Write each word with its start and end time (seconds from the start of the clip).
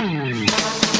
Música 0.00 0.99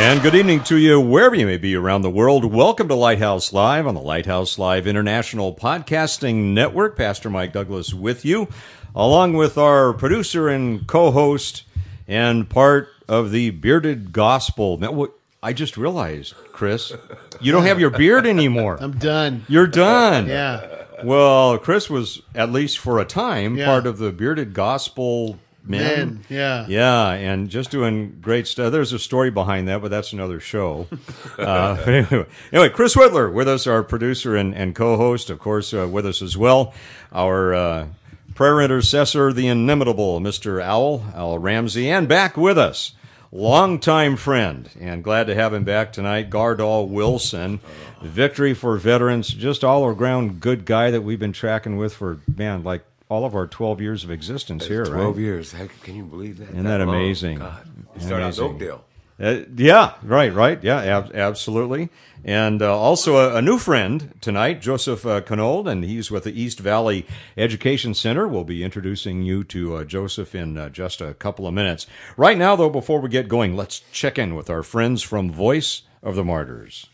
And 0.00 0.22
good 0.22 0.34
evening 0.34 0.62
to 0.64 0.76
you 0.78 0.98
wherever 1.00 1.34
you 1.34 1.44
may 1.46 1.58
be 1.58 1.76
around 1.76 2.02
the 2.02 2.10
world. 2.10 2.44
Welcome 2.44 2.88
to 2.88 2.94
Lighthouse 2.94 3.52
Live 3.52 3.86
on 3.86 3.94
the 3.94 4.00
Lighthouse 4.00 4.58
Live 4.58 4.86
International 4.86 5.54
Podcasting 5.54 6.54
Network. 6.54 6.96
Pastor 6.96 7.28
Mike 7.28 7.52
Douglas 7.52 7.92
with 7.92 8.24
you, 8.24 8.48
along 8.94 9.34
with 9.34 9.58
our 9.58 9.92
producer 9.92 10.48
and 10.48 10.86
co 10.86 11.10
host 11.10 11.64
and 12.08 12.48
part 12.48 12.88
of 13.08 13.30
the 13.30 13.50
Bearded 13.50 14.10
Gospel. 14.12 14.78
Now, 14.78 15.08
I 15.42 15.52
just 15.52 15.76
realized, 15.76 16.34
Chris, 16.50 16.92
you 17.40 17.52
don't 17.52 17.66
have 17.66 17.78
your 17.78 17.90
beard 17.90 18.26
anymore. 18.26 18.78
I'm 18.80 18.96
done. 18.98 19.44
You're 19.48 19.66
done. 19.66 20.26
Yeah. 20.28 20.84
Well, 21.04 21.58
Chris 21.58 21.88
was, 21.90 22.22
at 22.34 22.50
least 22.50 22.78
for 22.78 22.98
a 23.00 23.04
time, 23.04 23.56
Yeah. 23.56 23.66
part 23.66 23.86
of 23.86 23.98
the 23.98 24.10
Bearded 24.12 24.54
Gospel 24.54 25.38
Men. 25.70 25.80
Men, 25.80 26.24
yeah. 26.28 26.66
Yeah, 26.68 27.10
and 27.12 27.48
just 27.48 27.70
doing 27.70 28.18
great 28.20 28.46
stuff. 28.46 28.72
There's 28.72 28.92
a 28.92 28.98
story 28.98 29.30
behind 29.30 29.68
that, 29.68 29.80
but 29.80 29.90
that's 29.90 30.12
another 30.12 30.40
show. 30.40 30.88
uh, 31.38 31.76
but 31.76 31.88
anyway, 31.88 32.26
anyway, 32.52 32.68
Chris 32.70 32.94
Whitler 32.96 33.32
with 33.32 33.48
us, 33.48 33.66
our 33.66 33.82
producer 33.82 34.36
and, 34.36 34.54
and 34.54 34.74
co-host, 34.74 35.30
of 35.30 35.38
course, 35.38 35.72
uh, 35.72 35.88
with 35.88 36.06
us 36.06 36.20
as 36.22 36.36
well. 36.36 36.74
Our 37.12 37.54
uh, 37.54 37.86
prayer 38.34 38.60
intercessor, 38.60 39.32
the 39.32 39.46
inimitable 39.46 40.20
Mr. 40.20 40.62
Owl, 40.62 41.04
Al 41.14 41.38
Ramsey, 41.38 41.90
and 41.90 42.08
back 42.08 42.36
with 42.36 42.58
us, 42.58 42.92
longtime 43.30 44.16
friend, 44.16 44.68
and 44.80 45.04
glad 45.04 45.26
to 45.28 45.34
have 45.34 45.54
him 45.54 45.64
back 45.64 45.92
tonight, 45.92 46.30
Gardol 46.30 46.88
Wilson. 46.88 47.60
Victory 48.02 48.54
for 48.54 48.76
veterans, 48.78 49.28
just 49.28 49.62
all 49.62 49.84
around 49.84 50.40
good 50.40 50.64
guy 50.64 50.90
that 50.90 51.02
we've 51.02 51.18
been 51.18 51.34
tracking 51.34 51.76
with 51.76 51.94
for 51.94 52.20
man, 52.34 52.64
like 52.64 52.82
all 53.10 53.24
of 53.26 53.34
our 53.34 53.46
12 53.46 53.80
years 53.82 54.04
of 54.04 54.10
existence 54.10 54.66
here, 54.66 54.84
right? 54.84 54.92
Twelve 54.92 55.18
years. 55.18 55.52
Heck, 55.52 55.70
can 55.82 55.96
you 55.96 56.04
believe 56.04 56.38
that? 56.38 56.50
Isn't 56.50 56.64
that 56.64 56.78
long? 56.80 56.88
amazing? 56.88 57.38
God, 57.40 57.66
you 57.96 58.00
started 58.00 58.24
out 58.26 58.38
Oakdale. 58.38 58.84
Uh, 59.22 59.40
yeah, 59.54 59.94
right, 60.02 60.32
right. 60.32 60.62
Yeah, 60.64 60.80
ab- 60.80 61.14
absolutely. 61.14 61.90
And 62.24 62.62
uh, 62.62 62.74
also 62.74 63.16
a, 63.16 63.36
a 63.36 63.42
new 63.42 63.58
friend 63.58 64.14
tonight, 64.22 64.62
Joseph 64.62 65.04
uh, 65.04 65.20
Konold, 65.20 65.68
and 65.68 65.84
he's 65.84 66.10
with 66.10 66.24
the 66.24 66.40
East 66.40 66.58
Valley 66.58 67.06
Education 67.36 67.92
Center. 67.92 68.26
We'll 68.26 68.44
be 68.44 68.64
introducing 68.64 69.22
you 69.22 69.44
to 69.44 69.76
uh, 69.76 69.84
Joseph 69.84 70.34
in 70.34 70.56
uh, 70.56 70.70
just 70.70 71.02
a 71.02 71.12
couple 71.12 71.46
of 71.46 71.52
minutes. 71.52 71.86
Right 72.16 72.38
now, 72.38 72.56
though, 72.56 72.70
before 72.70 73.00
we 73.00 73.10
get 73.10 73.28
going, 73.28 73.54
let's 73.56 73.80
check 73.92 74.18
in 74.18 74.34
with 74.34 74.48
our 74.48 74.62
friends 74.62 75.02
from 75.02 75.30
Voice 75.30 75.82
of 76.02 76.14
the 76.14 76.24
Martyrs. 76.24 76.86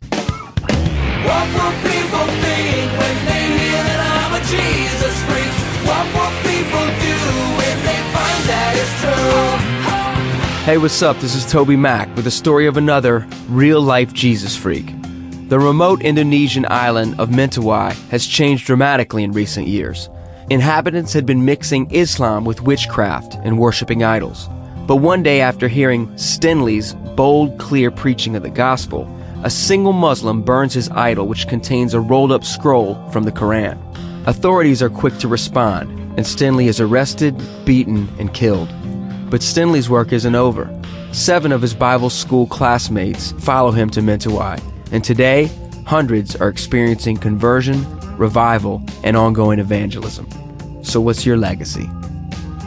What 0.00 1.46
will 1.54 1.72
people 1.82 2.26
think 2.40 2.90
when 2.98 3.16
they 3.26 3.46
hear 3.58 3.82
that 3.84 3.99
I'm 3.99 3.99
a 3.99 3.99
Jesus 4.48 5.14
freak? 5.24 5.52
What 5.86 6.06
will 6.14 6.34
people 6.46 6.86
do 7.00 7.16
when 7.58 7.76
they 7.84 8.00
find 8.14 8.40
that 8.48 8.72
it's 8.76 8.94
true? 9.00 10.64
Hey, 10.64 10.78
what's 10.78 11.02
up? 11.02 11.18
This 11.18 11.34
is 11.34 11.44
TobyMac 11.44 12.14
with 12.14 12.24
the 12.24 12.30
story 12.30 12.66
of 12.66 12.76
another 12.76 13.26
real 13.48 13.80
life 13.80 14.12
Jesus 14.12 14.56
freak. 14.56 14.94
The 15.48 15.58
remote 15.58 16.02
Indonesian 16.02 16.64
island 16.70 17.18
of 17.18 17.30
Mentawai 17.30 17.92
has 18.10 18.26
changed 18.26 18.66
dramatically 18.66 19.24
in 19.24 19.32
recent 19.32 19.66
years. 19.66 20.08
Inhabitants 20.48 21.12
had 21.12 21.26
been 21.26 21.44
mixing 21.44 21.90
Islam 21.90 22.44
with 22.44 22.62
witchcraft 22.62 23.34
and 23.42 23.58
worshiping 23.58 24.04
idols. 24.04 24.48
But 24.86 24.96
one 24.96 25.22
day, 25.22 25.40
after 25.40 25.68
hearing 25.68 26.06
Stenley's 26.16 26.94
bold, 27.16 27.58
clear 27.58 27.90
preaching 27.90 28.36
of 28.36 28.42
the 28.42 28.50
gospel, 28.50 29.08
a 29.42 29.50
single 29.50 29.92
Muslim 29.92 30.42
burns 30.42 30.74
his 30.74 30.90
idol, 30.90 31.26
which 31.26 31.48
contains 31.48 31.94
a 31.94 32.00
rolled 32.00 32.32
up 32.32 32.44
scroll 32.44 32.94
from 33.10 33.24
the 33.24 33.32
Quran. 33.32 33.78
Authorities 34.26 34.82
are 34.82 34.90
quick 34.90 35.16
to 35.18 35.28
respond, 35.28 35.90
and 36.18 36.26
Stenley 36.26 36.66
is 36.66 36.78
arrested, 36.78 37.34
beaten, 37.64 38.06
and 38.18 38.34
killed. 38.34 38.68
But 39.30 39.40
Stenley's 39.40 39.88
work 39.88 40.12
isn't 40.12 40.34
over. 40.34 40.68
Seven 41.12 41.52
of 41.52 41.62
his 41.62 41.74
Bible 41.74 42.10
school 42.10 42.46
classmates 42.46 43.32
follow 43.32 43.70
him 43.70 43.88
to 43.90 44.00
Mentawai, 44.00 44.62
and 44.92 45.02
today, 45.02 45.50
hundreds 45.86 46.36
are 46.36 46.48
experiencing 46.48 47.16
conversion, 47.16 47.86
revival, 48.18 48.82
and 49.04 49.16
ongoing 49.16 49.58
evangelism. 49.58 50.28
So, 50.84 51.00
what's 51.00 51.24
your 51.24 51.38
legacy? 51.38 51.88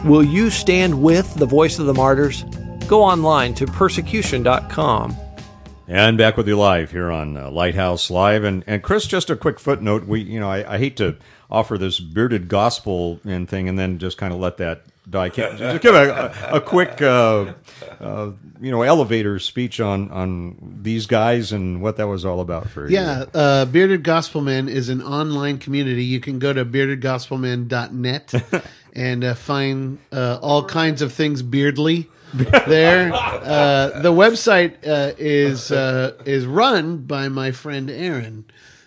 Will 0.04 0.24
you 0.24 0.50
stand 0.50 1.02
with 1.02 1.32
the 1.34 1.46
voice 1.46 1.78
of 1.78 1.86
the 1.86 1.94
martyrs? 1.94 2.42
Go 2.88 3.00
online 3.02 3.54
to 3.54 3.66
persecution.com. 3.66 5.16
And 5.86 6.16
back 6.16 6.38
with 6.38 6.48
you 6.48 6.56
live 6.56 6.92
here 6.92 7.10
on 7.10 7.36
uh, 7.36 7.50
Lighthouse 7.50 8.10
Live. 8.10 8.42
And, 8.42 8.64
and 8.66 8.82
Chris, 8.82 9.06
just 9.06 9.28
a 9.28 9.36
quick 9.36 9.60
footnote. 9.60 10.06
We, 10.06 10.22
you 10.22 10.40
know, 10.40 10.50
I, 10.50 10.74
I 10.74 10.78
hate 10.78 10.96
to 10.96 11.16
offer 11.50 11.76
this 11.76 12.00
bearded 12.00 12.48
gospel 12.48 13.20
and 13.24 13.46
thing 13.46 13.68
and 13.68 13.78
then 13.78 13.98
just 13.98 14.16
kind 14.16 14.32
of 14.32 14.40
let 14.40 14.56
that 14.56 14.84
die. 15.08 15.28
Can't, 15.28 15.58
just 15.58 15.82
give 15.82 15.94
a, 15.94 16.32
a, 16.50 16.56
a 16.56 16.60
quick, 16.62 17.02
uh, 17.02 17.52
uh, 18.00 18.30
you 18.62 18.70
know, 18.70 18.80
elevator 18.80 19.38
speech 19.38 19.78
on, 19.78 20.10
on 20.10 20.78
these 20.80 21.04
guys 21.04 21.52
and 21.52 21.82
what 21.82 21.98
that 21.98 22.08
was 22.08 22.24
all 22.24 22.40
about 22.40 22.70
for 22.70 22.88
you. 22.88 22.94
Yeah, 22.94 23.26
uh, 23.34 23.66
Bearded 23.66 24.04
Gospel 24.04 24.40
Men 24.40 24.70
is 24.70 24.88
an 24.88 25.02
online 25.02 25.58
community. 25.58 26.04
You 26.04 26.20
can 26.20 26.38
go 26.38 26.54
to 26.54 26.64
beardedgospelmen.net 26.64 28.62
and 28.94 29.22
uh, 29.22 29.34
find 29.34 29.98
uh, 30.10 30.38
all 30.40 30.64
kinds 30.64 31.02
of 31.02 31.12
things 31.12 31.42
beardly 31.42 32.08
there. 32.66 33.12
Uh, 33.12 34.00
the 34.00 34.12
website 34.12 34.74
uh, 34.86 35.14
is 35.18 35.70
uh, 35.70 36.14
is 36.24 36.46
run 36.46 36.98
by 36.98 37.28
my 37.28 37.52
friend 37.52 37.90
Aaron. 37.90 38.44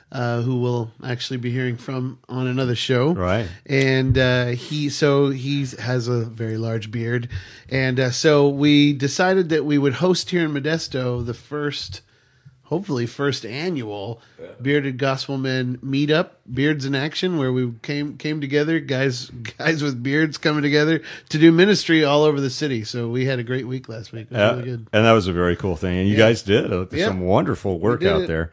Uh, 0.09 0.41
who 0.41 0.61
will 0.61 0.89
actually 1.03 1.35
be 1.35 1.51
hearing 1.51 1.75
from 1.75 2.17
on 2.29 2.47
another 2.47 2.75
show, 2.75 3.11
Right. 3.11 3.45
And 3.65 4.17
uh, 4.17 4.45
he 4.47 4.89
so 4.89 5.31
he 5.31 5.65
has 5.79 6.07
a 6.07 6.21
very 6.21 6.55
large 6.55 6.91
beard, 6.91 7.27
and 7.67 7.99
uh, 7.99 8.11
so 8.11 8.47
we 8.47 8.93
decided 8.93 9.49
that 9.49 9.65
we 9.65 9.77
would 9.77 9.95
host 9.95 10.29
here 10.29 10.45
in 10.45 10.53
Modesto 10.53 11.25
the 11.25 11.33
first 11.33 12.01
hopefully 12.67 13.05
first 13.05 13.45
annual 13.45 14.21
bearded 14.61 14.97
gospel 14.97 15.37
men 15.37 15.77
meetup 15.83 16.31
beards 16.51 16.85
in 16.85 16.93
action 16.95 17.37
where 17.37 17.51
we 17.51 17.71
came 17.81 18.17
came 18.17 18.39
together 18.41 18.79
guys 18.79 19.29
guys 19.57 19.81
with 19.81 20.01
beards 20.03 20.37
coming 20.37 20.61
together 20.61 21.01
to 21.29 21.37
do 21.37 21.51
ministry 21.51 22.03
all 22.03 22.23
over 22.23 22.39
the 22.41 22.49
city 22.49 22.83
so 22.83 23.07
we 23.09 23.25
had 23.25 23.39
a 23.39 23.43
great 23.43 23.65
week 23.67 23.87
last 23.89 24.11
week 24.11 24.27
it 24.29 24.31
was 24.31 24.39
Uh, 24.39 24.55
really 24.55 24.69
good 24.69 24.87
And 24.93 25.05
that 25.05 25.13
was 25.13 25.27
a 25.27 25.33
very 25.33 25.55
cool 25.55 25.75
thing. 25.75 25.97
And 25.99 26.09
you 26.09 26.15
guys 26.17 26.41
did 26.41 26.71
uh, 26.71 26.85
Yeah. 26.91 27.07
some 27.07 27.21
wonderful 27.21 27.79
work 27.79 28.03
out 28.03 28.21
it. 28.23 28.27
there. 28.27 28.51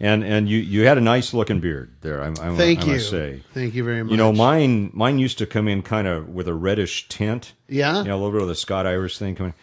And 0.00 0.24
and 0.24 0.48
you, 0.48 0.58
you 0.58 0.86
had 0.86 0.98
a 0.98 1.00
nice 1.00 1.32
looking 1.32 1.60
beard 1.60 1.88
there. 2.00 2.20
I, 2.20 2.26
I, 2.28 2.56
thank 2.56 2.82
I 2.82 2.86
you 2.86 2.92
must 2.94 3.10
say. 3.10 3.42
thank 3.54 3.74
you 3.74 3.84
very 3.84 4.02
much 4.02 4.10
You 4.10 4.16
know, 4.16 4.32
mine 4.32 4.90
mine 4.92 5.18
used 5.20 5.38
to 5.38 5.46
come 5.46 5.68
in 5.68 5.82
kind 5.82 6.06
of 6.08 6.28
with 6.28 6.48
a 6.48 6.52
reddish 6.54 7.08
tint. 7.08 7.52
Yeah? 7.68 7.98
You 7.98 8.08
know, 8.08 8.16
a 8.16 8.20
little 8.20 8.32
bit 8.32 8.42
of 8.42 8.48
the 8.48 8.56
Scott 8.56 8.86
Irish 8.86 9.18
thing 9.18 9.36
coming. 9.36 9.54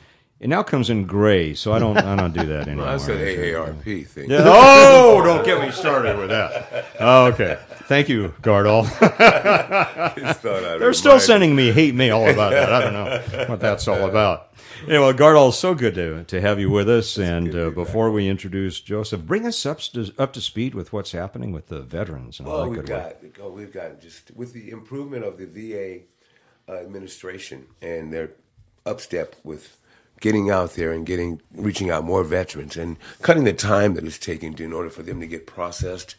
It 0.42 0.50
now 0.50 0.64
comes 0.64 0.90
in 0.90 1.06
gray, 1.06 1.54
so 1.54 1.72
I 1.72 1.78
don't 1.78 1.98
I 1.98 2.16
don't 2.16 2.34
do 2.34 2.44
that 2.48 2.62
anymore. 2.68 2.88
Well, 2.88 2.98
that's 2.98 3.08
an 3.08 3.18
AARP 3.20 4.08
thing. 4.08 4.30
Yeah. 4.30 4.42
Oh, 4.44 5.22
don't 5.24 5.46
get 5.46 5.62
me 5.62 5.72
started 5.72 6.18
with 6.18 6.30
that. 6.30 6.86
Oh, 7.00 7.26
okay. 7.28 7.60
Thank 7.84 8.10
you, 8.10 8.34
Gardol. 8.42 8.84
Just 10.18 10.40
thought 10.42 10.64
I'd 10.64 10.80
They're 10.82 10.94
still 10.94 11.20
sending 11.20 11.56
me 11.56 11.72
hate 11.72 11.94
mail 11.94 12.28
about 12.28 12.52
that. 12.52 12.72
I 12.74 12.82
don't 12.82 12.94
know 12.94 13.46
what 13.48 13.60
that's 13.60 13.88
all 13.88 14.10
about. 14.10 14.48
Anyway, 14.88 15.14
Gardol, 15.14 15.50
it's 15.50 15.60
so 15.60 15.76
good 15.76 15.94
to 15.96 16.24
to 16.24 16.42
have 16.42 16.60
you 16.60 16.72
with 16.72 16.90
us. 16.90 17.18
And 17.18 17.54
uh, 17.56 17.70
before 17.70 18.10
we 18.10 18.28
introduce 18.28 18.80
Joseph, 18.82 19.22
bring 19.22 19.46
us 19.46 19.64
up 19.66 19.80
to, 19.80 20.12
up 20.18 20.34
to 20.34 20.42
speed 20.42 20.74
with 20.74 20.92
what's 20.92 21.12
happening 21.12 21.52
with 21.52 21.68
the 21.68 21.82
veterans 21.82 22.40
and 22.40 22.48
all 22.48 22.54
Well, 22.56 22.64
that 22.64 22.70
we've 22.72 22.86
good 22.86 22.90
work. 22.90 23.36
got, 23.38 23.46
oh, 23.46 23.52
we've 23.52 23.74
got 23.74 24.02
just 24.02 24.32
with 24.36 24.54
the 24.54 24.72
improvement 24.72 25.24
of 25.24 25.38
the 25.38 25.46
VA 25.46 26.02
uh, 26.72 26.78
administration 26.80 27.68
and 27.82 28.12
their 28.12 28.32
upstep 28.88 29.36
with 29.44 29.78
getting 30.22 30.50
out 30.50 30.72
there 30.76 30.92
and 30.94 31.06
getting 31.06 31.42
reaching 31.54 31.90
out 31.90 32.06
more 32.06 32.24
veterans 32.24 32.78
and 32.78 32.96
cutting 33.22 33.44
the 33.44 33.54
time 33.54 33.96
that 33.96 34.06
it's 34.06 34.18
taking 34.18 34.54
to, 34.54 34.64
in 34.64 34.72
order 34.72 34.90
for 34.90 35.04
them 35.04 35.20
to 35.20 35.28
get 35.28 35.46
processed 35.46 36.16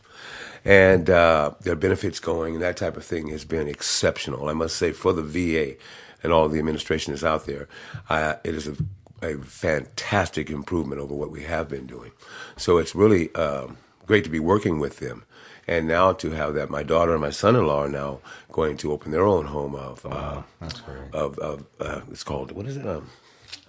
and 0.64 1.08
uh, 1.10 1.52
their 1.60 1.74
benefits 1.76 2.20
going 2.20 2.54
and 2.54 2.62
that 2.62 2.76
type 2.76 2.96
of 2.96 3.04
thing 3.04 3.28
has 3.28 3.44
been 3.44 3.66
exceptional. 3.68 4.48
I 4.48 4.52
must 4.52 4.76
say, 4.76 4.92
for 4.92 5.12
the 5.12 5.22
VA 5.22 5.76
and 6.22 6.32
all 6.32 6.48
the 6.48 6.58
administration 6.58 7.12
that's 7.12 7.24
out 7.24 7.46
there, 7.46 7.68
uh, 8.08 8.34
it 8.44 8.54
is 8.54 8.68
a, 8.68 8.76
a 9.22 9.38
fantastic 9.38 10.50
improvement 10.50 11.00
over 11.00 11.14
what 11.14 11.30
we 11.30 11.42
have 11.44 11.68
been 11.68 11.86
doing. 11.86 12.12
So 12.56 12.78
it's 12.78 12.94
really 12.94 13.34
um, 13.34 13.76
great 14.06 14.24
to 14.24 14.30
be 14.30 14.40
working 14.40 14.78
with 14.78 14.98
them. 14.98 15.24
And 15.66 15.86
now 15.86 16.12
to 16.14 16.30
have 16.30 16.54
that, 16.54 16.70
my 16.70 16.82
daughter 16.82 17.12
and 17.12 17.20
my 17.20 17.30
son-in-law 17.30 17.84
are 17.84 17.88
now 17.88 18.18
going 18.50 18.76
to 18.78 18.92
open 18.92 19.12
their 19.12 19.26
own 19.26 19.46
home 19.46 19.76
of, 19.76 20.04
uh, 20.04 20.42
That's 20.60 20.80
great. 20.80 21.12
of, 21.14 21.38
of 21.38 21.64
uh, 21.80 22.00
it's 22.10 22.24
called 22.24 22.50
what 22.52 22.66
is 22.66 22.76
it? 22.76 22.86
Um, 22.86 23.08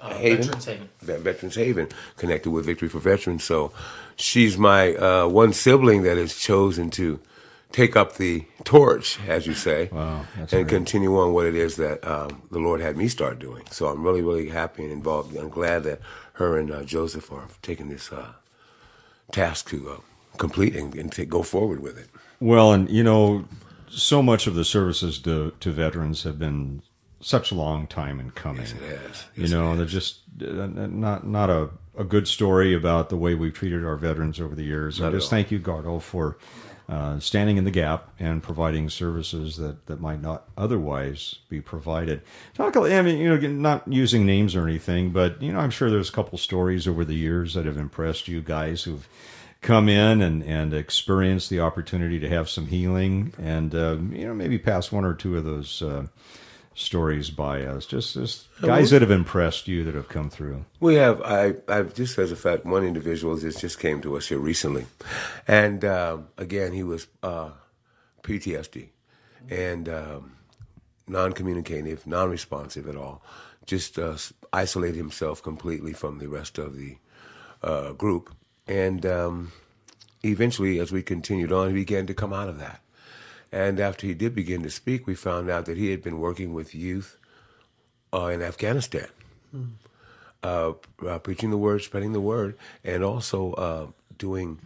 Uh, 0.03 0.13
Haven? 0.15 0.37
Veterans 0.43 0.65
Haven. 0.65 0.89
Veterans 1.01 1.55
Haven, 1.55 1.87
connected 2.17 2.51
with 2.51 2.65
Victory 2.65 2.89
for 2.89 2.99
Veterans. 2.99 3.43
So 3.43 3.71
she's 4.17 4.57
my 4.57 4.95
uh, 4.95 5.27
one 5.27 5.53
sibling 5.53 6.03
that 6.03 6.17
has 6.17 6.35
chosen 6.35 6.89
to 6.91 7.19
take 7.71 7.95
up 7.95 8.17
the 8.17 8.45
torch, 8.65 9.17
as 9.27 9.47
you 9.47 9.53
say, 9.53 9.89
Wow, 9.91 10.25
and 10.37 10.49
great. 10.49 10.67
continue 10.67 11.17
on 11.17 11.33
what 11.33 11.45
it 11.47 11.55
is 11.55 11.77
that 11.77 12.05
um, 12.05 12.43
the 12.51 12.59
Lord 12.59 12.81
had 12.81 12.97
me 12.97 13.07
start 13.07 13.39
doing. 13.39 13.63
So 13.71 13.87
I'm 13.87 14.03
really, 14.03 14.21
really 14.21 14.49
happy 14.49 14.83
and 14.83 14.91
involved. 14.91 15.35
I'm 15.35 15.49
glad 15.49 15.83
that 15.83 15.99
her 16.33 16.57
and 16.59 16.69
uh, 16.69 16.83
Joseph 16.83 17.31
are 17.31 17.47
taking 17.61 17.89
this 17.89 18.11
uh, 18.11 18.33
task 19.31 19.69
to 19.69 19.89
uh, 19.89 19.97
complete 20.37 20.75
and, 20.75 20.93
and 20.95 21.11
to 21.13 21.25
go 21.25 21.41
forward 21.43 21.79
with 21.79 21.97
it. 21.97 22.09
Well, 22.39 22.73
and 22.73 22.89
you 22.89 23.03
know, 23.03 23.45
so 23.89 24.21
much 24.21 24.47
of 24.47 24.55
the 24.55 24.65
services 24.65 25.17
to, 25.19 25.53
to 25.59 25.71
veterans 25.71 26.23
have 26.23 26.37
been 26.37 26.81
such 27.23 27.51
a 27.51 27.55
long 27.55 27.87
time 27.87 28.19
in 28.19 28.31
coming. 28.31 28.61
Yes, 28.61 28.73
it 28.73 28.81
has. 28.81 29.25
You 29.35 29.41
Yes, 29.43 29.51
it 29.51 29.55
know, 29.55 29.75
they're 29.75 29.85
just 29.85 30.19
uh, 30.41 30.45
not 30.67 31.25
not 31.25 31.49
a, 31.49 31.69
a 31.97 32.03
good 32.03 32.27
story 32.27 32.73
about 32.73 33.09
the 33.09 33.17
way 33.17 33.33
we've 33.33 33.53
treated 33.53 33.85
our 33.85 33.95
veterans 33.95 34.39
over 34.39 34.55
the 34.55 34.63
years. 34.63 34.99
Not 34.99 35.07
at 35.07 35.13
just 35.13 35.29
thank 35.29 35.51
you, 35.51 35.59
Gardo, 35.59 36.01
for 36.01 36.37
uh, 36.89 37.19
standing 37.19 37.57
in 37.57 37.63
the 37.63 37.71
gap 37.71 38.09
and 38.19 38.43
providing 38.43 38.89
services 38.89 39.57
that, 39.57 39.85
that 39.85 40.01
might 40.01 40.21
not 40.21 40.49
otherwise 40.57 41.35
be 41.49 41.61
provided. 41.61 42.21
Talk, 42.55 42.75
I 42.75 43.01
mean, 43.01 43.19
you 43.19 43.35
know, 43.35 43.47
not 43.47 43.87
using 43.87 44.25
names 44.25 44.53
or 44.55 44.67
anything, 44.67 45.11
but 45.11 45.41
you 45.41 45.53
know, 45.53 45.59
I'm 45.59 45.71
sure 45.71 45.89
there's 45.89 46.09
a 46.09 46.13
couple 46.13 46.37
stories 46.37 46.87
over 46.87 47.05
the 47.05 47.15
years 47.15 47.53
that 47.53 47.65
have 47.65 47.77
impressed 47.77 48.27
you 48.27 48.41
guys 48.41 48.83
who've 48.83 49.07
come 49.61 49.87
in 49.87 50.21
and, 50.21 50.43
and 50.43 50.73
experienced 50.73 51.49
the 51.49 51.61
opportunity 51.61 52.19
to 52.19 52.27
have 52.27 52.49
some 52.49 52.67
healing 52.67 53.33
and 53.41 53.73
uh, 53.73 53.97
you 54.11 54.27
know 54.27 54.33
maybe 54.33 54.59
pass 54.59 54.91
one 54.91 55.05
or 55.05 55.13
two 55.13 55.37
of 55.37 55.45
those 55.45 55.81
uh, 55.81 56.05
stories 56.75 57.29
by 57.29 57.63
us 57.63 57.85
just 57.85 58.13
just 58.13 58.47
guys 58.61 58.89
that 58.89 59.01
have 59.01 59.11
impressed 59.11 59.67
you 59.67 59.83
that 59.83 59.93
have 59.93 60.09
come 60.09 60.29
through 60.29 60.65
We 60.79 60.95
have. 60.95 61.21
I. 61.21 61.55
I've 61.67 61.93
just 61.93 62.17
as 62.17 62.31
a 62.31 62.35
fact, 62.35 62.65
one 62.65 62.83
individual 62.83 63.37
just 63.37 63.59
just 63.59 63.79
came 63.79 64.01
to 64.01 64.17
us 64.17 64.27
here 64.27 64.39
recently, 64.39 64.85
and 65.47 65.85
um, 65.85 66.27
again, 66.37 66.73
he 66.73 66.83
was 66.83 67.07
uh, 67.21 67.51
PTSD 68.23 68.89
and 69.49 69.89
um, 69.89 70.33
non-communicative, 71.07 72.07
non-responsive 72.07 72.87
at 72.87 72.95
all. 72.95 73.21
Just 73.65 73.99
uh, 73.99 74.17
isolated 74.51 74.97
himself 74.97 75.41
completely 75.43 75.93
from 75.93 76.19
the 76.19 76.27
rest 76.27 76.57
of 76.57 76.75
the 76.75 76.97
uh, 77.61 77.93
group, 77.93 78.33
and 78.67 79.05
um, 79.05 79.51
eventually, 80.23 80.79
as 80.79 80.91
we 80.91 81.01
continued 81.01 81.51
on, 81.51 81.69
he 81.69 81.73
began 81.73 82.07
to 82.07 82.13
come 82.13 82.33
out 82.33 82.49
of 82.49 82.59
that. 82.59 82.81
And 83.53 83.79
after 83.79 84.07
he 84.07 84.15
did 84.15 84.33
begin 84.33 84.63
to 84.63 84.69
speak, 84.71 85.05
we 85.05 85.13
found 85.13 85.49
out 85.49 85.65
that 85.67 85.77
he 85.77 85.91
had 85.91 86.01
been 86.01 86.17
working 86.19 86.53
with 86.55 86.73
youth 86.73 87.17
uh, 88.11 88.25
in 88.25 88.41
Afghanistan 88.41 89.07
uh, 90.43 90.73
uh, 91.07 91.19
preaching 91.19 91.51
the 91.51 91.57
word, 91.57 91.83
spreading 91.83 92.13
the 92.13 92.19
word, 92.19 92.57
and 92.83 93.03
also 93.03 93.53
uh, 93.53 93.87
doing 94.17 94.59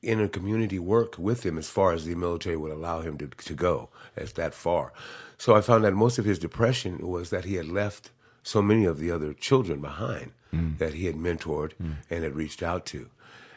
inner 0.00 0.28
community 0.28 0.78
work 0.78 1.18
with 1.18 1.44
him 1.44 1.58
as 1.58 1.68
far 1.68 1.92
as 1.92 2.06
the 2.06 2.14
military 2.14 2.56
would 2.56 2.72
allow 2.72 3.02
him 3.02 3.18
to, 3.18 3.26
to 3.28 3.54
go, 3.54 3.90
as 4.16 4.32
that 4.32 4.54
far. 4.54 4.92
So 5.36 5.54
I 5.54 5.60
found 5.60 5.84
that 5.84 5.92
most 5.92 6.18
of 6.18 6.24
his 6.24 6.38
depression 6.38 7.06
was 7.06 7.30
that 7.30 7.44
he 7.44 7.54
had 7.56 7.68
left 7.68 8.10
so 8.42 8.62
many 8.62 8.86
of 8.86 8.98
the 8.98 9.10
other 9.10 9.34
children 9.34 9.80
behind 9.80 10.32
that 10.78 10.94
he 10.94 11.06
had 11.06 11.16
mentored 11.16 11.72
and 12.10 12.24
had 12.24 12.34
reached 12.34 12.62
out 12.62 12.84
to. 12.86 13.08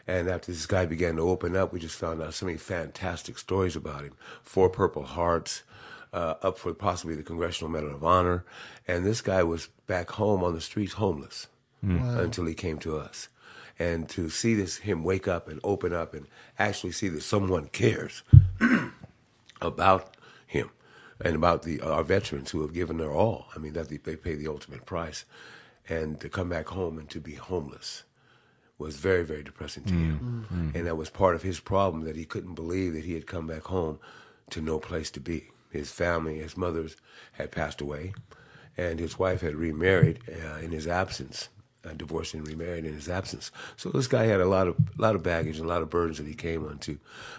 And 0.06 0.28
after 0.28 0.52
this 0.52 0.66
guy 0.66 0.86
began 0.86 1.16
to 1.16 1.22
open 1.22 1.56
up, 1.56 1.72
we 1.72 1.80
just 1.80 1.98
found 1.98 2.22
out 2.22 2.34
so 2.34 2.46
many 2.46 2.58
fantastic 2.58 3.38
stories 3.38 3.74
about 3.74 4.02
him. 4.02 4.12
Four 4.42 4.70
Purple 4.70 5.02
Hearts, 5.02 5.62
uh, 6.12 6.34
up 6.42 6.58
for 6.58 6.72
possibly 6.72 7.16
the 7.16 7.22
Congressional 7.22 7.70
Medal 7.70 7.94
of 7.94 8.04
Honor. 8.04 8.44
And 8.86 9.04
this 9.04 9.20
guy 9.20 9.42
was 9.42 9.68
back 9.86 10.10
home 10.10 10.44
on 10.44 10.54
the 10.54 10.60
streets 10.60 10.94
homeless 10.94 11.48
until 12.18 12.46
he 12.46 12.54
came 12.54 12.78
to 12.78 12.96
us. 12.96 13.28
And 13.78 14.08
to 14.10 14.30
see 14.30 14.54
this 14.54 14.78
him 14.78 15.04
wake 15.04 15.28
up 15.28 15.48
and 15.48 15.60
open 15.62 15.92
up 15.92 16.14
and 16.14 16.26
actually 16.58 16.92
see 16.92 17.08
that 17.08 17.22
someone 17.22 17.68
cares 17.68 18.22
about 19.60 20.16
him 20.46 20.70
and 21.20 21.36
about 21.36 21.62
the 21.62 21.80
our 21.82 22.02
veterans 22.02 22.50
who 22.50 22.62
have 22.62 22.72
given 22.72 22.96
their 22.96 23.12
all. 23.12 23.48
I 23.54 23.58
mean 23.58 23.74
that 23.74 23.88
they, 23.88 23.98
they 23.98 24.16
pay 24.16 24.34
the 24.34 24.48
ultimate 24.48 24.86
price, 24.86 25.26
and 25.88 26.18
to 26.20 26.30
come 26.30 26.48
back 26.48 26.68
home 26.68 26.98
and 26.98 27.08
to 27.10 27.20
be 27.20 27.34
homeless 27.34 28.04
was 28.78 28.96
very 28.96 29.24
very 29.24 29.42
depressing 29.42 29.84
to 29.84 29.94
him, 29.94 30.72
and 30.74 30.86
that 30.86 30.96
was 30.96 31.10
part 31.10 31.34
of 31.34 31.42
his 31.42 31.60
problem 31.60 32.04
that 32.04 32.16
he 32.16 32.24
couldn't 32.24 32.54
believe 32.54 32.92
that 32.94 33.04
he 33.04 33.14
had 33.14 33.26
come 33.26 33.46
back 33.46 33.62
home 33.64 33.98
to 34.50 34.60
no 34.60 34.78
place 34.78 35.10
to 35.12 35.20
be. 35.20 35.48
His 35.70 35.90
family, 35.90 36.38
his 36.38 36.56
mother's 36.56 36.96
had 37.32 37.50
passed 37.52 37.80
away, 37.80 38.14
and 38.76 38.98
his 39.00 39.18
wife 39.18 39.40
had 39.40 39.54
remarried 39.54 40.20
uh, 40.28 40.58
in 40.58 40.72
his 40.72 40.86
absence. 40.86 41.48
Uh, 41.84 41.92
divorced 41.92 42.34
and 42.34 42.48
remarried 42.48 42.84
in 42.84 42.92
his 42.94 43.08
absence. 43.08 43.52
So 43.76 43.90
this 43.90 44.08
guy 44.08 44.24
had 44.24 44.40
a 44.40 44.48
lot 44.48 44.66
of 44.66 44.74
lot 44.98 45.14
of 45.14 45.22
baggage 45.22 45.58
and 45.58 45.66
a 45.66 45.68
lot 45.68 45.82
of 45.82 45.90
burdens 45.90 46.18
that 46.18 46.26
he 46.26 46.34
came 46.34 46.66
onto, 46.66 46.98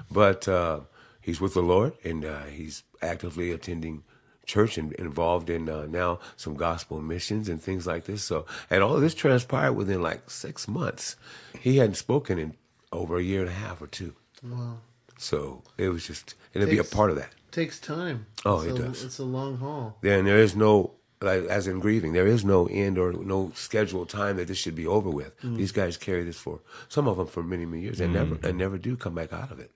but 0.10 0.48
uh, 0.48 0.80
he's 1.20 1.42
with 1.42 1.54
the 1.54 1.62
Lord 1.62 1.92
and 2.06 2.24
uh, 2.24 2.44
he's 2.44 2.84
actively 3.02 3.52
attending 3.52 4.04
church 4.48 4.78
and 4.78 4.94
involved 4.94 5.50
in 5.50 5.70
uh, 5.70 5.86
now 5.86 6.20
some 6.38 6.56
gospel 6.56 7.00
missions 7.02 7.48
and 7.50 7.62
things 7.62 7.86
like 7.86 8.06
this. 8.06 8.24
So, 8.24 8.46
and 8.70 8.82
all 8.82 8.96
of 8.96 9.02
this 9.02 9.14
transpired 9.14 9.74
within 9.74 10.02
like 10.02 10.30
six 10.30 10.68
months. 10.68 11.16
He 11.60 11.78
hadn't 11.78 11.96
spoken 11.96 12.40
in 12.40 12.56
over 12.92 13.18
a 13.18 13.24
year 13.24 13.42
and 13.42 13.50
a 13.50 13.54
half 13.54 13.82
or 13.82 13.88
two. 13.88 14.14
Wow. 14.42 14.80
So 15.20 15.64
it 15.78 15.90
was 15.90 16.08
just, 16.08 16.36
and 16.56 16.64
to 16.64 16.70
be 16.70 16.78
a 16.78 16.84
part 16.84 17.12
of 17.12 17.18
that. 17.18 17.34
Takes 17.52 17.80
time. 17.80 18.28
Oh, 18.46 18.60
it's 18.60 18.68
it 18.68 18.80
a, 18.80 18.84
does. 18.84 19.04
It's 19.04 19.20
a 19.20 19.24
long 19.24 19.58
haul. 19.58 19.98
Then 20.02 20.26
there 20.26 20.38
is 20.38 20.56
no, 20.56 20.92
like, 21.22 21.44
as 21.46 21.68
in 21.68 21.80
grieving, 21.80 22.14
there 22.14 22.28
is 22.28 22.46
no 22.46 22.68
end 22.68 22.98
or 22.98 23.14
no 23.14 23.52
scheduled 23.56 24.10
time 24.10 24.38
that 24.38 24.48
this 24.48 24.58
should 24.58 24.76
be 24.76 24.86
over 24.86 25.10
with. 25.10 25.34
These 25.42 25.72
guys 25.72 25.98
carry 25.98 26.24
this 26.24 26.38
for 26.38 26.60
some 26.88 27.08
of 27.08 27.18
them 27.18 27.26
for 27.28 27.42
many, 27.42 27.66
many 27.66 27.82
years, 27.82 28.00
and 28.00 28.14
never 28.14 28.38
and 28.44 28.58
never 28.58 28.78
do 28.78 28.96
come 28.96 29.16
back 29.16 29.34
out 29.34 29.52
of 29.52 29.60
it. 29.60 29.72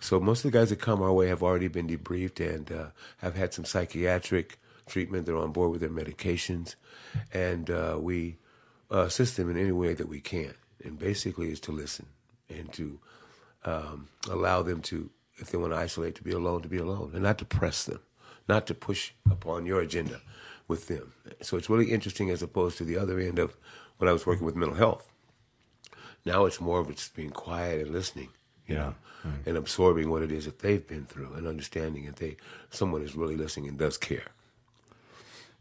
So 0.00 0.18
most 0.18 0.44
of 0.44 0.50
the 0.50 0.58
guys 0.58 0.70
that 0.70 0.80
come 0.80 1.00
our 1.00 1.12
way 1.12 1.28
have 1.28 1.42
already 1.42 1.68
been 1.68 1.86
debriefed 1.86 2.40
and 2.40 2.70
uh, 2.72 2.86
have 3.18 3.36
had 3.36 3.54
some 3.54 3.64
psychiatric 3.64 4.58
treatment. 4.86 5.26
They're 5.26 5.36
on 5.36 5.52
board 5.52 5.70
with 5.70 5.80
their 5.80 5.90
medications, 5.90 6.74
and 7.32 7.70
uh, 7.70 7.98
we 8.00 8.36
uh, 8.90 9.02
assist 9.02 9.36
them 9.36 9.50
in 9.50 9.56
any 9.56 9.72
way 9.72 9.94
that 9.94 10.08
we 10.08 10.20
can. 10.20 10.54
And 10.84 10.98
basically, 10.98 11.52
is 11.52 11.60
to 11.60 11.72
listen 11.72 12.06
and 12.48 12.72
to 12.72 12.98
um, 13.64 14.08
allow 14.28 14.62
them 14.62 14.82
to, 14.82 15.08
if 15.36 15.50
they 15.50 15.58
want 15.58 15.72
to 15.72 15.78
isolate, 15.78 16.16
to 16.16 16.24
be 16.24 16.32
alone, 16.32 16.62
to 16.62 16.68
be 16.68 16.78
alone, 16.78 17.12
and 17.14 17.22
not 17.22 17.38
to 17.38 17.44
press 17.44 17.84
them, 17.84 18.00
not 18.48 18.66
to 18.66 18.74
push 18.74 19.12
upon 19.30 19.66
your 19.66 19.80
agenda 19.80 20.20
with 20.66 20.88
them. 20.88 21.12
So 21.40 21.56
it's 21.56 21.70
really 21.70 21.92
interesting 21.92 22.30
as 22.30 22.42
opposed 22.42 22.78
to 22.78 22.84
the 22.84 22.98
other 22.98 23.20
end 23.20 23.38
of 23.38 23.56
when 23.98 24.08
I 24.08 24.12
was 24.12 24.26
working 24.26 24.44
with 24.44 24.56
mental 24.56 24.76
health. 24.76 25.08
Now 26.24 26.44
it's 26.46 26.60
more 26.60 26.80
of 26.80 26.88
just 26.88 27.14
being 27.14 27.30
quiet 27.30 27.82
and 27.82 27.92
listening, 27.92 28.30
you 28.66 28.74
know, 28.76 28.94
and 29.46 29.56
absorbing 29.56 30.10
what 30.10 30.22
it 30.22 30.32
is 30.32 30.44
that 30.46 30.58
they've 30.60 30.86
been 30.86 31.04
through 31.06 31.32
and 31.34 31.46
understanding 31.46 32.06
that 32.06 32.16
they 32.16 32.36
someone 32.70 33.02
is 33.02 33.14
really 33.14 33.36
listening 33.36 33.68
and 33.68 33.78
does 33.78 33.96
care. 33.98 34.28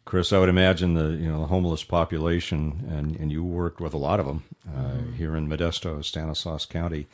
chris 0.05 0.33
i 0.33 0.39
would 0.39 0.49
imagine 0.49 0.93
the 0.95 1.09
you 1.23 1.29
know 1.31 1.41
the 1.41 1.47
homeless 1.47 1.83
population 1.83 2.83
and 2.89 3.15
and 3.17 3.31
you 3.31 3.43
worked 3.43 3.79
with 3.79 3.93
a 3.93 3.97
lot 3.97 4.19
of 4.19 4.25
them 4.25 4.43
uh, 4.75 4.97
here 5.17 5.35
in 5.35 5.47
modesto 5.47 6.03
stanislaus 6.03 6.65
county. 6.65 7.07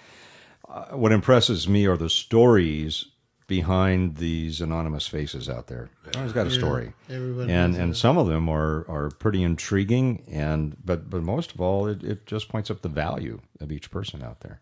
Uh, 0.70 0.86
what 0.98 1.12
impresses 1.14 1.68
me 1.68 1.86
are 1.86 1.98
the 1.98 2.10
stories 2.10 3.06
behind 3.48 4.18
these 4.18 4.60
anonymous 4.60 5.08
faces 5.08 5.48
out 5.48 5.68
there. 5.68 5.90
Everyone's 6.08 6.34
got 6.34 6.48
a 6.48 6.52
story. 6.52 6.92
Everybody 7.10 7.52
and 7.54 7.76
and 7.76 7.92
a- 7.94 7.96
some 7.96 8.18
of 8.18 8.28
them 8.28 8.50
are 8.50 8.86
are 8.90 9.10
pretty 9.10 9.44
intriguing 9.44 10.24
and 10.30 10.76
but 10.84 11.10
but 11.10 11.24
most 11.24 11.54
of 11.54 11.62
all 11.62 11.88
it, 11.88 12.04
it 12.04 12.26
just 12.26 12.50
points 12.50 12.70
up 12.70 12.82
the 12.82 12.90
value 12.90 13.40
of 13.62 13.72
each 13.72 13.90
person 13.92 14.22
out 14.22 14.42
there 14.42 14.60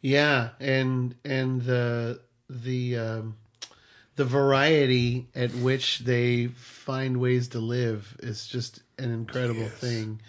Yeah, 0.00 0.50
and 0.60 1.14
and 1.24 1.62
the 1.62 2.20
the 2.48 2.96
um, 2.98 3.36
the 4.16 4.24
variety 4.24 5.26
at 5.34 5.52
which 5.54 6.00
they 6.00 6.46
find 6.48 7.18
ways 7.20 7.48
to 7.48 7.58
live 7.58 8.16
is 8.20 8.46
just 8.46 8.80
an 8.98 9.10
incredible 9.12 9.68
thing. 9.68 10.20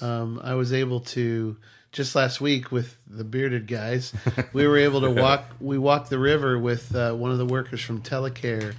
Um, 0.00 0.40
I 0.42 0.54
was 0.54 0.72
able 0.72 1.00
to 1.00 1.56
just 1.92 2.14
last 2.14 2.40
week 2.40 2.70
with 2.72 2.96
the 3.06 3.24
bearded 3.24 3.66
guys. 3.66 4.12
we 4.52 4.66
were 4.66 4.78
able 4.78 5.00
to 5.02 5.10
walk. 5.22 5.44
We 5.60 5.76
walked 5.78 6.08
the 6.10 6.18
river 6.18 6.58
with 6.58 6.94
uh, 6.94 7.12
one 7.14 7.30
of 7.30 7.38
the 7.38 7.46
workers 7.46 7.82
from 7.82 8.00
Telecare, 8.02 8.74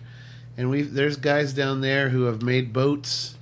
and 0.57 0.69
we 0.71 0.81
there's 0.81 1.17
guys 1.17 1.53
down 1.53 1.81
there 1.81 2.09
who 2.09 2.23
have 2.23 2.41
made 2.41 2.73
boats. 2.73 3.35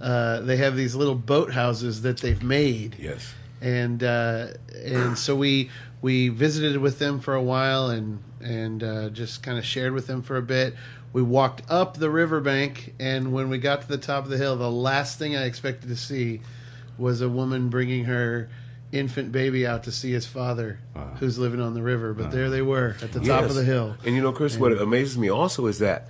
Uh, 0.00 0.40
they 0.40 0.56
have 0.56 0.74
these 0.76 0.94
little 0.94 1.14
boat 1.14 1.52
houses 1.52 2.02
that 2.02 2.18
they've 2.18 2.42
made 2.42 2.96
Yes. 2.98 3.32
and 3.60 4.02
uh, 4.02 4.48
and 4.84 5.16
so 5.16 5.36
we 5.36 5.70
we 6.02 6.28
visited 6.28 6.76
with 6.78 6.98
them 6.98 7.20
for 7.20 7.34
a 7.34 7.42
while 7.42 7.88
and 7.88 8.22
and 8.40 8.82
uh, 8.82 9.08
just 9.10 9.42
kind 9.42 9.56
of 9.56 9.64
shared 9.64 9.92
with 9.92 10.06
them 10.08 10.20
for 10.20 10.36
a 10.36 10.42
bit. 10.42 10.74
We 11.12 11.22
walked 11.22 11.62
up 11.70 11.96
the 11.98 12.10
riverbank, 12.10 12.94
and 12.98 13.32
when 13.32 13.48
we 13.48 13.58
got 13.58 13.82
to 13.82 13.88
the 13.88 13.98
top 13.98 14.24
of 14.24 14.30
the 14.30 14.38
hill, 14.38 14.56
the 14.56 14.70
last 14.70 15.18
thing 15.18 15.36
I 15.36 15.44
expected 15.44 15.88
to 15.90 15.96
see 15.96 16.40
was 16.98 17.20
a 17.20 17.28
woman 17.28 17.68
bringing 17.68 18.04
her 18.06 18.48
infant 18.90 19.30
baby 19.32 19.66
out 19.66 19.84
to 19.84 19.92
see 19.92 20.12
his 20.12 20.26
father, 20.26 20.78
who's 21.18 21.38
living 21.38 21.60
on 21.60 21.74
the 21.74 21.82
river. 21.82 22.12
But 22.14 22.30
there 22.30 22.50
they 22.50 22.62
were 22.62 22.96
at 23.02 23.12
the 23.12 23.20
top 23.20 23.42
Yes. 23.42 23.50
of 23.50 23.56
the 23.56 23.64
hill. 23.64 23.96
And 24.04 24.14
you 24.16 24.22
know, 24.22 24.32
Chris, 24.32 24.56
what 24.58 24.72
amazes 24.72 25.16
me 25.16 25.30
also 25.30 25.66
is 25.66 25.78
that 25.78 26.08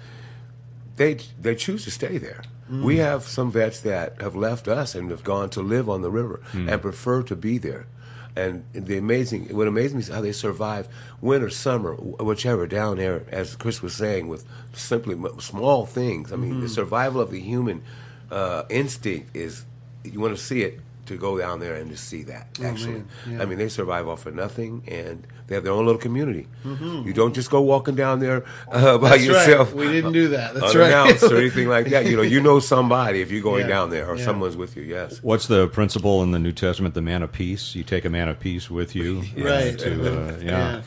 they 0.97 1.19
they 1.41 1.55
choose 1.55 1.85
to 1.85 1.91
stay 1.91 2.17
there. 2.19 2.43
Mm. 2.71 2.83
We 2.85 2.97
have 2.99 3.25
some 3.25 3.51
vets 3.51 3.81
that 3.81 4.21
have 4.23 4.35
left 4.37 4.69
us 4.69 4.95
and 4.95 5.11
have 5.11 5.25
gone 5.25 5.51
to 5.51 5.61
live 5.63 5.89
on 5.91 6.03
the 6.03 6.11
river 6.11 6.41
and 6.55 6.81
prefer 6.81 7.23
to 7.25 7.37
be 7.37 7.59
there. 7.59 7.87
And 8.35 8.65
the 8.73 8.97
amazing, 8.97 9.55
what 9.55 9.69
amazes 9.69 9.95
me 9.95 10.01
is 10.01 10.09
how 10.09 10.23
they 10.23 10.33
survive 10.33 10.89
winter, 11.21 11.51
summer, 11.51 11.95
whichever 11.95 12.67
down 12.67 12.97
there, 12.97 13.25
as 13.31 13.57
Chris 13.57 13.83
was 13.83 13.95
saying, 13.95 14.29
with 14.29 14.45
simply 14.73 15.17
small 15.39 15.85
things. 15.87 16.33
I 16.33 16.37
mean, 16.37 16.53
Mm-hmm. 16.53 16.61
the 16.63 16.69
survival 16.71 17.21
of 17.21 17.31
the 17.31 17.41
human 17.41 17.83
uh, 18.31 18.63
instinct 18.71 19.37
is 19.37 19.65
you 20.05 20.19
want 20.19 20.35
to 20.37 20.43
see 20.43 20.63
it 20.63 20.81
to 21.07 21.17
go 21.17 21.37
down 21.37 21.59
there 21.61 21.75
and 21.75 21.91
to 21.91 21.97
see 21.97 22.23
that. 22.25 22.59
Actually, 22.63 23.03
Oh. 23.27 23.31
Yeah. 23.31 23.43
I 23.43 23.45
mean, 23.45 23.59
they 23.59 23.69
survive 23.69 24.07
off 24.09 24.25
of 24.27 24.35
nothing, 24.35 24.85
and 24.87 25.27
they 25.49 25.55
have 25.57 25.65
their 25.65 25.73
own 25.73 25.85
little 25.85 26.01
community. 26.01 26.47
You 26.65 27.13
don't 27.13 27.35
just 27.35 27.51
go 27.51 27.61
walking 27.61 27.95
down 27.97 28.21
there 28.21 28.45
uh, 28.71 28.99
by 28.99 29.19
Mm-hmm. 29.19 29.33
That's 29.33 29.47
yourself. 29.49 29.69
right. 29.69 29.77
We 29.77 29.93
didn't 29.93 30.13
do 30.13 30.29
that. 30.29 30.55
That's 30.55 30.75
right. 30.77 31.23
or 31.23 31.37
anything 31.37 31.69
like 31.69 31.87
that. 31.89 32.07
You 32.07 32.17
know, 32.17 32.23
you 32.23 32.41
know 32.41 32.61
somebody 32.61 33.21
if 33.21 33.31
you're 33.33 33.43
going 33.43 33.63
Yeah. 33.63 33.75
down 33.75 33.91
there 33.91 34.07
or 34.09 34.17
Yeah. 34.17 34.25
someone's 34.25 34.57
with 34.57 34.77
you. 34.77 34.85
Yes. 34.85 35.19
What's 35.23 35.47
the 35.49 35.67
principle 35.69 36.23
in 36.23 36.31
the 36.31 36.39
New 36.39 36.53
Testament? 36.53 36.95
The 36.95 37.03
man 37.03 37.23
of 37.23 37.33
peace. 37.33 37.75
You 37.75 37.83
take 37.83 38.05
a 38.05 38.11
man 38.11 38.29
of 38.29 38.39
peace 38.39 38.71
with 38.71 38.95
you. 38.95 39.23
uh, 39.39 39.43
Right. 39.45 39.79
To, 39.81 39.91
uh, 39.93 40.37
yeah. 40.43 40.83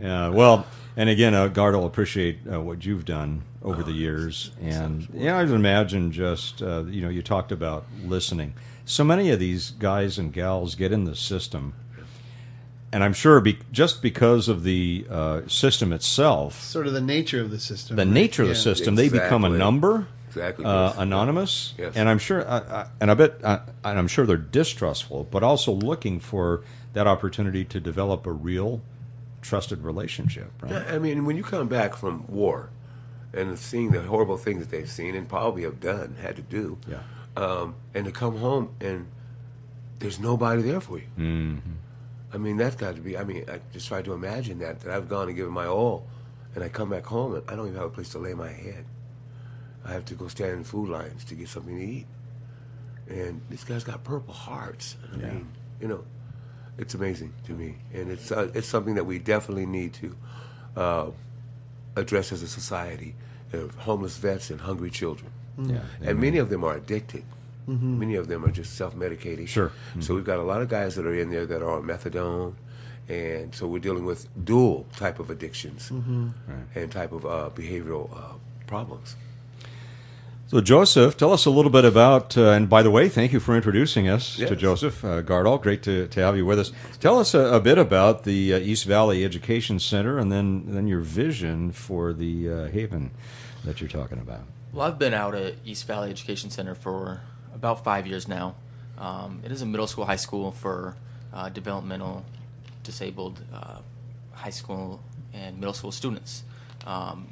yeah. 0.00 0.28
Well, 0.28 0.66
and 0.96 1.08
again, 1.08 1.34
uh, 1.34 1.46
Gard 1.48 1.74
will 1.74 1.86
appreciate 1.86 2.40
uh, 2.52 2.60
what 2.60 2.84
you've 2.84 3.04
done 3.04 3.42
over 3.62 3.82
the 3.84 3.92
years, 3.92 4.50
and 4.60 5.08
yeah, 5.14 5.38
I 5.38 5.44
would 5.44 5.52
imagine 5.54 6.10
just 6.10 6.60
uh, 6.60 6.82
you 6.88 7.00
know 7.00 7.08
you 7.08 7.22
talked 7.22 7.52
about 7.52 7.86
listening. 8.04 8.54
So 8.84 9.04
many 9.04 9.30
of 9.30 9.38
these 9.38 9.70
guys 9.70 10.18
and 10.18 10.32
gals 10.32 10.74
get 10.74 10.92
in 10.92 11.04
the 11.04 11.14
system, 11.14 11.74
and 12.92 13.02
I'm 13.04 13.12
sure 13.12 13.40
be, 13.40 13.58
just 13.70 14.02
because 14.02 14.48
of 14.48 14.64
the 14.64 15.06
uh, 15.08 15.42
system 15.46 15.92
itself, 15.92 16.60
Sort 16.62 16.86
of 16.86 16.92
the 16.92 17.00
nature 17.00 17.40
of 17.40 17.50
the 17.50 17.58
system. 17.60 17.96
the 17.96 18.04
right? 18.04 18.12
nature 18.12 18.42
of 18.42 18.48
the 18.48 18.54
Yeah. 18.54 18.60
system, 18.60 18.94
they 18.96 19.08
become 19.08 19.44
a 19.44 19.48
number, 19.48 20.08
Exactly, 20.28 20.64
uh, 20.64 20.92
anonymous, 20.98 21.74
Yes. 21.78 21.92
and 21.94 22.08
I'm 22.08 22.18
sure, 22.18 22.40
uh, 22.46 22.60
uh, 22.60 22.86
and 23.00 23.10
I 23.10 23.14
bet, 23.14 23.38
uh, 23.44 23.60
and 23.84 23.98
I'm 23.98 24.08
sure 24.08 24.26
they're 24.26 24.36
distrustful, 24.36 25.28
but 25.30 25.42
also 25.42 25.72
looking 25.72 26.18
for 26.20 26.62
that 26.94 27.06
opportunity 27.06 27.64
to 27.66 27.80
develop 27.80 28.26
a 28.26 28.32
real, 28.32 28.80
trusted 29.42 29.82
relationship. 29.84 30.50
Right? 30.60 30.72
Yeah, 30.72 30.84
I 30.94 30.98
mean, 30.98 31.24
when 31.24 31.36
you 31.36 31.42
come 31.44 31.68
back 31.68 31.94
from 31.96 32.24
war 32.28 32.68
and 33.32 33.58
seeing 33.58 33.90
the 33.92 34.02
horrible 34.02 34.36
things 34.36 34.60
that 34.60 34.70
they've 34.70 34.90
seen 34.90 35.14
and 35.14 35.28
probably 35.28 35.62
have 35.62 35.80
done, 35.80 36.16
had 36.20 36.36
to 36.36 36.42
do, 36.42 36.78
Yeah. 36.88 36.98
Um, 37.36 37.74
and 37.94 38.04
to 38.04 38.12
come 38.12 38.36
home 38.38 38.70
and 38.80 39.06
there's 39.98 40.18
nobody 40.18 40.62
there 40.62 40.80
for 40.80 40.98
you. 40.98 41.06
Mm-hmm. 41.18 41.72
I 42.32 42.38
mean, 42.38 42.56
that's 42.56 42.76
got 42.76 42.96
to 42.96 43.00
be. 43.00 43.16
I 43.16 43.24
mean, 43.24 43.44
I 43.48 43.60
just 43.72 43.88
try 43.88 44.02
to 44.02 44.12
imagine 44.14 44.58
that 44.60 44.80
that 44.80 44.92
I've 44.92 45.08
gone 45.08 45.28
and 45.28 45.36
given 45.36 45.52
my 45.52 45.66
all, 45.66 46.06
and 46.54 46.64
I 46.64 46.68
come 46.68 46.90
back 46.90 47.04
home 47.04 47.34
and 47.34 47.44
I 47.48 47.54
don't 47.54 47.66
even 47.66 47.78
have 47.78 47.86
a 47.86 47.90
place 47.90 48.08
to 48.10 48.18
lay 48.18 48.34
my 48.34 48.50
head. 48.50 48.84
I 49.84 49.92
have 49.92 50.04
to 50.06 50.14
go 50.14 50.28
stand 50.28 50.52
in 50.52 50.64
food 50.64 50.88
lines 50.88 51.24
to 51.24 51.34
get 51.34 51.48
something 51.48 51.76
to 51.76 51.84
eat. 51.84 52.06
And 53.08 53.42
this 53.50 53.64
guy's 53.64 53.84
got 53.84 54.02
purple 54.04 54.32
hearts. 54.32 54.96
I 55.12 55.16
mean, 55.16 55.48
you 55.80 55.88
know, 55.88 56.04
it's 56.78 56.94
amazing 56.94 57.34
to 57.46 57.52
me, 57.52 57.76
and 57.92 58.10
it's 58.10 58.32
uh, 58.32 58.50
it's 58.54 58.68
something 58.68 58.94
that 58.94 59.04
we 59.04 59.18
definitely 59.18 59.66
need 59.66 59.92
to 59.94 60.16
uh, 60.76 61.10
address 61.96 62.32
as 62.32 62.42
a 62.42 62.48
society. 62.48 63.14
Of 63.52 63.74
homeless 63.74 64.16
vets 64.16 64.48
and 64.48 64.62
hungry 64.62 64.88
children, 64.88 65.30
Yeah. 65.58 65.80
and 66.02 66.18
many 66.18 66.38
of 66.38 66.48
them 66.50 66.64
are 66.64 66.74
addicted. 66.76 67.24
Many 67.66 68.16
of 68.16 68.26
them 68.28 68.44
are 68.44 68.50
just 68.50 68.74
self-medicating. 68.76 69.46
Sure. 69.48 69.70
So 70.00 70.14
we've 70.14 70.24
got 70.24 70.38
a 70.38 70.42
lot 70.42 70.62
of 70.62 70.68
guys 70.68 70.96
that 70.96 71.06
are 71.06 71.14
in 71.14 71.30
there 71.30 71.46
that 71.46 71.62
are 71.62 71.70
on 71.70 71.84
methadone, 71.84 72.54
and 73.08 73.54
so 73.54 73.66
we're 73.66 73.78
dealing 73.78 74.04
with 74.04 74.26
dual 74.44 74.86
type 74.96 75.18
of 75.20 75.30
addictions 75.30 75.90
and 76.74 76.90
type 76.90 77.12
of 77.12 77.24
uh, 77.24 77.50
behavioral 77.54 78.10
uh, 78.16 78.34
problems. 78.66 79.16
So, 80.48 80.60
Joseph, 80.60 81.16
tell 81.16 81.32
us 81.32 81.46
a 81.46 81.50
little 81.50 81.70
bit 81.70 81.86
about, 81.86 82.36
uh, 82.36 82.50
and 82.50 82.68
by 82.68 82.82
the 82.82 82.90
way, 82.90 83.08
thank 83.08 83.32
you 83.32 83.40
for 83.40 83.56
introducing 83.56 84.06
us 84.06 84.36
to 84.36 84.54
Joseph 84.54 85.02
uh, 85.02 85.22
Gardol. 85.22 85.58
Great 85.62 85.82
to, 85.84 86.08
to 86.08 86.20
have 86.20 86.36
you 86.36 86.44
with 86.44 86.58
us. 86.58 86.72
Tell 87.00 87.18
us 87.18 87.32
a, 87.32 87.54
a 87.54 87.60
bit 87.60 87.78
about 87.78 88.24
the 88.24 88.52
uh, 88.52 88.58
East 88.58 88.84
Valley 88.84 89.24
Education 89.24 89.78
Center 89.78 90.18
and 90.18 90.30
then, 90.30 90.64
then 90.66 90.86
your 90.86 91.00
vision 91.00 91.72
for 91.72 92.12
the 92.12 92.50
uh, 92.50 92.68
Haven 92.68 93.12
that 93.64 93.80
you're 93.80 93.88
talking 93.88 94.18
about. 94.18 94.42
Well, 94.72 94.86
I've 94.86 94.98
been 94.98 95.12
out 95.12 95.34
at 95.34 95.56
East 95.66 95.86
Valley 95.86 96.08
Education 96.08 96.48
Center 96.48 96.74
for 96.74 97.20
about 97.54 97.84
five 97.84 98.06
years 98.06 98.26
now. 98.26 98.54
Um, 98.96 99.42
it 99.44 99.52
is 99.52 99.60
a 99.60 99.66
middle 99.66 99.86
school, 99.86 100.06
high 100.06 100.16
school 100.16 100.50
for 100.50 100.96
uh, 101.30 101.50
developmental 101.50 102.24
disabled 102.82 103.42
uh, 103.52 103.80
high 104.32 104.50
school 104.50 105.02
and 105.34 105.58
middle 105.58 105.74
school 105.74 105.92
students. 105.92 106.42
Um, 106.86 107.28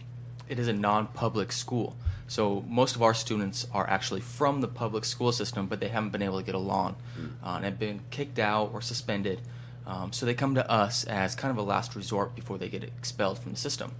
it 0.50 0.58
is 0.58 0.68
a 0.68 0.74
non-public 0.74 1.50
school, 1.50 1.96
so 2.28 2.62
most 2.68 2.94
of 2.94 3.02
our 3.02 3.14
students 3.14 3.66
are 3.72 3.88
actually 3.88 4.20
from 4.20 4.60
the 4.60 4.68
public 4.68 5.06
school 5.06 5.32
system, 5.32 5.66
but 5.66 5.80
they 5.80 5.88
haven't 5.88 6.10
been 6.10 6.22
able 6.22 6.40
to 6.40 6.44
get 6.44 6.54
along 6.54 6.96
uh, 7.42 7.54
and 7.54 7.64
have 7.64 7.78
been 7.78 8.00
kicked 8.10 8.38
out 8.38 8.70
or 8.74 8.82
suspended. 8.82 9.40
Um, 9.86 10.12
so 10.12 10.26
they 10.26 10.34
come 10.34 10.54
to 10.56 10.70
us 10.70 11.04
as 11.04 11.34
kind 11.34 11.50
of 11.50 11.56
a 11.56 11.62
last 11.62 11.96
resort 11.96 12.34
before 12.36 12.58
they 12.58 12.68
get 12.68 12.84
expelled 12.84 13.38
from 13.38 13.52
the 13.52 13.58
system. 13.58 13.92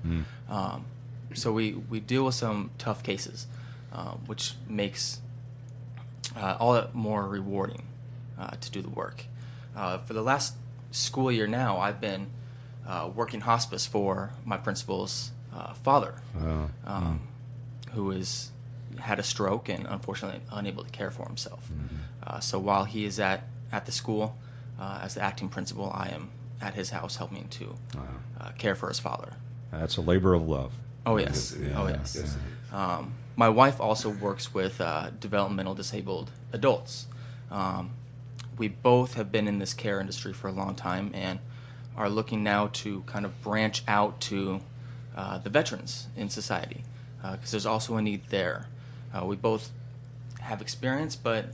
Um, 0.51 0.85
so 1.35 1.53
we, 1.53 1.73
we 1.73 2.01
deal 2.01 2.25
with 2.25 2.35
some 2.35 2.71
tough 2.79 3.03
cases, 3.03 3.47
uh, 3.93 4.13
which 4.27 4.55
makes 4.69 5.21
uh, 6.37 6.57
all 6.59 6.73
that 6.75 6.95
more 6.95 7.27
rewarding 7.27 7.83
uh, 8.39 8.51
to 8.61 8.71
do 8.71 8.83
the 8.83 8.89
work. 8.91 9.25
Uh, 9.77 9.99
for 9.99 10.13
the 10.13 10.23
last 10.23 10.55
school 10.91 11.31
year 11.31 11.47
now, 11.47 11.79
I've 11.79 12.01
been 12.01 12.29
uh, 12.87 13.11
working 13.15 13.41
hospice 13.41 13.87
for 13.87 14.31
my 14.45 14.57
principal's 14.57 15.31
uh, 15.55 15.75
father, 15.75 16.15
um, 16.87 17.21
who 17.93 18.11
is 18.11 18.51
had 18.99 19.19
a 19.19 19.23
stroke 19.23 19.69
and 19.69 19.87
unfortunately 19.89 20.41
unable 20.53 20.83
to 20.85 20.91
care 20.91 21.11
for 21.11 21.25
himself. 21.27 21.71
Uh, 22.27 22.41
so 22.41 22.59
while 22.59 22.85
he 22.85 23.05
is 23.05 23.21
at 23.21 23.45
at 23.73 23.87
the 23.87 23.93
school 23.93 24.37
uh, 24.81 25.01
as 25.03 25.15
the 25.15 25.23
acting 25.23 25.49
principal, 25.49 25.91
I 25.95 26.09
am 26.09 26.31
at 26.61 26.75
his 26.75 26.91
house 26.91 27.17
helping 27.17 27.49
to 27.49 27.75
uh, 28.41 28.51
care 28.59 28.75
for 28.75 28.89
his 28.89 28.99
father. 28.99 29.35
That's 29.71 29.97
a 29.97 30.01
labor 30.01 30.35
of 30.35 30.49
love. 30.49 30.73
Oh 31.07 31.17
yes. 31.17 31.57
Oh 31.75 31.89
yes. 31.89 32.37
Um, 32.73 33.15
my 33.37 33.49
wife 33.49 33.81
also 33.81 34.11
works 34.11 34.53
with 34.53 34.81
uh, 34.81 35.11
developmental 35.19 35.75
disabled 35.75 36.31
adults. 36.53 37.07
Um, 37.51 37.91
we 38.59 38.69
both 38.69 39.15
have 39.15 39.33
been 39.33 39.49
in 39.49 39.59
this 39.59 39.73
care 39.73 40.01
industry 40.01 40.33
for 40.33 40.49
a 40.49 40.53
long 40.53 40.75
time 40.75 41.11
and 41.15 41.39
are 41.97 42.11
looking 42.11 42.43
now 42.43 42.69
to 42.73 43.03
kind 43.07 43.25
of 43.25 43.43
branch 43.43 43.83
out 43.89 44.21
to 44.21 44.61
uh, 45.17 45.39
the 45.39 45.51
veterans 45.51 46.09
in 46.17 46.29
society 46.29 46.85
because 47.23 47.51
there's 47.51 47.67
also 47.67 47.97
a 47.97 48.03
need 48.03 48.23
there. 48.29 48.67
Uh, 49.13 49.25
we 49.25 49.37
both 49.37 49.71
have 50.41 50.61
experience, 50.61 51.17
but 51.17 51.47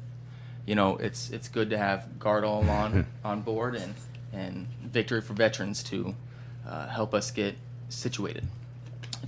you 0.66 0.74
know 0.74 0.96
it's 0.96 1.30
it's 1.30 1.48
good 1.48 1.70
to 1.70 1.78
have 1.78 2.08
Gardol 2.18 2.68
on 2.82 3.06
on 3.24 3.42
board 3.42 3.74
and 3.74 3.94
and 4.32 4.66
Victory 4.82 5.20
for 5.20 5.32
Veterans 5.34 5.82
to 5.84 6.14
uh, 6.66 6.88
help 6.88 7.14
us 7.14 7.30
get 7.30 7.56
situated 7.88 8.46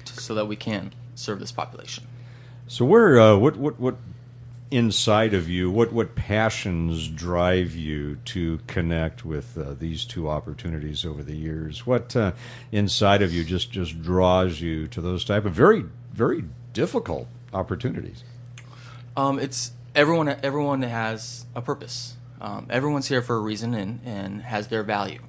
so 0.04 0.34
that 0.34 0.46
we 0.46 0.56
can 0.56 0.92
serve 1.14 1.40
this 1.40 1.52
population. 1.52 2.04
So, 2.66 2.84
where, 2.84 3.18
uh, 3.18 3.36
what, 3.36 3.56
what, 3.56 3.80
what 3.80 3.96
inside 4.70 5.32
of 5.34 5.48
you, 5.48 5.70
what, 5.70 5.92
what 5.92 6.14
passions 6.14 7.08
drive 7.08 7.74
you 7.74 8.16
to 8.26 8.60
connect 8.66 9.24
with 9.24 9.56
uh, 9.56 9.74
these 9.78 10.04
two 10.04 10.28
opportunities 10.28 11.04
over 11.04 11.22
the 11.22 11.36
years? 11.36 11.86
What 11.86 12.14
uh, 12.14 12.32
inside 12.70 13.22
of 13.22 13.32
you 13.32 13.44
just, 13.44 13.70
just 13.70 14.02
draws 14.02 14.60
you 14.60 14.86
to 14.88 15.00
those 15.00 15.24
type 15.24 15.44
of 15.44 15.52
very, 15.52 15.86
very 16.12 16.44
difficult 16.72 17.28
opportunities? 17.52 18.24
Um, 19.16 19.38
it's 19.38 19.72
everyone. 19.94 20.28
Everyone 20.42 20.82
has 20.82 21.46
a 21.54 21.62
purpose. 21.62 22.14
Um, 22.40 22.66
everyone's 22.70 23.08
here 23.08 23.22
for 23.22 23.36
a 23.36 23.40
reason 23.40 23.74
and, 23.74 24.00
and 24.04 24.42
has 24.42 24.68
their 24.68 24.82
value. 24.82 25.20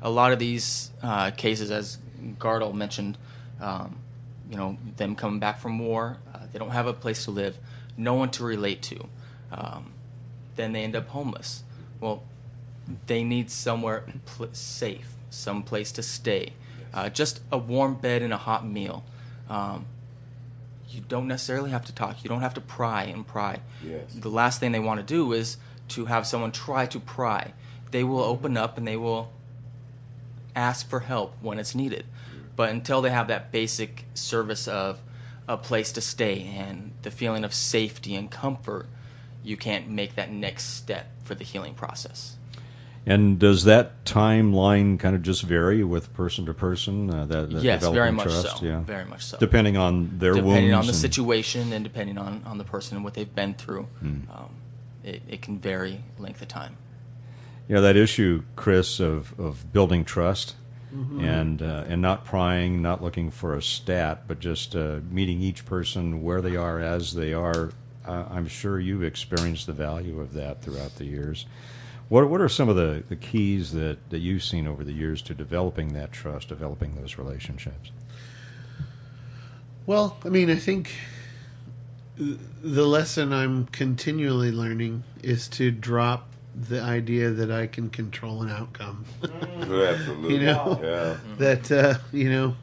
A 0.00 0.10
lot 0.10 0.32
of 0.32 0.38
these 0.38 0.90
uh, 1.02 1.30
cases, 1.32 1.70
as 1.70 1.98
Gardol 2.38 2.72
mentioned, 2.72 3.18
um, 3.60 3.98
you 4.54 4.60
know, 4.60 4.78
them 4.98 5.16
coming 5.16 5.40
back 5.40 5.58
from 5.58 5.80
war, 5.80 6.18
uh, 6.32 6.38
they 6.52 6.60
don't 6.60 6.70
have 6.70 6.86
a 6.86 6.92
place 6.92 7.24
to 7.24 7.32
live, 7.32 7.58
no 7.96 8.14
one 8.14 8.30
to 8.30 8.44
relate 8.44 8.82
to. 8.82 9.08
Um, 9.50 9.94
then 10.54 10.72
they 10.72 10.84
end 10.84 10.94
up 10.94 11.08
homeless. 11.08 11.64
Well, 11.98 12.22
they 13.08 13.24
need 13.24 13.50
somewhere 13.50 14.04
pl- 14.26 14.50
safe, 14.52 15.14
some 15.28 15.64
place 15.64 15.90
to 15.90 16.04
stay, 16.04 16.52
uh, 16.92 17.08
just 17.08 17.40
a 17.50 17.58
warm 17.58 17.96
bed 17.96 18.22
and 18.22 18.32
a 18.32 18.36
hot 18.36 18.64
meal. 18.64 19.04
Um, 19.50 19.86
you 20.88 21.00
don't 21.00 21.26
necessarily 21.26 21.72
have 21.72 21.84
to 21.86 21.92
talk. 21.92 22.22
You 22.22 22.28
don't 22.28 22.42
have 22.42 22.54
to 22.54 22.60
pry 22.60 23.02
and 23.02 23.26
pry. 23.26 23.58
Yes. 23.84 24.14
The 24.14 24.30
last 24.30 24.60
thing 24.60 24.70
they 24.70 24.78
want 24.78 25.00
to 25.00 25.06
do 25.06 25.32
is 25.32 25.56
to 25.88 26.04
have 26.04 26.28
someone 26.28 26.52
try 26.52 26.86
to 26.86 27.00
pry. 27.00 27.54
They 27.90 28.04
will 28.04 28.22
open 28.22 28.56
up 28.56 28.78
and 28.78 28.86
they 28.86 28.96
will 28.96 29.32
ask 30.54 30.88
for 30.88 31.00
help 31.00 31.34
when 31.40 31.58
it's 31.58 31.74
needed. 31.74 32.04
But 32.56 32.70
until 32.70 33.02
they 33.02 33.10
have 33.10 33.28
that 33.28 33.50
basic 33.50 34.04
service 34.14 34.68
of 34.68 35.00
a 35.48 35.56
place 35.56 35.92
to 35.92 36.00
stay 36.00 36.54
and 36.56 36.92
the 37.02 37.10
feeling 37.10 37.44
of 37.44 37.52
safety 37.52 38.14
and 38.14 38.30
comfort, 38.30 38.86
you 39.42 39.56
can't 39.56 39.88
make 39.88 40.14
that 40.14 40.30
next 40.30 40.64
step 40.76 41.06
for 41.24 41.34
the 41.34 41.44
healing 41.44 41.74
process. 41.74 42.36
And 43.06 43.38
does 43.38 43.64
that 43.64 44.04
timeline 44.06 44.98
kind 44.98 45.14
of 45.14 45.20
just 45.22 45.42
vary 45.42 45.84
with 45.84 46.14
person 46.14 46.46
to 46.46 46.54
person? 46.54 47.12
Uh, 47.12 47.26
that, 47.26 47.50
that 47.50 47.62
yes, 47.62 47.86
very 47.86 48.10
much 48.10 48.24
trust? 48.24 48.58
so. 48.60 48.64
Yeah. 48.64 48.80
Very 48.80 49.04
much 49.04 49.26
so. 49.26 49.36
Depending 49.38 49.76
on 49.76 50.18
their 50.18 50.32
will. 50.34 50.42
depending 50.44 50.72
on 50.72 50.82
the 50.86 50.88
and- 50.88 50.96
situation 50.96 51.72
and 51.74 51.84
depending 51.84 52.16
on, 52.16 52.42
on 52.46 52.56
the 52.56 52.64
person 52.64 52.96
and 52.96 53.04
what 53.04 53.12
they've 53.12 53.34
been 53.34 53.52
through, 53.54 53.82
Hmm. 54.00 54.20
um, 54.32 54.54
it, 55.02 55.20
it 55.28 55.42
can 55.42 55.58
vary 55.58 56.00
length 56.18 56.40
of 56.40 56.48
time. 56.48 56.78
Yeah, 57.68 57.80
that 57.80 57.96
issue, 57.96 58.42
Chris, 58.56 59.00
of, 59.00 59.38
of 59.38 59.70
building 59.72 60.04
trust 60.06 60.54
Mm-hmm. 60.94 61.24
and 61.24 61.60
uh, 61.60 61.84
and 61.88 62.00
not 62.00 62.24
prying, 62.24 62.80
not 62.80 63.02
looking 63.02 63.32
for 63.32 63.56
a 63.56 63.62
stat, 63.62 64.28
but 64.28 64.38
just 64.38 64.76
uh, 64.76 65.00
meeting 65.10 65.40
each 65.40 65.66
person 65.66 66.22
where 66.22 66.40
they 66.40 66.54
are 66.54 66.78
as 66.78 67.14
they 67.14 67.34
are. 67.34 67.72
Uh, 68.06 68.26
I'm 68.30 68.46
sure 68.46 68.78
you've 68.78 69.02
experienced 69.02 69.66
the 69.66 69.72
value 69.72 70.20
of 70.20 70.34
that 70.34 70.62
throughout 70.62 70.94
the 70.94 71.04
years. 71.04 71.46
What 72.08 72.28
what 72.28 72.40
are 72.40 72.48
some 72.48 72.68
of 72.68 72.76
the, 72.76 73.02
the 73.08 73.16
keys 73.16 73.72
that, 73.72 74.10
that 74.10 74.20
you've 74.20 74.44
seen 74.44 74.68
over 74.68 74.84
the 74.84 74.92
years 74.92 75.20
to 75.22 75.34
developing 75.34 75.94
that 75.94 76.12
trust, 76.12 76.48
developing 76.48 76.94
those 76.94 77.18
relationships? 77.18 77.90
Well, 79.86 80.16
I 80.24 80.28
mean, 80.28 80.48
I 80.48 80.56
think 80.56 80.92
the 82.16 82.86
lesson 82.86 83.32
I'm 83.32 83.66
continually 83.66 84.52
learning 84.52 85.02
is 85.22 85.48
to 85.48 85.72
drop 85.72 86.28
the 86.54 86.80
idea 86.80 87.30
that 87.30 87.50
I 87.50 87.66
can 87.66 87.90
control 87.90 88.42
an 88.42 88.50
outcome. 88.50 89.04
Absolutely. 89.22 90.34
You 90.34 90.46
know? 90.46 90.80
Yeah. 90.82 91.16
that 91.38 91.72
uh, 91.72 91.94
you 92.12 92.30
know, 92.30 92.56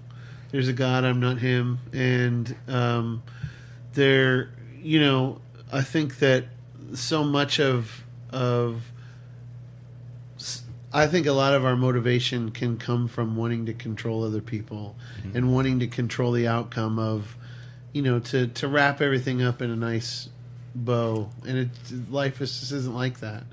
there's 0.51 0.67
a 0.67 0.73
God, 0.73 1.03
I'm 1.03 1.19
not 1.19 1.39
Him, 1.39 1.79
and 1.93 2.55
um, 2.67 3.23
there, 3.93 4.51
you 4.81 4.99
know, 4.99 5.41
I 5.71 5.81
think 5.81 6.19
that 6.19 6.45
so 6.93 7.23
much 7.23 7.59
of 7.59 8.03
of 8.31 8.83
I 10.93 11.07
think 11.07 11.25
a 11.25 11.31
lot 11.31 11.53
of 11.53 11.63
our 11.63 11.75
motivation 11.75 12.51
can 12.51 12.77
come 12.77 13.07
from 13.07 13.35
wanting 13.37 13.65
to 13.67 13.73
control 13.73 14.23
other 14.23 14.41
people 14.41 14.95
and 15.33 15.53
wanting 15.53 15.79
to 15.79 15.87
control 15.87 16.33
the 16.33 16.47
outcome 16.47 16.99
of, 16.99 17.37
you 17.93 18.01
know, 18.01 18.19
to 18.19 18.47
to 18.47 18.67
wrap 18.67 18.99
everything 19.01 19.41
up 19.41 19.61
in 19.61 19.69
a 19.69 19.75
nice 19.75 20.29
bow. 20.75 21.29
And 21.47 21.57
it 21.57 21.69
life 22.11 22.41
is, 22.41 22.59
just 22.59 22.71
isn't 22.71 22.93
like 22.93 23.19
that. 23.19 23.43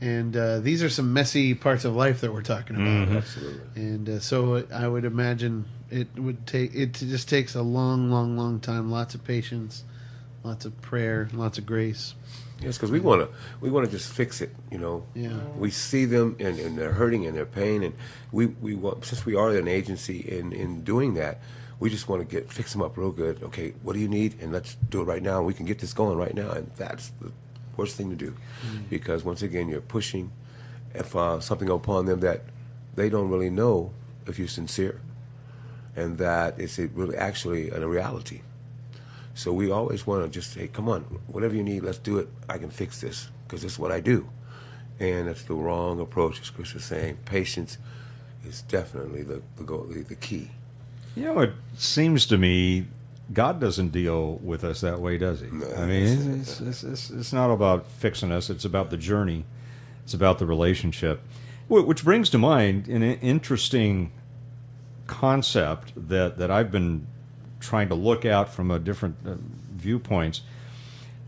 And 0.00 0.34
uh, 0.34 0.60
these 0.60 0.82
are 0.82 0.88
some 0.88 1.12
messy 1.12 1.52
parts 1.54 1.84
of 1.84 1.94
life 1.94 2.22
that 2.22 2.32
we're 2.32 2.40
talking 2.42 2.76
about. 2.76 3.16
Absolutely. 3.18 3.60
And 3.82 4.08
uh, 4.08 4.20
so 4.20 4.66
I 4.72 4.88
would 4.88 5.04
imagine 5.04 5.66
it 5.90 6.08
would 6.16 6.46
take 6.46 6.74
it 6.74 6.94
just 6.94 7.28
takes 7.28 7.54
a 7.54 7.62
long, 7.62 8.10
long, 8.10 8.36
long 8.36 8.60
time. 8.60 8.90
Lots 8.90 9.14
of 9.14 9.24
patience, 9.24 9.84
lots 10.42 10.64
of 10.64 10.80
prayer, 10.80 11.28
lots 11.34 11.58
of 11.58 11.66
grace. 11.66 12.14
Yes, 12.62 12.76
because 12.76 12.90
we 12.90 13.00
want 13.00 13.22
to 13.22 13.28
we 13.60 13.70
want 13.70 13.86
to 13.86 13.92
just 13.92 14.10
fix 14.12 14.40
it. 14.40 14.54
You 14.70 14.78
know, 14.78 15.04
Yeah. 15.14 15.38
we 15.56 15.70
see 15.70 16.04
them 16.06 16.36
and, 16.40 16.58
and 16.58 16.76
they're 16.78 16.92
hurting 16.92 17.26
and 17.26 17.36
they're 17.36 17.44
pain, 17.46 17.82
and 17.82 17.94
we 18.32 18.46
we 18.46 18.74
want 18.74 19.04
since 19.04 19.24
we 19.26 19.34
are 19.34 19.50
an 19.50 19.68
agency 19.68 20.18
in 20.20 20.52
in 20.52 20.82
doing 20.84 21.14
that, 21.14 21.40
we 21.80 21.90
just 21.90 22.08
want 22.08 22.20
to 22.20 22.26
get 22.26 22.52
fix 22.52 22.72
them 22.72 22.82
up 22.82 22.96
real 22.96 23.10
good. 23.10 23.42
Okay, 23.42 23.72
what 23.82 23.94
do 23.94 23.98
you 23.98 24.08
need? 24.08 24.40
And 24.40 24.52
let's 24.52 24.76
do 24.90 25.00
it 25.00 25.04
right 25.04 25.22
now. 25.22 25.42
We 25.42 25.54
can 25.54 25.66
get 25.66 25.78
this 25.78 25.92
going 25.92 26.16
right 26.16 26.34
now, 26.34 26.50
and 26.50 26.70
that's 26.76 27.10
the 27.20 27.32
worst 27.76 27.96
thing 27.96 28.10
to 28.10 28.16
do, 28.16 28.36
because 28.88 29.24
once 29.24 29.42
again 29.42 29.68
you're 29.68 29.80
pushing 29.80 30.30
if 30.94 31.16
uh, 31.16 31.40
something 31.40 31.68
upon 31.70 32.06
them 32.06 32.20
that 32.20 32.42
they 32.94 33.08
don't 33.08 33.30
really 33.30 33.50
know 33.50 33.92
if 34.26 34.38
you're 34.38 34.48
sincere, 34.48 35.00
and 35.96 36.18
that 36.18 36.60
it's 36.60 36.78
really 36.78 37.16
actually 37.16 37.70
a 37.70 37.86
reality. 37.88 38.42
So 39.34 39.52
we 39.52 39.70
always 39.70 40.06
want 40.06 40.24
to 40.24 40.28
just 40.28 40.52
say, 40.52 40.68
come 40.68 40.88
on, 40.88 41.02
whatever 41.28 41.54
you 41.54 41.62
need, 41.62 41.82
let's 41.82 41.98
do 41.98 42.18
it. 42.18 42.28
I 42.48 42.58
can 42.58 42.68
fix 42.68 43.00
this 43.00 43.28
because 43.46 43.64
it's 43.64 43.78
what 43.78 43.90
I 43.90 44.00
do. 44.00 44.28
And 44.98 45.28
that's 45.28 45.44
the 45.44 45.54
wrong 45.54 45.98
approach, 46.00 46.40
as 46.40 46.50
Chris 46.50 46.74
was 46.74 46.84
saying. 46.84 47.18
Patience 47.24 47.78
is 48.44 48.62
definitely 48.62 49.22
the, 49.22 49.40
the, 49.56 49.64
goal, 49.64 49.84
the, 49.84 50.02
the 50.02 50.16
key. 50.16 50.50
You 51.16 51.24
know, 51.24 51.40
it 51.40 51.52
seems 51.76 52.26
to 52.26 52.38
me 52.38 52.86
God 53.32 53.60
doesn't 53.60 53.90
deal 53.90 54.36
with 54.36 54.64
us 54.64 54.80
that 54.80 55.00
way, 55.00 55.16
does 55.16 55.40
he? 55.40 55.48
No, 55.50 55.70
I 55.76 55.86
mean, 55.86 56.40
it's, 56.40 56.60
it's, 56.60 56.82
it's, 56.82 57.10
it's 57.10 57.32
not 57.32 57.50
about 57.50 57.86
fixing 57.86 58.32
us, 58.32 58.50
it's 58.50 58.64
about 58.64 58.90
the 58.90 58.96
journey, 58.96 59.44
it's 60.04 60.14
about 60.14 60.38
the 60.38 60.46
relationship. 60.46 61.22
Which 61.68 62.02
brings 62.02 62.30
to 62.30 62.38
mind 62.38 62.88
an 62.88 63.02
interesting 63.02 64.10
concept 65.06 65.92
that, 66.08 66.38
that 66.38 66.50
I've 66.50 66.72
been 66.72 67.06
trying 67.60 67.88
to 67.90 67.94
look 67.94 68.24
at 68.24 68.48
from 68.48 68.72
a 68.72 68.80
different 68.80 69.16
uh, 69.24 69.34
viewpoints. 69.76 70.40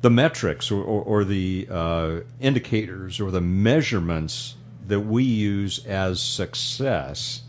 The 0.00 0.10
metrics 0.10 0.72
or, 0.72 0.82
or, 0.82 1.02
or 1.02 1.24
the 1.24 1.68
uh, 1.70 2.20
indicators 2.40 3.20
or 3.20 3.30
the 3.30 3.40
measurements 3.40 4.56
that 4.88 5.00
we 5.00 5.22
use 5.22 5.86
as 5.86 6.20
success 6.20 7.42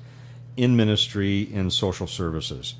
in 0.58 0.76
ministry 0.76 1.42
in 1.42 1.70
social 1.70 2.08
services. 2.08 2.76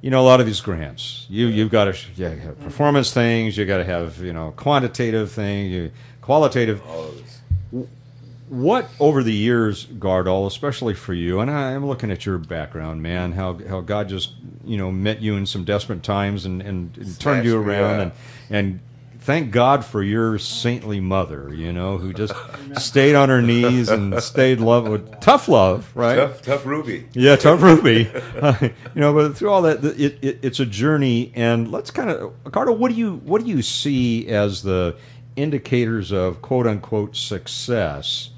You 0.00 0.10
know, 0.10 0.20
a 0.20 0.24
lot 0.24 0.40
of 0.40 0.46
these 0.46 0.60
grants, 0.60 1.26
you 1.28 1.46
you've 1.46 1.70
got 1.70 1.84
to 1.84 1.96
you 2.16 2.24
have 2.24 2.58
performance 2.60 3.12
things, 3.12 3.56
you 3.56 3.66
got 3.66 3.78
to 3.78 3.84
have 3.84 4.18
you 4.20 4.32
know 4.32 4.52
quantitative 4.56 5.30
things, 5.30 5.70
you, 5.70 5.90
qualitative. 6.22 6.82
All 6.86 7.08
of 7.08 7.16
this. 7.16 7.40
What 8.48 8.88
over 8.98 9.22
the 9.22 9.32
years, 9.32 9.86
Gardol, 9.86 10.46
especially 10.46 10.94
for 10.94 11.14
you, 11.14 11.38
and 11.38 11.48
I, 11.48 11.72
I'm 11.72 11.86
looking 11.86 12.10
at 12.10 12.26
your 12.26 12.36
background, 12.38 13.00
man, 13.02 13.32
how 13.32 13.58
how 13.68 13.80
God 13.80 14.08
just 14.08 14.32
you 14.64 14.76
know 14.78 14.90
met 14.90 15.20
you 15.20 15.36
in 15.36 15.46
some 15.46 15.64
desperate 15.64 16.02
times 16.02 16.46
and, 16.46 16.60
and, 16.62 16.96
and 16.96 17.20
turned 17.20 17.44
you 17.44 17.58
around, 17.58 18.00
and 18.00 18.12
and 18.48 18.80
thank 19.20 19.50
God 19.50 19.84
for 19.84 20.02
your 20.02 20.38
saintly 20.38 20.98
mother, 21.00 21.52
you 21.54 21.72
know, 21.72 21.98
who 21.98 22.12
just 22.12 22.32
stayed 22.78 23.14
on 23.14 23.28
her 23.28 23.42
knees 23.42 23.88
and 23.88 24.20
stayed 24.22 24.60
love 24.60 24.88
with 24.88 25.20
tough 25.20 25.48
love, 25.48 25.90
right? 25.94 26.16
Tough, 26.16 26.42
tough 26.42 26.66
Ruby. 26.66 27.06
Yeah, 27.12 27.36
tough 27.36 27.62
Ruby. 27.62 28.10
Uh, 28.40 28.54
you 28.60 28.72
know, 29.00 29.12
but 29.12 29.36
through 29.36 29.50
all 29.50 29.62
that, 29.62 29.84
it, 29.84 30.18
it, 30.22 30.38
it's 30.42 30.60
a 30.60 30.66
journey. 30.66 31.32
And 31.34 31.70
let's 31.70 31.90
kind 31.90 32.10
of, 32.10 32.32
Ricardo, 32.44 32.72
what 32.72 32.90
do 32.90 32.96
you 32.96 33.16
what 33.24 33.44
do 33.44 33.48
you 33.48 33.62
see 33.62 34.26
as 34.28 34.62
the 34.62 34.96
indicators 35.36 36.12
of 36.12 36.42
quote 36.42 36.66
unquote 36.66 37.16
success 37.16 38.30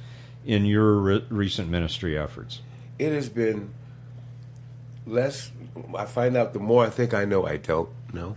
in 0.44 0.66
your 0.66 0.94
re- 0.94 1.24
recent 1.28 1.68
ministry 1.68 2.18
efforts? 2.18 2.60
It 2.98 3.12
has 3.12 3.28
been 3.28 3.72
less. 5.06 5.50
I 5.96 6.04
find 6.04 6.36
out 6.36 6.52
the 6.52 6.58
more 6.58 6.84
I 6.84 6.90
think 6.90 7.14
I 7.14 7.24
know, 7.24 7.46
I 7.46 7.56
don't 7.56 7.88
know. 8.12 8.36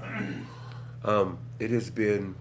Um, 1.05 1.37
it 1.59 1.69
has 1.69 1.89
been 1.89 2.35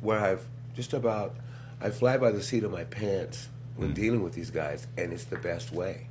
where 0.00 0.18
I've 0.18 0.44
just 0.74 0.92
about 0.94 1.36
I 1.80 1.90
fly 1.90 2.16
by 2.16 2.30
the 2.30 2.42
seat 2.42 2.64
of 2.64 2.72
my 2.72 2.84
pants 2.84 3.48
when 3.76 3.92
dealing 3.92 4.22
with 4.22 4.34
these 4.34 4.50
guys, 4.50 4.86
and 4.96 5.12
it's 5.12 5.24
the 5.24 5.36
best 5.36 5.72
way. 5.72 6.06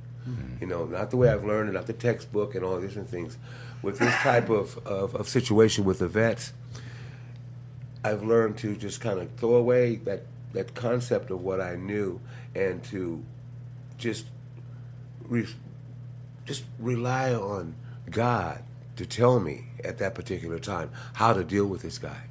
You 0.60 0.66
know, 0.68 0.84
not 0.84 1.10
the 1.10 1.16
way 1.16 1.28
I've 1.28 1.44
learned, 1.44 1.72
not 1.72 1.86
the 1.86 1.92
textbook 1.92 2.54
and 2.54 2.64
all 2.64 2.78
these 2.78 2.90
different 2.90 3.08
things. 3.08 3.38
With 3.82 3.98
this 3.98 4.14
type 4.16 4.50
of, 4.50 4.78
of, 4.86 5.16
of 5.16 5.28
situation 5.28 5.84
with 5.84 5.98
the 5.98 6.06
vets, 6.06 6.52
I've 8.04 8.22
learned 8.22 8.58
to 8.58 8.76
just 8.76 9.00
kind 9.00 9.18
of 9.18 9.30
throw 9.36 9.54
away 9.54 9.96
that, 9.96 10.22
that 10.52 10.74
concept 10.74 11.30
of 11.30 11.42
what 11.42 11.60
I 11.60 11.74
knew 11.74 12.20
and 12.54 12.84
to 12.84 13.24
just 13.98 14.26
re- 15.26 15.48
just 16.44 16.64
rely 16.78 17.34
on 17.34 17.74
God 18.10 18.62
to 19.02 19.08
tell 19.08 19.40
me 19.40 19.64
at 19.84 19.98
that 19.98 20.14
particular 20.14 20.58
time 20.58 20.90
how 21.14 21.32
to 21.32 21.42
deal 21.42 21.66
with 21.66 21.82
this 21.82 21.98
guy. 21.98 22.22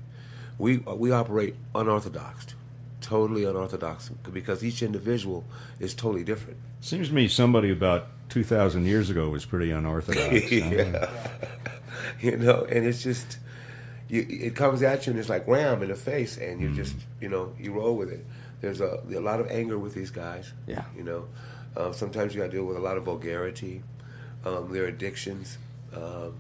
We 0.58 0.78
we 0.78 1.12
operate 1.12 1.56
unorthodox, 1.76 2.48
totally 3.02 3.44
unorthodox, 3.44 4.10
because 4.32 4.64
each 4.64 4.82
individual 4.82 5.44
is 5.80 5.94
totally 5.94 6.24
different. 6.24 6.60
Seems 6.80 7.10
to 7.10 7.14
me 7.14 7.28
somebody 7.28 7.72
about 7.72 8.08
two 8.30 8.44
thousand 8.44 8.86
years 8.86 9.10
ago 9.10 9.30
was 9.30 9.46
pretty 9.46 9.72
unorthodox. 9.72 10.52
yeah. 10.52 11.10
you 12.22 12.38
know, 12.38 12.64
and 12.66 12.86
it's 12.86 13.04
just 13.04 13.38
you, 14.08 14.26
it 14.30 14.56
comes 14.56 14.82
at 14.82 15.06
you 15.08 15.12
and 15.12 15.20
it's 15.20 15.30
like 15.30 15.48
wham 15.48 15.82
in 15.82 15.90
the 15.90 15.96
face, 15.96 16.38
and 16.38 16.62
you 16.62 16.74
just 16.74 16.96
you 17.20 17.28
know 17.28 17.54
you 17.60 17.74
roll 17.74 17.98
with 17.98 18.10
it. 18.12 18.26
There's 18.62 18.80
a, 18.80 19.02
a 19.14 19.20
lot 19.20 19.40
of 19.40 19.50
anger 19.50 19.78
with 19.78 19.96
these 19.96 20.12
guys. 20.12 20.54
Yeah. 20.68 20.84
you 20.96 21.04
know, 21.04 21.28
uh, 21.76 21.92
sometimes 21.92 22.36
you 22.36 22.42
got 22.42 22.52
to 22.52 22.58
deal 22.58 22.66
with 22.66 22.78
a 22.78 22.82
lot 22.82 22.96
of 22.96 23.04
vulgarity, 23.04 23.82
um, 24.46 24.72
their 24.72 24.86
addictions, 24.86 25.58
um, 25.94 26.36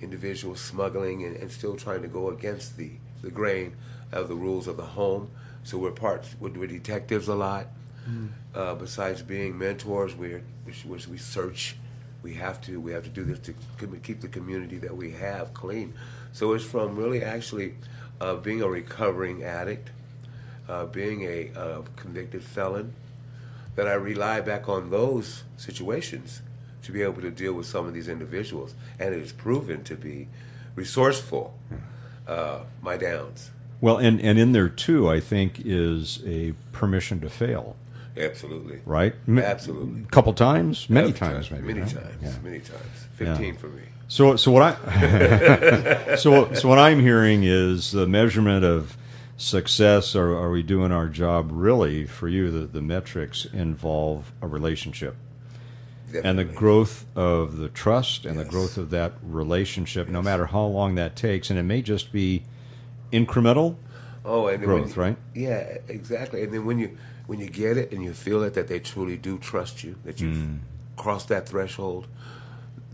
individuals 0.00 0.60
smuggling 0.60 1.24
and, 1.24 1.36
and 1.36 1.50
still 1.50 1.76
trying 1.76 2.02
to 2.02 2.08
go 2.08 2.30
against 2.30 2.76
the 2.76 2.90
the 3.22 3.30
grain 3.30 3.74
of 4.12 4.28
the 4.28 4.34
rules 4.34 4.66
of 4.66 4.76
the 4.76 4.84
home. 4.84 5.30
So 5.64 5.78
we're 5.78 5.90
parts. 5.90 6.34
We're, 6.40 6.50
we're 6.50 6.68
detectives 6.68 7.28
a 7.28 7.34
lot. 7.34 7.66
Uh, 8.54 8.74
besides 8.74 9.20
being 9.22 9.58
mentors, 9.58 10.14
we're 10.14 10.42
which 10.64 11.06
we 11.06 11.18
search. 11.18 11.76
We 12.22 12.34
have 12.34 12.60
to 12.62 12.80
we 12.80 12.92
have 12.92 13.04
to 13.04 13.10
do 13.10 13.24
this 13.24 13.38
to 13.40 13.54
keep 14.02 14.20
the 14.20 14.28
community 14.28 14.78
that 14.78 14.96
we 14.96 15.10
have 15.12 15.52
clean. 15.52 15.94
So 16.32 16.54
it's 16.54 16.64
from 16.64 16.96
really 16.96 17.22
actually 17.22 17.74
uh, 18.20 18.36
being 18.36 18.62
a 18.62 18.68
recovering 18.68 19.44
addict, 19.44 19.90
uh, 20.68 20.86
being 20.86 21.22
a 21.22 21.50
uh, 21.54 21.82
convicted 21.96 22.42
felon, 22.42 22.94
that 23.76 23.86
I 23.86 23.94
rely 23.94 24.40
back 24.40 24.68
on 24.68 24.90
those 24.90 25.44
situations 25.56 26.42
to 26.82 26.92
be 26.92 27.02
able 27.02 27.20
to 27.22 27.30
deal 27.30 27.52
with 27.52 27.66
some 27.66 27.86
of 27.86 27.94
these 27.94 28.08
individuals, 28.08 28.74
and 28.98 29.14
it 29.14 29.20
has 29.20 29.32
proven 29.32 29.84
to 29.84 29.94
be 29.96 30.28
resourceful. 30.74 31.54
Uh, 32.26 32.60
my 32.82 32.96
downs, 32.98 33.50
Well, 33.80 33.96
and, 33.96 34.20
and 34.20 34.38
in 34.38 34.52
there 34.52 34.68
too, 34.68 35.08
I 35.08 35.18
think, 35.18 35.62
is 35.64 36.22
a 36.26 36.52
permission 36.72 37.20
to 37.20 37.30
fail, 37.30 37.74
absolutely, 38.18 38.80
right? 38.84 39.14
Absolutely. 39.26 40.02
A 40.02 40.06
couple 40.10 40.34
times, 40.34 40.90
many 40.90 41.12
times, 41.12 41.48
time, 41.48 41.62
maybe. 41.62 41.74
many 41.80 41.80
right? 41.86 42.02
times, 42.04 42.22
Yeah. 42.22 42.34
many 42.44 42.58
times. 42.60 43.06
Fifteen 43.14 43.56
for 43.56 43.68
me. 43.68 43.82
So, 44.08 44.36
so 44.36 44.50
what 44.50 44.62
I, 44.62 46.14
so, 46.16 46.52
so 46.52 46.68
what 46.68 46.78
I'm 46.78 47.00
hearing 47.00 47.44
is 47.44 47.92
the 47.92 48.06
measurement 48.06 48.62
of 48.64 48.96
success. 49.38 50.14
Are, 50.14 50.32
are 50.34 50.50
we 50.50 50.62
doing 50.62 50.92
our 50.92 51.08
job 51.08 51.48
really 51.50 52.04
for 52.06 52.28
you? 52.28 52.50
The, 52.50 52.66
the 52.66 52.82
metrics 52.82 53.46
involve 53.46 54.32
a 54.42 54.46
relationship 54.46 55.16
and 56.14 56.38
the 56.38 56.44
growth 56.44 57.04
of 57.16 57.56
the 57.58 57.68
trust 57.68 58.24
and 58.24 58.38
the 58.38 58.44
growth 58.44 58.76
of 58.78 58.90
that 58.90 59.14
relationship, 59.22 60.08
no 60.08 60.22
matter 60.22 60.46
how 60.46 60.64
long 60.64 60.94
that 60.96 61.16
takes. 61.16 61.50
And 61.50 61.58
it 61.58 61.62
may 61.64 61.82
just 61.82 62.12
be 62.12 62.42
incremental. 63.12 63.76
Oh, 64.24 64.46
and 64.48 64.62
growth, 64.62 64.96
you- 64.96 65.02
right? 65.02 65.16
Yeah, 65.34 65.78
exactly. 65.88 66.42
And 66.42 66.52
then 66.52 66.64
when 66.64 66.78
you 66.78 66.96
when 67.26 67.40
you 67.40 67.48
get 67.48 67.76
it 67.76 67.92
and 67.92 68.02
you 68.02 68.12
feel 68.14 68.42
it 68.42 68.54
that 68.54 68.68
they 68.68 68.78
truly 68.80 69.16
do 69.18 69.36
trust 69.38 69.84
you, 69.84 69.96
that 70.04 70.18
you've 70.20 70.34
Mm. 70.36 70.58
crossed 70.96 71.28
that 71.28 71.46
threshold, 71.48 72.06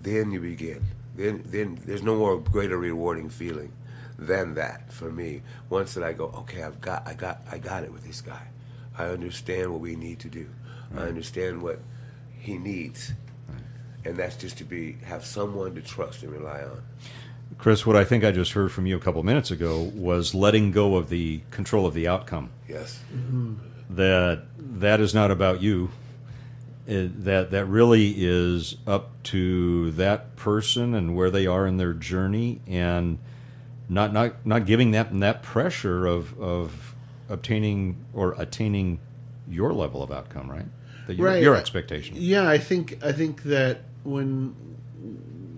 then 0.02 0.30
you 0.32 0.40
begin. 0.40 0.82
Then 1.16 1.42
then 1.46 1.78
there's 1.86 2.02
no 2.02 2.16
more 2.16 2.38
greater 2.38 2.76
rewarding 2.76 3.28
feeling 3.28 3.72
than 4.18 4.54
that 4.54 4.92
for 4.92 5.10
me. 5.10 5.42
Once 5.70 5.94
that 5.94 6.04
I 6.04 6.12
go, 6.12 6.26
okay, 6.38 6.62
I've 6.62 6.80
got 6.80 7.06
I 7.06 7.14
got 7.14 7.42
I 7.50 7.58
got 7.58 7.84
it 7.84 7.92
with 7.92 8.04
this 8.04 8.20
guy. 8.20 8.48
I 8.96 9.06
understand 9.06 9.70
what 9.72 9.80
we 9.80 9.96
need 9.96 10.18
to 10.20 10.28
do. 10.28 10.46
I 10.96 11.02
understand 11.02 11.60
what 11.62 11.80
he 12.44 12.58
needs. 12.58 13.12
And 14.04 14.16
that's 14.16 14.36
just 14.36 14.58
to 14.58 14.64
be 14.64 14.98
have 15.04 15.24
someone 15.24 15.74
to 15.74 15.80
trust 15.80 16.22
and 16.22 16.32
rely 16.32 16.62
on. 16.62 16.82
Chris, 17.56 17.86
what 17.86 17.96
I 17.96 18.04
think 18.04 18.24
I 18.24 18.32
just 18.32 18.52
heard 18.52 18.70
from 18.70 18.86
you 18.86 18.96
a 18.96 19.00
couple 19.00 19.22
minutes 19.22 19.50
ago 19.50 19.90
was 19.94 20.34
letting 20.34 20.72
go 20.72 20.96
of 20.96 21.08
the 21.08 21.40
control 21.50 21.86
of 21.86 21.94
the 21.94 22.06
outcome. 22.06 22.50
Yes. 22.68 23.00
that 23.90 24.44
that 24.58 25.00
is 25.00 25.14
not 25.14 25.30
about 25.30 25.62
you. 25.62 25.90
It, 26.86 27.24
that 27.24 27.50
that 27.52 27.64
really 27.64 28.14
is 28.18 28.76
up 28.86 29.22
to 29.24 29.90
that 29.92 30.36
person 30.36 30.94
and 30.94 31.16
where 31.16 31.30
they 31.30 31.46
are 31.46 31.66
in 31.66 31.78
their 31.78 31.94
journey, 31.94 32.60
and 32.66 33.18
not 33.88 34.12
not 34.12 34.44
not 34.44 34.66
giving 34.66 34.90
that 34.90 35.18
that 35.20 35.42
pressure 35.42 36.06
of 36.06 36.38
of 36.38 36.94
obtaining 37.30 38.04
or 38.12 38.34
attaining 38.36 38.98
your 39.48 39.72
level 39.72 40.02
of 40.02 40.10
outcome, 40.10 40.50
right? 40.50 40.66
That 41.06 41.16
your, 41.16 41.26
Right. 41.26 41.42
your 41.42 41.56
expectation. 41.56 42.16
Yeah, 42.18 42.48
I 42.48 42.58
think 42.58 42.98
I 43.04 43.12
think 43.12 43.42
that 43.44 43.82
when 44.04 44.54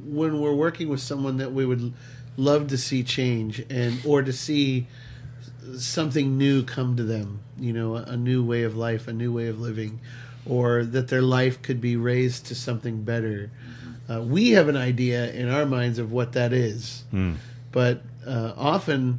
when 0.04 0.40
we're 0.40 0.54
working 0.54 0.88
with 0.88 1.00
someone 1.00 1.36
that 1.38 1.52
we 1.52 1.66
would 1.66 1.92
love 2.36 2.68
to 2.68 2.78
see 2.78 3.02
change 3.02 3.64
and 3.70 3.98
or 4.04 4.22
to 4.22 4.32
see 4.32 4.86
something 5.78 6.38
new 6.38 6.62
come 6.62 6.96
to 6.96 7.02
them, 7.02 7.40
you 7.58 7.72
know, 7.72 7.96
a 7.96 8.16
new 8.16 8.44
way 8.44 8.62
of 8.62 8.76
life, 8.76 9.08
a 9.08 9.12
new 9.12 9.32
way 9.32 9.48
of 9.48 9.60
living, 9.60 9.98
or 10.46 10.84
that 10.84 11.08
their 11.08 11.22
life 11.22 11.60
could 11.62 11.80
be 11.80 11.96
raised 11.96 12.46
to 12.46 12.54
something 12.54 13.02
better. 13.02 13.50
Uh, 14.08 14.22
we 14.22 14.50
have 14.50 14.68
an 14.68 14.76
idea 14.76 15.32
in 15.32 15.48
our 15.48 15.66
minds 15.66 15.98
of 15.98 16.12
what 16.12 16.32
that 16.34 16.52
is, 16.52 17.02
but 17.72 18.02
uh, 18.26 18.52
often 18.56 19.18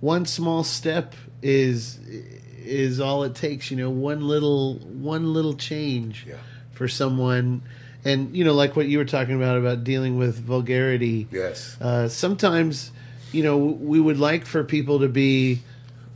one 0.00 0.26
small 0.26 0.64
step 0.64 1.14
is 1.42 1.98
is 2.64 3.00
all 3.00 3.24
it 3.24 3.34
takes. 3.34 3.70
You 3.70 3.76
know, 3.76 3.90
one 3.90 4.26
little 4.26 4.74
one 4.78 5.32
little 5.32 5.54
change 5.54 6.24
Yeah. 6.28 6.36
for 6.72 6.88
someone, 6.88 7.62
and 8.04 8.34
you 8.36 8.44
know, 8.44 8.54
like 8.54 8.76
what 8.76 8.86
you 8.86 8.98
were 8.98 9.04
talking 9.04 9.34
about 9.36 9.56
about 9.58 9.84
dealing 9.84 10.18
with 10.18 10.38
vulgarity. 10.40 11.26
Yes. 11.30 11.76
Uh, 11.80 12.08
sometimes, 12.08 12.90
you 13.32 13.42
know, 13.42 13.56
we 13.58 14.00
would 14.00 14.18
like 14.18 14.44
for 14.46 14.64
people 14.64 15.00
to 15.00 15.08
be 15.08 15.60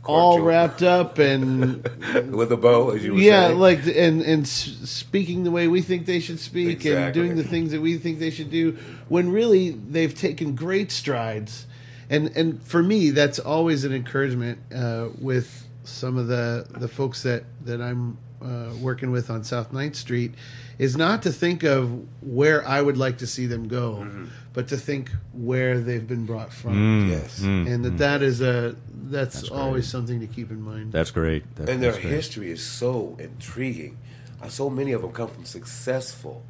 all 0.05 0.39
wrapped 0.41 0.81
up 0.81 1.19
and 1.19 1.83
With 2.31 2.51
a 2.51 2.57
bow, 2.57 2.91
as 2.91 3.03
you 3.03 3.13
were 3.13 3.19
yeah, 3.19 3.47
saying. 3.49 3.59
like 3.59 3.79
and 3.85 4.21
and 4.21 4.47
speaking 4.47 5.43
the 5.43 5.51
way 5.51 5.67
we 5.67 5.81
think 5.81 6.05
they 6.07 6.19
should 6.19 6.39
speak 6.39 6.85
and 6.85 7.13
doing 7.13 7.35
the 7.35 7.43
things 7.43 7.71
that 7.71 7.81
we 7.81 7.97
think 7.97 8.17
they 8.19 8.31
should 8.31 8.49
do, 8.49 8.77
when 9.07 9.31
really 9.31 9.71
they've 9.71 10.13
taken 10.15 10.55
great 10.55 10.91
strides. 10.91 11.67
And 12.09 12.35
and 12.35 12.63
for 12.63 12.81
me, 12.81 13.11
that's 13.11 13.37
always 13.37 13.83
an 13.83 13.93
encouragement 13.93 14.57
uh, 14.73 15.09
with 15.19 15.67
some 15.89 16.17
of 16.17 16.27
the 16.27 16.65
the 16.79 16.87
folks 16.87 17.23
that 17.23 17.43
that 17.65 17.81
I'm 17.81 18.17
uh, 18.41 18.71
working 18.81 19.11
with 19.11 19.29
on 19.29 19.43
South 19.43 19.71
9th 19.73 19.95
Street, 19.95 20.33
is 20.77 20.95
not 20.95 21.23
to 21.23 21.31
think 21.31 21.63
of 21.63 22.05
where 22.23 22.65
I 22.65 22.81
would 22.81 22.97
like 22.97 23.17
to 23.17 23.27
see 23.27 23.47
them 23.47 23.67
go, 23.67 23.95
Mm-hmm. 24.01 24.25
but 24.53 24.69
to 24.69 24.77
think 24.77 25.11
where 25.33 25.79
they've 25.79 26.07
been 26.07 26.25
brought 26.25 26.53
from, 26.53 27.09
yes. 27.09 27.41
and 27.41 27.83
that 27.83 27.97
that 27.97 28.21
is 28.21 28.39
a 28.41 28.75
that's, 29.11 29.49
always 29.49 29.87
something 29.89 30.19
to 30.21 30.27
keep 30.27 30.51
in 30.51 30.61
mind. 30.61 30.93
That's 30.93 31.11
great. 31.11 31.43
That- 31.55 31.67
and 31.69 31.81
their 31.83 31.91
great. 31.91 32.05
history 32.05 32.49
is 32.51 32.61
so 32.65 33.17
intriguing. 33.19 33.97
Uh, 34.41 34.47
so 34.47 34.69
many 34.69 34.93
of 34.93 35.01
them 35.01 35.11
come 35.11 35.27
from 35.27 35.43
successful 35.43 36.43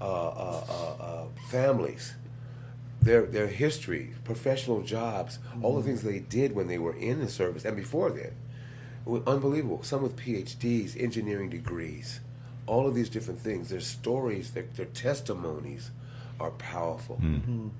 uh, 0.00 0.04
uh, 0.04 0.64
uh, 0.68 1.02
uh, 1.02 1.24
families. 1.50 2.14
Their 3.02 3.26
their 3.26 3.46
history, 3.48 4.14
professional 4.24 4.80
jobs, 4.82 5.38
all 5.62 5.76
the 5.76 5.82
things 5.82 6.02
they 6.02 6.18
did 6.18 6.54
when 6.54 6.66
they 6.66 6.78
were 6.78 6.96
in 6.96 7.20
the 7.20 7.28
service 7.28 7.64
and 7.66 7.76
before 7.76 8.10
then, 8.10 8.30
were 8.30 8.32
unbelievable. 9.06 9.82
Some 9.82 10.02
with 10.02 10.16
PhDs, 10.16 11.00
engineering 11.00 11.50
degrees, 11.50 12.20
all 12.66 12.86
of 12.86 12.94
these 12.94 13.08
different 13.08 13.40
things. 13.40 13.68
Their 13.70 13.80
stories, 13.80 14.52
their, 14.52 14.64
their 14.74 14.86
testimonies, 14.86 15.90
are 16.38 16.50
powerful, 16.50 17.18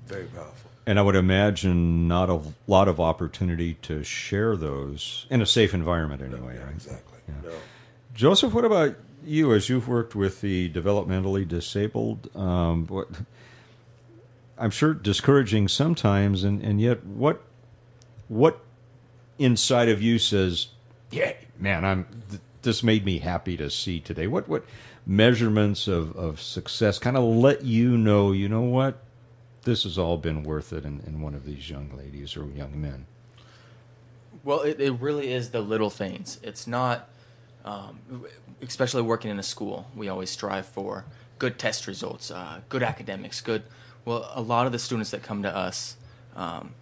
very 0.07 0.25
powerful. 0.25 0.71
And 0.87 0.97
I 0.97 1.01
would 1.01 1.15
imagine 1.15 2.07
not 2.07 2.29
a 2.29 2.41
lot 2.65 2.87
of 2.87 2.99
opportunity 2.99 3.75
to 3.83 4.03
share 4.03 4.55
those 4.55 5.27
in 5.29 5.41
a 5.41 5.45
safe 5.45 5.73
environment 5.73 6.21
anyway. 6.21 6.55
Yeah, 6.55 6.63
right? 6.63 6.73
exactly. 6.73 7.19
No. 7.43 7.51
Joseph, 8.15 8.53
what 8.53 8.65
about 8.65 8.95
you 9.23 9.53
as 9.53 9.69
you've 9.69 9.87
worked 9.87 10.15
with 10.15 10.41
the 10.41 10.69
developmentally 10.71 11.47
disabled? 11.47 12.35
Um, 12.35 12.87
what 12.87 13.09
I'm 14.57 14.71
sure 14.71 14.93
discouraging 14.93 15.67
sometimes, 15.67 16.43
and, 16.43 16.61
and 16.63 16.81
yet 16.81 17.05
what 17.05 17.43
what 18.27 18.61
inside 19.37 19.89
of 19.89 20.01
you 20.01 20.17
says, 20.17 20.69
"Yeah, 21.11 21.33
man, 21.59 21.85
I'm 21.85 22.05
th- 22.29 22.41
this 22.61 22.83
made 22.83 23.05
me 23.05 23.19
happy 23.19 23.57
to 23.57 23.69
see 23.69 23.99
today." 23.99 24.27
What 24.27 24.47
what 24.47 24.65
measurements 25.07 25.87
of, 25.87 26.15
of 26.17 26.41
success 26.41 26.99
kind 26.99 27.15
of 27.15 27.23
let 27.23 27.63
you 27.63 27.97
know, 27.97 28.33
you 28.33 28.49
know 28.49 28.61
what, 28.61 28.99
this 29.63 29.83
has 29.83 29.97
all 29.97 30.17
been 30.17 30.43
worth 30.43 30.73
it 30.73 30.83
in, 30.83 31.01
in 31.07 31.21
one 31.21 31.33
of 31.33 31.45
these 31.45 31.69
young 31.69 31.89
ladies 31.97 32.35
or 32.35 32.45
young 32.47 32.79
men. 32.79 33.05
Well, 34.43 34.61
it, 34.61 34.79
it 34.81 34.91
really 34.91 35.31
is 35.31 35.51
the 35.51 35.61
little 35.61 35.89
things. 35.89 36.39
It's 36.43 36.67
not, 36.67 37.09
um, 37.63 38.25
especially 38.61 39.01
working 39.01 39.31
in 39.31 39.39
a 39.39 39.43
school, 39.43 39.87
we 39.95 40.09
always 40.09 40.29
strive 40.29 40.65
for 40.65 41.05
good 41.39 41.57
test 41.57 41.87
results, 41.87 42.29
uh, 42.29 42.61
good 42.67 42.83
academics, 42.83 43.39
good. 43.39 43.63
Well, 44.03 44.29
a 44.33 44.41
lot 44.41 44.65
of 44.65 44.71
the 44.73 44.79
students 44.79 45.11
that 45.11 45.23
come 45.23 45.43
to 45.43 45.55
us, 45.55 45.95
um, 46.35 46.73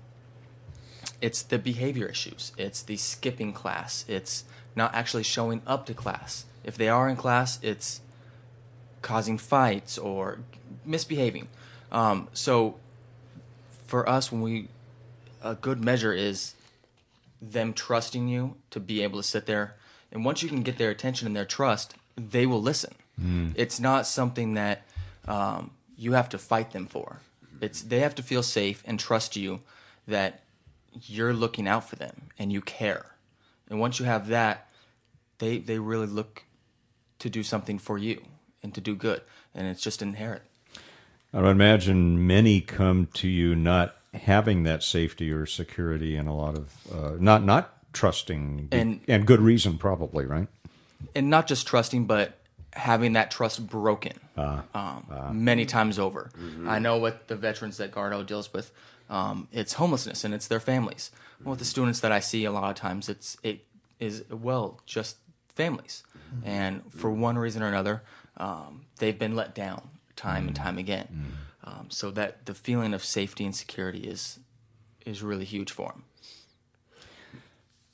it's 1.25 1.41
the 1.41 1.57
behavior 1.57 2.05
issues. 2.05 2.51
It's 2.55 2.83
the 2.83 2.97
skipping 2.97 3.51
class. 3.51 4.05
It's 4.07 4.43
not 4.75 4.93
actually 4.93 5.23
showing 5.23 5.63
up 5.65 5.87
to 5.87 5.95
class. 5.95 6.45
If 6.63 6.77
they 6.77 6.87
are 6.87 7.09
in 7.09 7.15
class, 7.15 7.57
it's 7.63 8.01
causing 9.01 9.39
fights 9.39 9.97
or 9.97 10.39
misbehaving. 10.85 11.47
Um, 11.91 12.27
so, 12.33 12.75
for 13.87 14.07
us, 14.07 14.31
when 14.31 14.41
we 14.41 14.67
a 15.41 15.55
good 15.55 15.83
measure 15.83 16.13
is 16.13 16.53
them 17.41 17.73
trusting 17.73 18.27
you 18.27 18.55
to 18.69 18.79
be 18.79 19.01
able 19.01 19.19
to 19.19 19.27
sit 19.27 19.47
there. 19.47 19.75
And 20.11 20.23
once 20.25 20.43
you 20.43 20.49
can 20.49 20.61
get 20.61 20.77
their 20.77 20.91
attention 20.91 21.25
and 21.25 21.35
their 21.35 21.45
trust, 21.45 21.95
they 22.15 22.45
will 22.45 22.61
listen. 22.61 22.93
It's 23.55 23.79
not 23.79 24.05
something 24.05 24.53
that 24.53 24.83
um, 25.27 25.71
you 25.97 26.13
have 26.13 26.29
to 26.29 26.37
fight 26.37 26.71
them 26.71 26.85
for. 26.85 27.17
It's 27.61 27.81
they 27.81 27.99
have 27.99 28.13
to 28.15 28.23
feel 28.23 28.43
safe 28.43 28.83
and 28.85 28.99
trust 28.99 29.35
you 29.35 29.61
that 30.07 30.41
you're 31.03 31.33
looking 31.33 31.67
out 31.67 31.87
for 31.89 31.95
them 31.95 32.29
and 32.39 32.51
you 32.51 32.61
care. 32.61 33.15
And 33.69 33.79
once 33.79 33.99
you 33.99 34.05
have 34.05 34.27
that, 34.27 34.67
they 35.39 35.57
they 35.57 35.79
really 35.79 36.07
look 36.07 36.43
to 37.19 37.29
do 37.29 37.43
something 37.43 37.79
for 37.79 37.97
you 37.97 38.21
and 38.63 38.73
to 38.75 38.81
do 38.81 38.95
good. 38.95 39.21
And 39.53 39.67
it's 39.67 39.81
just 39.81 40.01
inherent. 40.01 40.43
I 41.33 41.41
would 41.41 41.49
imagine 41.49 42.25
many 42.27 42.61
come 42.61 43.07
to 43.15 43.27
you 43.27 43.55
not 43.55 43.95
having 44.13 44.63
that 44.63 44.83
safety 44.83 45.31
or 45.31 45.45
security, 45.45 46.15
and 46.15 46.29
a 46.29 46.33
lot 46.33 46.55
of 46.55 46.73
uh, 46.93 47.15
not 47.19 47.43
not 47.43 47.71
trusting, 47.93 48.69
And- 48.71 49.01
and 49.07 49.25
good 49.25 49.39
reason 49.41 49.77
probably, 49.77 50.25
right? 50.25 50.47
and 51.15 51.29
not 51.29 51.47
just 51.47 51.67
trusting, 51.67 52.05
but 52.05 52.37
having 52.73 53.13
that 53.13 53.31
trust 53.31 53.65
broken 53.67 54.13
um, 54.37 55.05
many 55.33 55.65
times 55.65 55.97
over. 55.99 56.29
I 56.67 56.79
know 56.79 56.97
with 56.97 57.27
the 57.27 57.35
veterans 57.35 57.77
that 57.77 57.91
Gardo 57.91 58.25
deals 58.25 58.51
with, 58.51 58.71
um, 59.09 59.47
it's 59.51 59.73
homelessness 59.73 60.23
and 60.23 60.33
it's 60.33 60.47
their 60.47 60.59
families. 60.59 61.11
Well, 61.43 61.51
with 61.51 61.59
the 61.59 61.65
students 61.65 61.99
that 61.99 62.11
I 62.11 62.19
see, 62.19 62.45
a 62.45 62.51
lot 62.51 62.69
of 62.69 62.75
times 62.75 63.09
it's 63.09 63.37
it 63.43 63.65
is 63.99 64.23
well 64.29 64.79
just 64.85 65.17
families, 65.49 66.03
and 66.43 66.81
for 66.89 67.11
one 67.11 67.37
reason 67.37 67.61
or 67.61 67.67
another, 67.67 68.03
um, 68.37 68.85
they've 68.99 69.17
been 69.17 69.35
let 69.35 69.53
down 69.53 69.89
time 70.15 70.47
and 70.47 70.55
time 70.55 70.77
again. 70.77 71.07
Um, 71.63 71.87
so 71.89 72.11
that 72.11 72.45
the 72.45 72.53
feeling 72.53 72.93
of 72.93 73.03
safety 73.03 73.43
and 73.43 73.55
security 73.55 74.01
is 74.01 74.39
is 75.05 75.21
really 75.21 75.45
huge 75.45 75.71
for 75.71 75.89
them. 75.89 76.03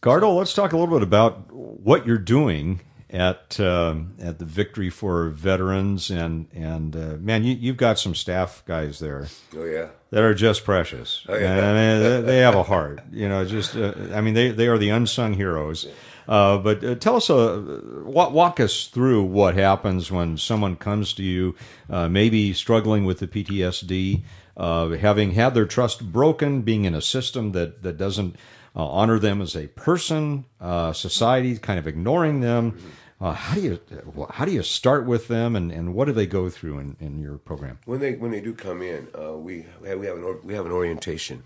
Gardo, 0.02 0.36
let's 0.36 0.54
talk 0.54 0.74
a 0.74 0.78
little 0.78 0.95
bit 0.95 1.04
about 1.04 1.52
what 1.52 2.08
you're 2.08 2.17
doing 2.17 2.82
at 3.12 3.60
um, 3.60 4.15
at 4.21 4.39
the 4.39 4.45
Victory 4.45 4.89
for 4.89 5.30
Veterans, 5.30 6.10
and 6.10 6.47
and 6.54 6.95
uh, 6.95 7.17
man, 7.19 7.43
you, 7.43 7.54
you've 7.56 7.78
got 7.78 8.00
some 8.00 8.15
staff 8.15 8.63
guys 8.65 9.00
there 9.00 9.28
Oh 9.56 9.65
yeah. 9.65 9.88
that 10.12 10.24
are 10.24 10.34
just 10.34 10.63
precious. 10.63 11.26
Oh, 11.28 11.36
yeah. 11.36 11.56
And, 11.58 11.65
I 11.65 11.74
mean, 12.17 12.26
they- 12.26 12.38
have 12.39 12.56
a 12.56 12.63
heart. 12.63 13.02
You 13.12 13.28
know, 13.30 13.43
just 13.45 13.76
uh, 13.76 13.93
I 14.13 14.21
mean, 14.21 14.34
they 14.34 14.52
they 14.52 14.67
are 14.67 14.78
the 14.78 14.89
unsung 14.89 15.34
heroes. 15.34 15.88
Uh, 16.28 16.58
but 16.60 16.84
uh, 16.84 16.95
tell 16.95 17.15
us, 17.17 17.30
uh, 17.30 17.82
walk, 18.06 18.32
walk 18.32 18.60
us 18.60 18.88
through 18.88 19.24
what 19.24 19.56
happens 19.56 20.12
when 20.12 20.38
someone 20.38 20.76
comes 20.78 21.13
to 21.13 21.24
you, 21.24 21.56
uh, 21.89 22.08
maybe 22.08 22.54
struggling 22.54 23.04
with 23.06 23.19
the 23.19 23.28
PTSD, 23.28 24.21
uh, 24.56 24.89
having 24.89 25.32
had 25.32 25.54
their 25.56 25.65
trust 25.65 26.12
broken, 26.12 26.62
being 26.62 26.86
in 26.86 26.93
a 26.95 27.02
system 27.02 27.52
that 27.52 27.82
that 27.84 27.97
doesn't 27.97 28.36
uh, 28.76 28.86
honor 28.88 29.19
them 29.19 29.41
as 29.41 29.56
a 29.56 29.67
person, 29.69 30.45
uh, 30.62 30.93
society 30.93 31.58
kind 31.58 31.80
of 31.80 31.88
ignoring 31.88 32.39
them. 32.41 32.80
Uh, 33.21 33.34
how 33.34 33.53
do 33.53 33.62
you 33.62 33.79
how 34.31 34.45
do 34.45 34.51
you 34.51 34.63
start 34.63 35.05
with 35.05 35.27
them, 35.27 35.55
and, 35.55 35.71
and 35.71 35.93
what 35.93 36.05
do 36.05 36.12
they 36.12 36.25
go 36.25 36.49
through 36.49 36.79
in, 36.79 36.97
in 36.99 37.19
your 37.19 37.38
program? 37.38 37.77
When 37.86 37.99
they 37.99 38.15
when 38.15 38.31
they 38.31 38.41
do 38.41 38.55
come 38.55 38.81
in, 38.81 39.10
uh, 39.15 39.34
we 39.34 39.67
have, 39.86 39.99
we 39.99 40.07
have 40.07 40.17
an 40.17 40.39
we 40.43 40.55
have 40.55 40.65
an 40.65 40.71
orientation, 40.71 41.43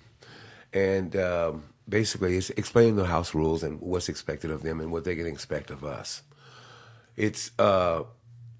and 0.72 1.18
um, 1.18 1.64
basically 1.90 2.38
it's 2.38 2.50
explaining 2.52 2.96
the 2.96 3.08
house 3.08 3.36
rules 3.36 3.62
and 3.62 3.82
what's 3.82 4.08
expected 4.08 4.52
of 4.52 4.64
them 4.64 4.80
and 4.80 4.90
what 4.90 5.04
they 5.04 5.18
can 5.18 5.28
expect 5.28 5.70
of 5.70 5.84
us. 5.84 6.24
It's 7.18 7.52
uh, 7.60 8.04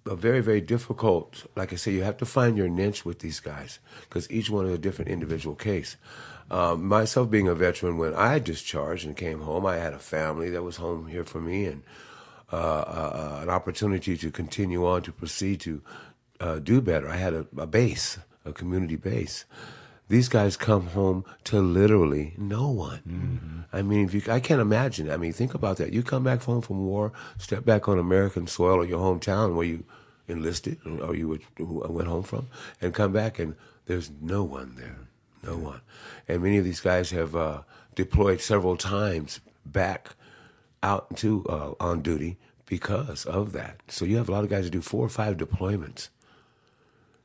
a 0.06 0.16
very 0.18 0.42
very 0.42 0.60
difficult. 0.60 1.46
Like 1.56 1.72
I 1.72 1.78
say, 1.78 1.94
you 1.94 2.04
have 2.04 2.18
to 2.18 2.26
find 2.26 2.58
your 2.58 2.68
niche 2.68 3.06
with 3.06 3.20
these 3.20 3.40
guys 3.40 3.80
because 4.02 4.30
each 4.30 4.50
one 4.50 4.66
is 4.66 4.74
a 4.74 4.78
different 4.78 5.10
individual 5.10 5.56
case. 5.56 5.96
Um, 6.52 6.86
myself 6.86 7.30
being 7.30 7.48
a 7.48 7.56
veteran, 7.56 7.98
when 7.98 8.14
I 8.14 8.40
discharged 8.40 9.06
and 9.06 9.16
came 9.16 9.40
home, 9.40 9.66
I 9.66 9.78
had 9.78 9.94
a 9.94 10.00
family 10.00 10.50
that 10.50 10.64
was 10.64 10.76
home 10.76 11.08
here 11.08 11.24
for 11.24 11.40
me 11.40 11.66
and 11.66 11.82
uh, 12.52 12.56
uh, 12.56 13.40
an 13.42 13.50
opportunity 13.50 14.18
to 14.18 14.32
continue 14.32 14.86
on 14.86 15.02
to 15.04 15.12
proceed 15.12 15.60
to 15.62 15.82
uh, 16.40 16.60
do 16.60 16.82
better. 16.82 17.10
I 17.10 17.18
had 17.18 17.34
a, 17.34 17.46
a 17.58 17.66
base, 17.66 18.20
a 18.46 18.54
community 18.54 18.96
base. 18.96 19.46
These 20.08 20.30
guys 20.30 20.56
come 20.56 20.88
home 20.88 21.26
to 21.46 21.60
literally 21.60 22.36
no 22.38 22.70
one. 22.70 23.66
I 23.74 23.82
mean, 23.82 24.06
if 24.06 24.14
you, 24.14 24.22
I 24.32 24.40
can't 24.40 24.62
imagine. 24.62 25.10
I 25.10 25.18
mean, 25.18 25.34
think 25.34 25.56
about 25.56 25.78
that. 25.78 25.92
You 25.92 26.04
come 26.04 26.24
back 26.24 26.44
home 26.44 26.62
from 26.62 26.86
war, 26.86 27.12
step 27.40 27.66
back 27.66 27.90
on 27.90 27.98
American 27.98 28.46
soil 28.46 28.76
or 28.76 28.86
your 28.86 29.00
hometown 29.00 29.56
where 29.56 29.66
you 29.66 29.84
enlisted 30.28 30.80
or 30.86 31.16
you 31.16 31.28
would, 31.28 31.42
went 31.58 32.08
home 32.08 32.24
from, 32.24 32.48
and 32.82 32.94
come 32.94 33.14
back 33.14 33.40
and 33.40 33.56
there's 33.88 34.12
no 34.22 34.44
one 34.44 34.76
there, 34.76 34.98
no 35.44 35.58
one. 35.58 35.82
And 36.28 36.44
many 36.44 36.58
of 36.58 36.66
these 36.66 36.82
guys 36.82 37.10
have 37.12 37.36
uh, 37.36 37.62
deployed 37.96 38.42
several 38.42 38.78
times 38.78 39.40
back 39.66 40.16
out 40.84 41.16
to 41.18 41.46
uh, 41.48 41.74
on 41.80 42.02
duty 42.02 42.38
because 42.66 43.26
of 43.26 43.52
that. 43.54 43.82
So 43.88 44.06
you 44.06 44.18
have 44.18 44.30
a 44.30 44.32
lot 44.32 44.44
of 44.44 44.50
guys 44.50 44.66
that 44.66 44.72
do 44.72 44.82
four 44.82 45.06
or 45.06 45.10
five 45.10 45.38
deployments 45.38 46.10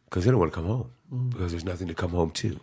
because 0.05 0.25
they 0.25 0.31
don't 0.31 0.41
want 0.41 0.53
to 0.53 0.57
come 0.57 0.67
home 0.67 0.91
because 1.31 1.53
there's 1.53 1.65
nothing 1.65 1.89
to 1.89 1.95
come 1.95 2.11
home 2.11 2.31
to. 2.31 2.61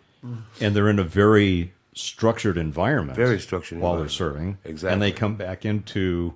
and 0.60 0.74
they're 0.74 0.88
in 0.88 0.98
a 0.98 1.04
very 1.04 1.72
structured 1.94 2.56
environment. 2.56 3.16
Very 3.16 3.40
structured 3.40 3.80
while 3.80 3.96
they're 3.96 4.08
serving. 4.08 4.58
Exactly. 4.64 4.92
And 4.92 5.02
they 5.02 5.12
come 5.12 5.36
back 5.36 5.64
into 5.64 6.34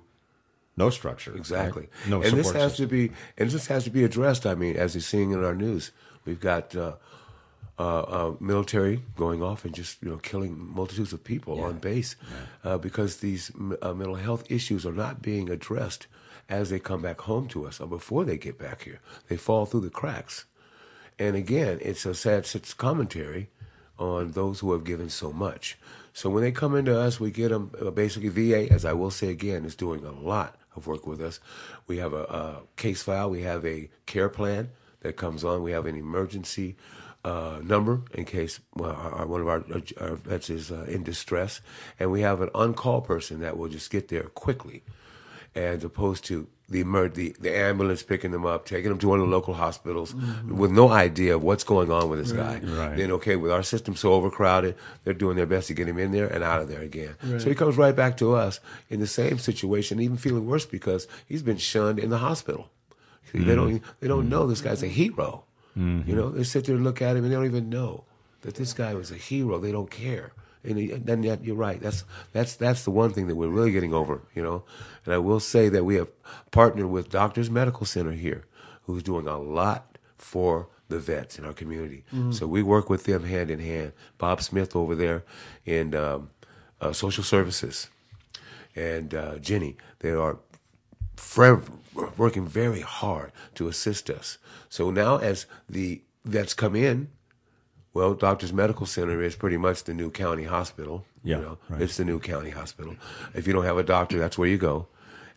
no 0.75 0.89
structure. 0.89 1.31
right? 1.31 1.39
Exactly. 1.39 1.87
No 2.07 2.21
and 2.21 2.37
this 2.37 2.51
has 2.51 2.71
system. 2.71 2.85
to 2.85 2.91
be 2.91 3.11
and 3.37 3.49
this 3.49 3.67
has 3.67 3.83
to 3.85 3.89
be 3.89 4.03
addressed. 4.03 4.45
I 4.45 4.55
mean, 4.55 4.75
as 4.75 4.95
you're 4.95 5.01
seeing 5.01 5.31
in 5.31 5.43
our 5.43 5.55
news, 5.55 5.91
we've 6.25 6.39
got 6.39 6.75
uh, 6.75 6.93
uh, 7.79 8.01
uh, 8.01 8.35
military 8.39 9.01
going 9.15 9.41
off 9.41 9.65
and 9.65 9.73
just 9.73 10.01
you 10.03 10.09
know 10.09 10.17
killing 10.17 10.55
multitudes 10.75 11.11
of 11.11 11.23
people 11.23 11.61
on 11.61 11.79
base 11.79 12.15
uh, 12.63 12.77
because 12.77 13.17
these 13.17 13.51
uh, 13.81 13.93
mental 13.93 14.15
health 14.15 14.43
issues 14.49 14.85
are 14.85 14.91
not 14.91 15.23
being 15.23 15.49
addressed 15.49 16.05
as 16.49 16.69
they 16.69 16.77
come 16.77 17.01
back 17.01 17.21
home 17.21 17.47
to 17.47 17.65
us 17.65 17.79
or 17.79 17.87
before 17.87 18.25
they 18.25 18.37
get 18.37 18.59
back 18.59 18.83
here. 18.83 18.99
They 19.27 19.37
fall 19.37 19.65
through 19.65 19.81
the 19.81 19.89
cracks. 19.89 20.45
And 21.17 21.35
again, 21.35 21.79
it's 21.81 22.05
a 22.05 22.13
sad 22.13 22.47
commentary 22.77 23.49
on 23.97 24.31
those 24.31 24.59
who 24.59 24.71
have 24.73 24.83
given 24.83 25.09
so 25.09 25.31
much. 25.31 25.77
So 26.13 26.29
when 26.29 26.43
they 26.43 26.51
come 26.51 26.75
into 26.75 26.99
us, 26.99 27.19
we 27.19 27.31
get 27.31 27.49
them 27.49 27.71
basically 27.95 28.29
VA, 28.29 28.71
as 28.71 28.85
I 28.85 28.93
will 28.93 29.11
say 29.11 29.29
again, 29.29 29.65
is 29.65 29.75
doing 29.75 30.05
a 30.05 30.11
lot 30.11 30.57
of 30.75 30.85
work 30.85 31.07
with 31.07 31.21
us. 31.21 31.39
We 31.87 31.97
have 31.97 32.13
a, 32.13 32.23
a 32.23 32.61
case 32.77 33.01
file, 33.03 33.29
we 33.29 33.41
have 33.41 33.65
a 33.65 33.89
care 34.05 34.29
plan 34.29 34.69
that 35.01 35.17
comes 35.17 35.43
on, 35.43 35.63
we 35.63 35.71
have 35.71 35.85
an 35.85 35.95
emergency 35.95 36.75
uh, 37.23 37.59
number 37.63 38.01
in 38.13 38.25
case 38.25 38.59
well, 38.75 38.91
our, 38.91 39.11
our, 39.11 39.25
one 39.27 39.41
of 39.41 39.47
our, 39.47 39.59
uh, 39.73 39.81
our 40.01 40.07
uh, 40.09 40.15
vets 40.15 40.49
is 40.49 40.71
uh, 40.71 40.85
in 40.87 41.03
distress, 41.03 41.61
and 41.99 42.11
we 42.11 42.21
have 42.21 42.41
an 42.41 42.49
on-call 42.53 43.01
person 43.01 43.39
that 43.39 43.57
will 43.57 43.69
just 43.69 43.89
get 43.89 44.09
there 44.09 44.23
quickly 44.23 44.83
as 45.55 45.83
opposed 45.83 46.25
to 46.25 46.47
the, 46.69 46.79
emer- 46.79 47.09
the 47.09 47.35
the 47.39 47.55
ambulance 47.55 48.03
picking 48.03 48.31
them 48.31 48.45
up, 48.45 48.65
taking 48.65 48.89
them 48.89 48.97
to 48.97 49.07
one 49.07 49.19
of 49.19 49.25
the 49.27 49.31
local 49.31 49.53
hospitals 49.53 50.13
mm-hmm. 50.13 50.57
with 50.57 50.71
no 50.71 50.89
idea 50.89 51.35
of 51.35 51.43
what's 51.43 51.63
going 51.63 51.91
on 51.91 52.09
with 52.09 52.19
this 52.19 52.31
guy. 52.31 52.59
Right. 52.59 52.97
Then 52.97 53.11
okay, 53.11 53.35
with 53.35 53.51
our 53.51 53.63
system 53.63 53.95
so 53.95 54.13
overcrowded, 54.13 54.75
they're 55.03 55.13
doing 55.13 55.37
their 55.37 55.45
best 55.45 55.67
to 55.67 55.73
get 55.73 55.87
him 55.87 55.99
in 55.99 56.11
there 56.11 56.27
and 56.27 56.43
out 56.43 56.61
of 56.61 56.67
there 56.67 56.81
again. 56.81 57.15
So 57.39 57.49
he 57.49 57.55
comes 57.55 57.77
right 57.77 57.95
back 57.95 58.17
to 58.17 58.33
us 58.33 58.59
in 58.89 58.99
the 58.99 59.07
same 59.07 59.37
situation, 59.37 59.99
even 59.99 60.17
feeling 60.17 60.45
worse 60.45 60.65
because 60.65 61.07
he's 61.27 61.43
been 61.43 61.57
shunned 61.57 61.99
in 61.99 62.09
the 62.09 62.17
hospital. 62.17 62.69
See, 63.31 63.39
They 63.39 63.53
mm-hmm. 63.53 63.55
don't 63.55 63.83
they 63.99 64.07
don't 64.07 64.21
mm-hmm. 64.21 64.29
know 64.29 64.47
this 64.47 64.61
guy's 64.61 64.83
a 64.83 64.87
hero. 64.87 65.43
You 65.75 66.15
know, 66.15 66.29
they 66.29 66.43
sit 66.43 66.65
there 66.65 66.75
and 66.75 66.83
look 66.83 67.01
at 67.01 67.15
him 67.15 67.23
and 67.23 67.31
they 67.31 67.35
don't 67.35 67.45
even 67.45 67.69
know 67.69 68.03
that 68.41 68.55
this 68.55 68.73
guy 68.73 68.93
was 68.93 69.09
a 69.11 69.15
hero. 69.15 69.59
They 69.59 69.71
don't 69.71 69.89
care. 69.89 70.33
And, 70.63 70.77
he, 70.77 70.91
and 70.91 71.05
then 71.05 71.23
yet 71.23 71.43
you're 71.43 71.55
right. 71.55 71.81
That's 71.81 72.05
that's 72.31 72.55
that's 72.55 72.83
the 72.83 72.91
one 72.91 73.11
thing 73.11 73.27
that 73.27 73.35
we're 73.35 73.49
really 73.49 73.71
getting 73.71 73.93
over. 73.93 74.21
You 74.35 74.43
know, 74.43 74.63
and 75.05 75.13
I 75.13 75.17
will 75.17 75.39
say 75.39 75.67
that 75.69 75.83
we 75.83 75.95
have 75.95 76.09
partnered 76.51 76.85
with 76.87 77.09
Doctors 77.09 77.49
Medical 77.49 77.85
Center 77.85 78.11
here, 78.13 78.45
who's 78.83 79.03
doing 79.03 79.27
a 79.27 79.37
lot 79.37 79.97
for 80.17 80.67
the 80.89 80.99
vets 80.99 81.37
in 81.39 81.45
our 81.45 81.53
community. 81.53 82.03
So 82.31 82.47
we 82.47 82.61
work 82.63 82.89
with 82.89 83.03
them 83.05 83.23
hand 83.25 83.49
in 83.49 83.59
hand. 83.59 83.93
Bob 84.17 84.41
Smith 84.41 84.75
over 84.75 84.95
there 84.95 85.23
in 85.65 85.95
um, 85.95 86.29
uh, 86.79 86.93
social 86.93 87.23
services, 87.23 87.89
and 88.75 89.13
uh, 89.13 89.37
Jenny. 89.39 89.75
They 89.99 90.11
are 90.11 90.37
forever 91.17 91.63
working 92.17 92.47
very 92.47 92.81
hard 92.81 93.31
to 93.55 93.67
assist 93.67 94.09
us. 94.09 94.37
So 94.69 94.91
now, 94.91 95.17
as 95.17 95.45
the 95.69 96.01
vets 96.25 96.53
come 96.53 96.75
in, 96.75 97.09
well, 97.93 98.13
Doctors 98.15 98.51
Medical 98.51 98.85
Center 98.85 99.21
is 99.21 99.35
pretty 99.35 99.57
much 99.57 99.83
the 99.83 99.93
new 99.93 100.09
county 100.09 100.45
hospital. 100.45 101.05
Yeah, 101.23 101.37
you 101.37 101.41
know, 101.43 101.57
right. 101.69 101.81
it's 101.81 101.97
the 101.97 102.05
new 102.05 102.19
county 102.19 102.49
hospital. 102.49 102.95
If 103.33 103.47
you 103.47 103.53
don't 103.53 103.65
have 103.65 103.77
a 103.77 103.83
doctor, 103.83 104.19
that's 104.19 104.37
where 104.37 104.49
you 104.49 104.57
go. 104.57 104.87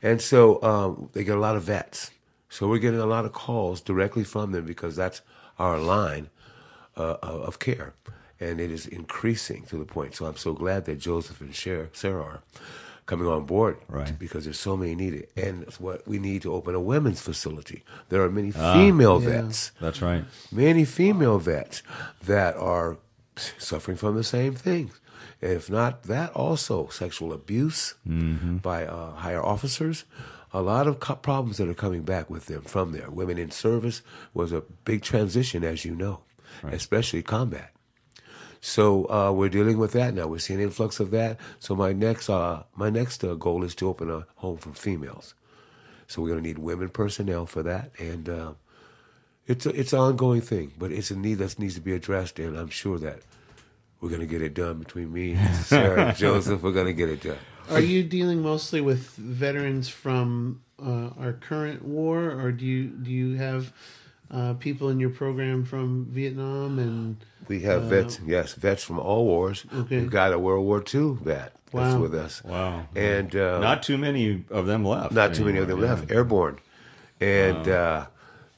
And 0.03 0.21
so 0.21 0.63
um, 0.63 1.11
they 1.13 1.25
get 1.25 1.37
a 1.37 1.41
lot 1.41 1.57
of 1.57 1.65
vets. 1.65 2.11
So 2.49 2.69
we're 2.69 2.79
getting 2.79 3.01
a 3.01 3.07
lot 3.07 3.25
of 3.25 3.33
calls 3.33 3.81
directly 3.81 4.25
from 4.25 4.53
them 4.53 4.65
because 4.65 4.97
that's 4.97 5.21
our 5.59 5.79
line 5.79 6.31
uh, 6.97 7.17
of 7.23 7.59
care, 7.59 7.95
and 8.41 8.61
it 8.61 8.71
is 8.71 8.87
increasing 8.87 9.65
to 9.67 9.77
the 9.77 9.85
point. 9.85 10.15
So 10.15 10.27
I'm 10.27 10.37
so 10.37 10.53
glad 10.53 10.85
that 10.87 10.99
Joseph 10.99 11.41
and 11.41 11.55
Sarah 11.55 12.23
are 12.23 12.41
coming 13.07 13.27
on 13.29 13.45
board, 13.47 13.79
Right. 13.89 14.19
Because 14.19 14.45
there's 14.45 14.59
so 14.59 14.77
many 14.77 14.95
needed, 14.95 15.29
and 15.37 15.63
it's 15.63 15.79
what 15.81 16.07
we 16.09 16.19
need 16.19 16.43
to 16.43 16.53
open 16.53 16.75
a 16.75 16.81
women's 16.81 17.21
facility. 17.21 17.85
There 18.09 18.23
are 18.23 18.31
many 18.31 18.51
female 18.51 19.23
Yeah. 19.23 19.43
vets 19.43 19.73
That's 19.81 20.03
right. 20.03 20.25
many 20.51 20.85
female 20.85 21.39
vets 21.39 21.83
that 22.25 22.57
are 22.57 22.99
suffering 23.59 23.97
from 23.97 24.17
the 24.17 24.25
same 24.25 24.55
things. 24.55 24.99
If 25.41 25.71
not 25.71 26.05
that, 26.05 26.33
also 26.33 26.89
sexual 26.89 27.33
abuse 27.33 27.95
by 28.05 28.87
uh, 28.87 29.13
higher 29.13 29.43
officers. 29.43 30.05
A 30.53 30.63
lot 30.63 30.87
of 30.87 31.01
co- 31.01 31.17
problems 31.17 31.59
that 31.59 31.69
are 31.69 31.75
coming 31.75 32.03
back 32.03 32.31
with 32.31 32.47
them 32.47 32.63
from 32.63 32.93
there. 32.93 33.11
Women 33.11 33.37
in 33.39 33.51
service 33.51 34.01
was 34.33 34.53
a 34.53 34.63
big 34.85 35.03
transition, 35.03 35.63
as 35.65 35.85
you 35.85 35.95
know, 35.95 36.21
especially 36.65 37.23
combat. 37.23 37.71
So 38.61 39.05
uh, 39.11 39.33
we're 39.33 39.49
dealing 39.49 39.79
with 39.79 39.93
that 39.93 40.15
now. 40.15 40.27
We're 40.27 40.39
seeing 40.39 40.61
an 40.61 40.67
influx 40.67 41.01
of 41.01 41.11
that. 41.13 41.39
So 41.59 41.75
my 41.75 41.93
next 41.93 42.29
uh, 42.29 42.65
my 42.75 42.91
next 42.91 43.23
uh, 43.25 43.35
goal 43.35 43.65
is 43.65 43.75
to 43.77 43.89
open 43.89 44.11
a 44.11 44.27
home 44.37 44.59
for 44.59 44.73
females. 44.73 45.35
So 46.09 46.23
we're 46.23 46.29
going 46.29 46.43
to 46.43 46.49
need 46.49 46.59
women 46.59 46.89
personnel 46.89 47.47
for 47.47 47.63
that, 47.65 47.91
and 47.99 48.29
uh, 48.29 48.53
it's 49.47 49.67
a, 49.67 49.71
it's 49.71 49.93
an 49.93 49.99
ongoing 49.99 50.41
thing, 50.41 50.73
but 50.79 50.93
it's 50.93 51.11
a 51.11 51.17
need 51.17 51.39
that 51.39 51.59
needs 51.59 51.75
to 51.75 51.81
be 51.81 51.95
addressed, 51.95 52.39
and 52.39 52.57
I'm 52.57 52.69
sure 52.69 52.99
that 52.99 53.21
we're 54.01 54.11
going 54.11 54.21
to 54.21 54.27
get 54.27 54.43
it 54.43 54.55
done 54.55 54.79
between 54.79 55.13
me, 55.13 55.37
Sarah, 55.63 56.07
and 56.07 56.17
Joseph. 56.17 56.63
We're 56.63 56.73
going 56.73 56.87
to 56.87 56.93
get 56.93 57.09
it 57.09 57.23
done. 57.23 57.39
Are 57.71 57.81
you 57.81 58.05
dealing 58.05 58.43
mostly 58.43 58.81
with 58.81 59.17
veterans 59.17 59.89
from 59.89 60.63
uh, 60.81 61.11
our 61.19 61.33
current 61.33 61.85
war, 61.85 62.31
or 62.31 62.53
do 62.53 62.65
you 62.65 62.85
do 62.85 63.11
you 63.11 63.37
have 63.37 63.73
uh, 64.31 64.55
people 64.55 64.89
in 64.89 64.99
your 65.01 65.11
program 65.11 65.65
from 65.65 66.07
Vietnam 66.11 66.79
and 66.79 67.17
We 67.49 67.61
have 67.61 67.85
vets, 67.85 68.21
yes, 68.27 68.55
vets 68.55 68.83
from 68.85 68.99
all 68.99 69.25
wars. 69.25 69.65
Okay. 69.73 70.01
We've 70.01 70.11
got 70.11 70.33
a 70.33 70.39
World 70.39 70.65
War 70.67 70.83
II 70.83 71.17
vet. 71.23 71.53
that's 71.73 71.95
with 72.01 72.15
us. 72.15 72.43
Wow. 72.45 72.87
And 72.97 73.35
uh, 73.37 73.59
Not 73.61 73.83
too 73.83 73.99
many 73.99 74.45
of 74.51 74.67
them 74.67 74.85
left. 74.85 75.13
not 75.13 75.35
too 75.35 75.45
many 75.45 75.59
of 75.59 75.69
them 75.69 75.79
anymore, 75.79 75.97
left. 75.97 76.11
Airborne, 76.11 76.59
and 77.21 77.69
uh, 77.69 78.07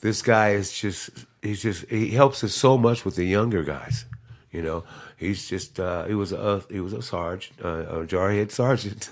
this 0.01 0.23
guy 0.23 0.51
is 0.51 0.73
just 0.73 1.11
he's 1.43 1.63
just 1.63 1.87
he 1.89 2.11
helps 2.11 2.43
us 2.45 2.55
so 2.55 2.79
much 2.79 3.05
with 3.05 3.17
the 3.17 3.25
younger 3.25 3.63
guys. 3.63 4.05
You 4.51 4.63
know, 4.63 4.85
he's 5.19 5.47
just 5.47 5.79
uh, 5.79 6.05
he 6.05 6.15
was 6.15 6.33
a 6.33 6.63
he 6.71 6.81
was 6.81 6.95
a 6.95 7.03
sarge, 7.03 7.53
uh, 7.63 7.69
a 7.69 8.07
jarhead 8.07 8.51
sergeant. 8.51 9.11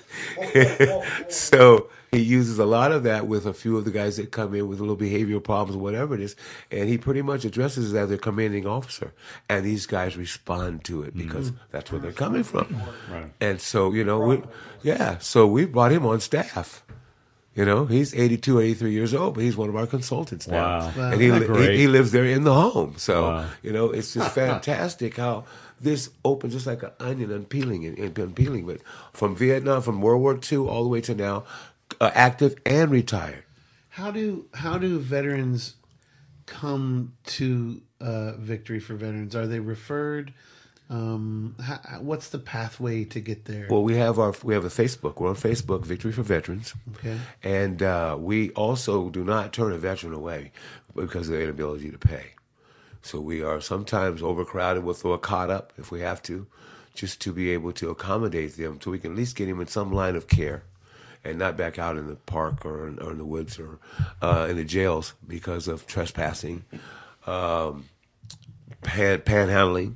so 1.28 1.90
he 2.10 2.20
uses 2.22 2.58
a 2.58 2.64
lot 2.64 2.90
of 2.90 3.02
that 3.02 3.26
with 3.26 3.44
a 3.44 3.52
few 3.52 3.76
of 3.76 3.84
the 3.84 3.90
guys 3.90 4.16
that 4.16 4.30
come 4.30 4.54
in 4.54 4.66
with 4.66 4.80
little 4.80 4.96
behavioral 4.96 5.44
problems, 5.44 5.76
whatever 5.76 6.14
it 6.14 6.20
is, 6.20 6.36
and 6.70 6.88
he 6.88 6.96
pretty 6.96 7.20
much 7.20 7.44
addresses 7.44 7.92
it 7.92 7.98
as 7.98 8.08
their 8.08 8.16
commanding 8.16 8.66
officer. 8.66 9.12
And 9.48 9.66
these 9.66 9.84
guys 9.84 10.16
respond 10.16 10.84
to 10.84 11.02
it 11.02 11.14
because 11.14 11.52
that's 11.70 11.92
where 11.92 12.00
they're 12.00 12.12
coming 12.12 12.42
from. 12.42 12.74
Right. 13.10 13.30
And 13.38 13.60
so 13.60 13.92
you 13.92 14.04
know, 14.04 14.20
we, 14.20 14.42
yeah, 14.82 15.18
so 15.18 15.46
we 15.46 15.66
brought 15.66 15.92
him 15.92 16.06
on 16.06 16.20
staff. 16.20 16.82
You 17.56 17.64
know, 17.64 17.86
he's 17.86 18.14
82, 18.14 18.60
83 18.60 18.92
years 18.92 19.14
old, 19.14 19.34
but 19.34 19.42
he's 19.42 19.56
one 19.56 19.68
of 19.70 19.76
our 19.76 19.86
consultants 19.86 20.46
now. 20.46 20.78
Wow. 20.80 20.92
Wow. 20.96 21.10
And 21.12 21.20
he, 21.22 21.32
li- 21.32 21.66
he, 21.70 21.76
he 21.78 21.86
lives 21.88 22.12
there 22.12 22.26
in 22.26 22.44
the 22.44 22.52
home. 22.54 22.94
So, 22.98 23.22
Wow. 23.30 23.46
you 23.62 23.72
know, 23.72 23.90
it's 23.90 24.12
just 24.12 24.32
fantastic 24.34 25.16
how 25.16 25.44
this 25.80 26.10
opens 26.24 26.52
just 26.52 26.66
like 26.66 26.82
an 26.82 26.90
onion 27.00 27.32
unpeeling 27.32 27.86
and, 27.86 27.98
and 27.98 28.18
unpeeling. 28.18 28.66
But 28.66 28.80
from 29.14 29.34
Vietnam, 29.34 29.80
from 29.80 30.02
World 30.02 30.20
War 30.20 30.38
II 30.52 30.58
all 30.68 30.82
the 30.82 30.90
way 30.90 31.00
to 31.00 31.14
now, 31.14 31.44
uh, 32.00 32.10
active 32.14 32.56
and 32.66 32.90
retired. 32.90 33.44
How 33.88 34.10
do 34.10 34.44
how 34.52 34.76
do 34.76 34.98
veterans 34.98 35.76
come 36.44 37.14
to 37.24 37.80
uh, 38.00 38.32
Victory 38.32 38.80
for 38.80 38.94
Veterans? 38.94 39.34
Are 39.34 39.46
they 39.46 39.60
referred? 39.60 40.34
Um, 40.88 41.56
how, 41.60 41.78
what's 42.00 42.28
the 42.28 42.38
pathway 42.38 43.04
to 43.06 43.20
get 43.20 43.46
there? 43.46 43.66
Well, 43.68 43.82
we 43.82 43.96
have 43.96 44.18
our 44.18 44.34
we 44.44 44.54
have 44.54 44.64
a 44.64 44.68
Facebook. 44.68 45.18
We're 45.18 45.30
on 45.30 45.34
Facebook, 45.34 45.84
Victory 45.84 46.12
for 46.12 46.22
Veterans. 46.22 46.74
Okay. 46.96 47.18
And 47.42 47.82
uh, 47.82 48.16
we 48.18 48.50
also 48.50 49.10
do 49.10 49.24
not 49.24 49.52
turn 49.52 49.72
a 49.72 49.78
veteran 49.78 50.12
away 50.12 50.52
because 50.94 51.28
of 51.28 51.32
their 51.34 51.42
inability 51.42 51.90
to 51.90 51.98
pay. 51.98 52.26
So 53.02 53.20
we 53.20 53.42
are 53.42 53.60
sometimes 53.60 54.22
overcrowded. 54.22 54.84
We'll 54.84 54.94
throw 54.94 55.12
a 55.12 55.18
cot 55.18 55.50
up 55.50 55.72
if 55.76 55.90
we 55.90 56.00
have 56.00 56.22
to, 56.24 56.46
just 56.94 57.20
to 57.22 57.32
be 57.32 57.50
able 57.50 57.72
to 57.72 57.90
accommodate 57.90 58.56
them, 58.56 58.80
so 58.80 58.90
we 58.90 58.98
can 58.98 59.12
at 59.12 59.16
least 59.16 59.36
get 59.36 59.48
him 59.48 59.60
in 59.60 59.66
some 59.66 59.92
line 59.92 60.16
of 60.16 60.28
care, 60.28 60.62
and 61.24 61.38
not 61.38 61.56
back 61.56 61.78
out 61.78 61.96
in 61.96 62.06
the 62.06 62.16
park 62.16 62.64
or 62.64 62.86
in, 62.86 62.98
or 63.00 63.10
in 63.10 63.18
the 63.18 63.24
woods 63.24 63.58
or 63.58 63.78
uh, 64.22 64.46
in 64.48 64.56
the 64.56 64.64
jails 64.64 65.14
because 65.26 65.66
of 65.66 65.86
trespassing, 65.86 66.64
um, 67.26 67.86
pan, 68.82 69.18
panhandling. 69.18 69.94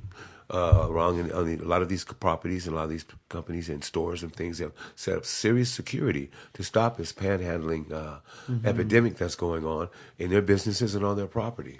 Uh, 0.53 0.85
wrong 0.89 1.17
in, 1.17 1.31
on 1.31 1.45
the, 1.45 1.63
a 1.63 1.65
lot 1.65 1.81
of 1.81 1.87
these 1.87 2.03
properties 2.03 2.67
and 2.67 2.75
a 2.75 2.77
lot 2.77 2.83
of 2.83 2.89
these 2.89 3.05
companies 3.29 3.69
and 3.69 3.85
stores 3.85 4.21
and 4.21 4.35
things 4.35 4.59
have 4.59 4.73
set 4.95 5.15
up 5.15 5.23
serious 5.23 5.69
security 5.69 6.29
to 6.51 6.61
stop 6.61 6.97
this 6.97 7.13
panhandling 7.13 7.89
uh, 7.89 8.19
epidemic 8.65 9.15
that's 9.15 9.35
going 9.35 9.63
on 9.65 9.87
in 10.17 10.29
their 10.29 10.41
businesses 10.41 10.93
and 10.93 11.05
on 11.05 11.15
their 11.15 11.25
property. 11.25 11.79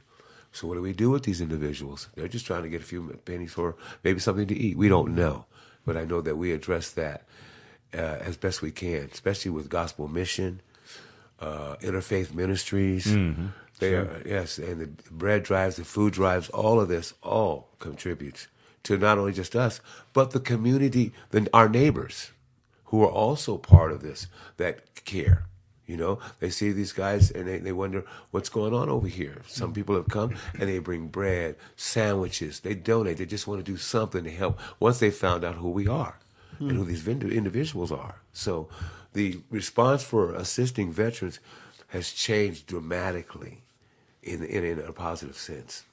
So 0.53 0.67
what 0.67 0.75
do 0.75 0.81
we 0.81 0.93
do 0.93 1.09
with 1.09 1.23
these 1.23 1.41
individuals? 1.41 2.07
They're 2.15 2.29
just 2.29 2.45
trying 2.45 2.63
to 2.63 2.69
get 2.69 2.79
a 2.79 2.85
few 2.85 3.19
pennies 3.25 3.51
for 3.51 3.75
maybe 4.05 4.21
something 4.21 4.47
to 4.47 4.55
eat. 4.55 4.77
We 4.77 4.87
don't 4.87 5.15
know, 5.15 5.47
but 5.85 5.97
I 5.97 6.05
know 6.05 6.21
that 6.21 6.37
we 6.37 6.53
address 6.53 6.91
that 6.91 7.25
uh, 7.93 7.97
as 7.97 8.37
best 8.37 8.61
we 8.61 8.71
can, 8.71 9.09
especially 9.11 9.51
with 9.51 9.67
gospel 9.67 10.07
mission, 10.07 10.61
uh, 11.41 11.75
interfaith 11.81 12.33
ministries. 12.33 13.05
They 13.79 13.95
are 13.95 14.21
yes, 14.25 14.57
and 14.59 14.79
the 14.79 15.11
bread 15.11 15.43
drives, 15.43 15.75
the 15.75 15.83
food 15.83 16.13
drives, 16.13 16.49
all 16.49 16.79
of 16.79 16.87
this 16.87 17.13
all 17.21 17.67
contributes 17.79 18.47
to 18.83 18.97
not 18.97 19.17
only 19.17 19.33
just 19.33 19.55
us, 19.55 19.79
but 20.13 20.31
the 20.31 20.39
community, 20.39 21.13
then 21.31 21.47
our 21.53 21.69
neighbors, 21.69 22.31
who 22.85 23.01
are 23.03 23.11
also 23.11 23.57
part 23.57 23.91
of 23.91 24.01
this 24.01 24.27
that 24.57 25.05
care. 25.05 25.45
You 25.87 25.97
know, 25.97 26.19
they 26.39 26.49
see 26.49 26.71
these 26.71 26.93
guys 26.93 27.31
and 27.31 27.47
they, 27.47 27.57
they 27.57 27.71
wonder 27.71 28.05
what's 28.31 28.49
going 28.49 28.73
on 28.73 28.89
over 28.89 29.07
here. 29.07 29.41
Some 29.47 29.73
people 29.73 29.95
have 29.95 30.07
come 30.07 30.35
and 30.53 30.69
they 30.69 30.79
bring 30.79 31.07
bread, 31.07 31.55
sandwiches, 31.75 32.59
they 32.59 32.75
donate. 32.75 33.17
They 33.17 33.25
just 33.25 33.47
want 33.47 33.65
to 33.65 33.71
do 33.71 33.77
something 33.77 34.23
to 34.23 34.31
help 34.31 34.59
once 34.79 34.99
they 34.99 35.11
found 35.11 35.43
out 35.43 35.55
who 35.55 35.69
we 35.69 35.87
are 35.87 36.17
and 36.59 36.71
who 36.71 36.85
these 36.85 37.07
individuals 37.07 37.91
are. 37.91 38.21
So 38.31 38.69
the 39.13 39.39
response 39.49 40.03
for 40.03 40.33
assisting 40.35 40.91
veterans 40.91 41.39
has 41.87 42.11
changed 42.11 42.67
dramatically 42.67 43.63
in, 44.21 44.43
in, 44.43 44.63
in 44.63 44.79
a 44.79 44.93
positive 44.93 45.37
sense. 45.37 45.83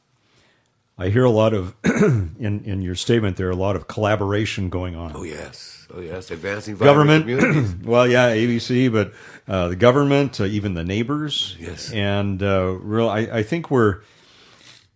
I 0.98 1.10
hear 1.10 1.24
a 1.24 1.30
lot 1.30 1.54
of 1.54 1.74
in 1.84 2.62
in 2.64 2.82
your 2.82 2.94
statement 2.96 3.36
there 3.36 3.50
a 3.50 3.56
lot 3.56 3.76
of 3.76 3.86
collaboration 3.86 4.68
going 4.68 4.96
on. 4.96 5.12
Oh, 5.14 5.22
yes. 5.22 5.86
Oh, 5.94 6.00
yes. 6.00 6.30
Advancing 6.30 6.76
government 6.76 7.24
communities. 7.26 7.74
well 7.84 8.06
yeah 8.06 8.30
abc 8.34 8.92
but 8.92 9.12
uh, 9.46 9.68
the 9.68 9.76
government 9.76 10.40
uh, 10.40 10.44
even 10.44 10.74
the 10.74 10.84
neighbors 10.84 11.56
Yes. 11.58 11.90
and 11.92 12.42
uh, 12.42 12.72
real 12.80 13.08
I, 13.08 13.20
I 13.20 13.42
think 13.42 13.70
we're 13.70 14.00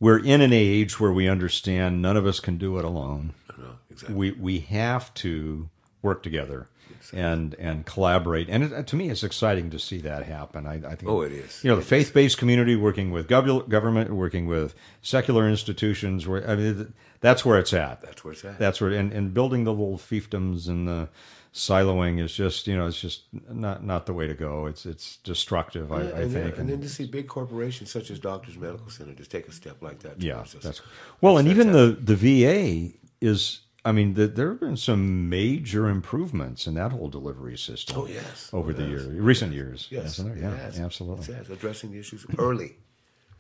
we're 0.01 0.19
in 0.23 0.41
an 0.41 0.53
age 0.53 0.99
where 1.01 1.13
we 1.13 1.29
understand 1.29 2.03
none 2.03 2.17
of 2.17 2.27
us 2.27 2.41
can 2.41 2.59
do 2.59 2.79
it 2.79 2.85
alone 2.85 3.33
No, 3.57 3.65
exactly. 3.91 4.15
we 4.17 4.31
we 4.33 4.59
have 4.61 5.15
to 5.15 5.69
work 6.03 6.23
together 6.23 6.67
and 7.13 7.55
and 7.55 7.85
collaborate 7.87 8.49
and 8.49 8.65
it, 8.65 8.73
uh, 8.73 8.83
to 8.83 8.97
me 8.97 9.09
it's 9.11 9.23
exciting 9.23 9.71
to 9.71 9.79
see 9.79 9.99
that 9.99 10.25
happen 10.27 10.67
i, 10.67 10.75
I 10.75 10.95
think 10.97 11.09
Oh, 11.09 11.21
it 11.23 11.33
is. 11.33 11.63
you 11.65 11.71
know 11.71 11.77
the 11.77 11.83
faith-based 11.83 12.39
community 12.39 12.77
working 12.77 13.11
with 13.11 13.29
gov- 13.29 13.69
government 13.69 14.11
working 14.13 14.47
with 14.47 14.75
secular 15.03 15.49
institutions 15.49 16.27
where 16.27 16.49
i 16.49 16.55
mean 16.57 16.93
that's 17.21 17.45
where 17.45 17.59
it's 17.59 17.73
at 17.73 18.01
That's 18.03 18.25
where 18.25 18.33
it's 18.33 18.45
at. 18.45 18.59
that's 18.59 18.81
where 18.81 18.91
and, 18.93 19.13
and 19.13 19.33
building 19.35 19.65
the 19.65 19.73
little 19.73 19.99
fiefdoms 19.99 20.69
and 20.69 20.87
the 20.89 21.09
siloing 21.55 22.19
is 22.19 22.33
just 22.35 22.67
you 22.67 22.77
know 22.77 22.87
it's 22.87 23.01
just 23.01 23.23
not 23.51 23.85
not 23.85 24.07
the 24.07 24.15
way 24.15 24.27
to 24.27 24.35
go 24.35 24.67
it's 24.67 24.87
it's 24.87 25.17
destructive 25.19 25.93
i, 25.93 25.97
Yeah, 26.03 26.03
I 26.03 26.21
and, 26.23 26.33
think 26.33 26.33
then, 26.53 26.61
and 26.61 26.69
then 26.71 26.81
to 26.81 26.89
see 26.89 27.07
big 27.07 27.29
corporations 27.29 27.91
such 27.91 28.11
as 28.11 28.19
Doctors 28.19 28.57
Medical 28.57 28.89
Center 28.89 29.13
just 29.13 29.31
take 29.31 29.47
a 29.49 29.53
step 29.53 29.83
like 29.83 29.99
that. 30.01 30.21
yeah 30.23 30.39
us. 30.39 30.55
that's 30.63 30.81
well 31.21 31.37
and 31.39 31.47
That's 31.49 31.59
even 31.59 31.73
the 31.73 31.89
the 32.01 32.17
va 32.17 32.95
is 33.21 33.61
i 33.85 33.91
mean 33.93 34.15
the, 34.15 34.27
there 34.29 34.49
have 34.51 34.61
been 34.61 34.77
some 34.77 35.29
major 35.29 35.89
improvements 35.89 36.67
in 36.67 36.75
that 36.75 36.93
whole 36.93 37.09
delivery 37.09 37.57
system 37.59 37.97
Oh, 37.99 38.07
yes. 38.07 38.49
over 38.53 38.71
Oh, 38.71 38.75
the 38.75 38.83
yes. 38.83 38.91
year 38.91 39.21
recent 39.23 39.53
years 39.53 39.89
Yes, 39.91 40.05
hasn't 40.19 40.37
there? 40.41 40.55
it 40.55 40.75
yeah 40.77 40.85
absolutely 40.85 41.35
has. 41.35 41.51
Addressing 41.51 41.91
the 41.93 41.99
issues 41.99 42.25
early. 42.39 42.77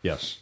Yes. 0.02 0.38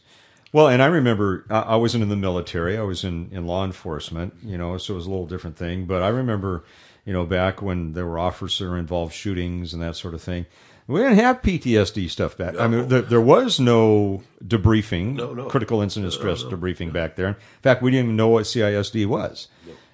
Well, 0.53 0.69
and 0.69 0.83
I 0.83 0.87
remember 0.87 1.45
I, 1.51 1.61
I 1.61 1.77
wasn't 1.77 2.03
in 2.03 2.09
the 2.09 2.17
military. 2.17 2.77
I 2.77 2.83
was 2.83 3.05
in, 3.05 3.29
in 3.31 3.47
law 3.47 3.65
enforcement, 3.65 4.35
you 4.43 4.57
know, 4.59 4.77
so 4.79 4.95
it 4.95 4.97
was 4.97 5.07
a 5.07 5.11
little 5.11 5.27
different 5.27 5.57
thing. 5.57 5.85
But 5.87 6.03
I 6.03 6.09
remember, 6.09 6.65
you 7.05 7.13
know, 7.13 7.25
back 7.25 7.63
when 7.63 7.93
there 7.93 8.07
were 8.07 8.19
officer 8.19 8.77
involved 8.77 9.13
shootings 9.15 9.73
and 9.75 9.81
that 9.83 9.95
sort 9.97 10.15
of 10.15 10.23
thing. 10.23 10.47
We 10.89 10.99
didn't 11.03 11.19
have 11.19 11.41
PTSD 11.43 12.11
stuff 12.11 12.37
back. 12.37 12.59
I 12.59 12.67
mean, 12.67 12.89
there, 12.89 13.03
there 13.03 13.21
was 13.21 13.61
no 13.61 14.25
debriefing, 14.45 15.15
No, 15.15 15.33
no. 15.35 15.45
critical 15.45 15.83
incident 15.83 16.13
stress 16.15 16.43
debriefing 16.43 16.93
back 16.93 17.15
there. 17.15 17.29
In 17.29 17.37
fact, 17.63 17.81
we 17.81 17.93
didn't 17.93 18.07
even 18.07 18.17
know 18.17 18.27
what 18.29 18.45
CISD 18.45 19.07
was, 19.07 19.47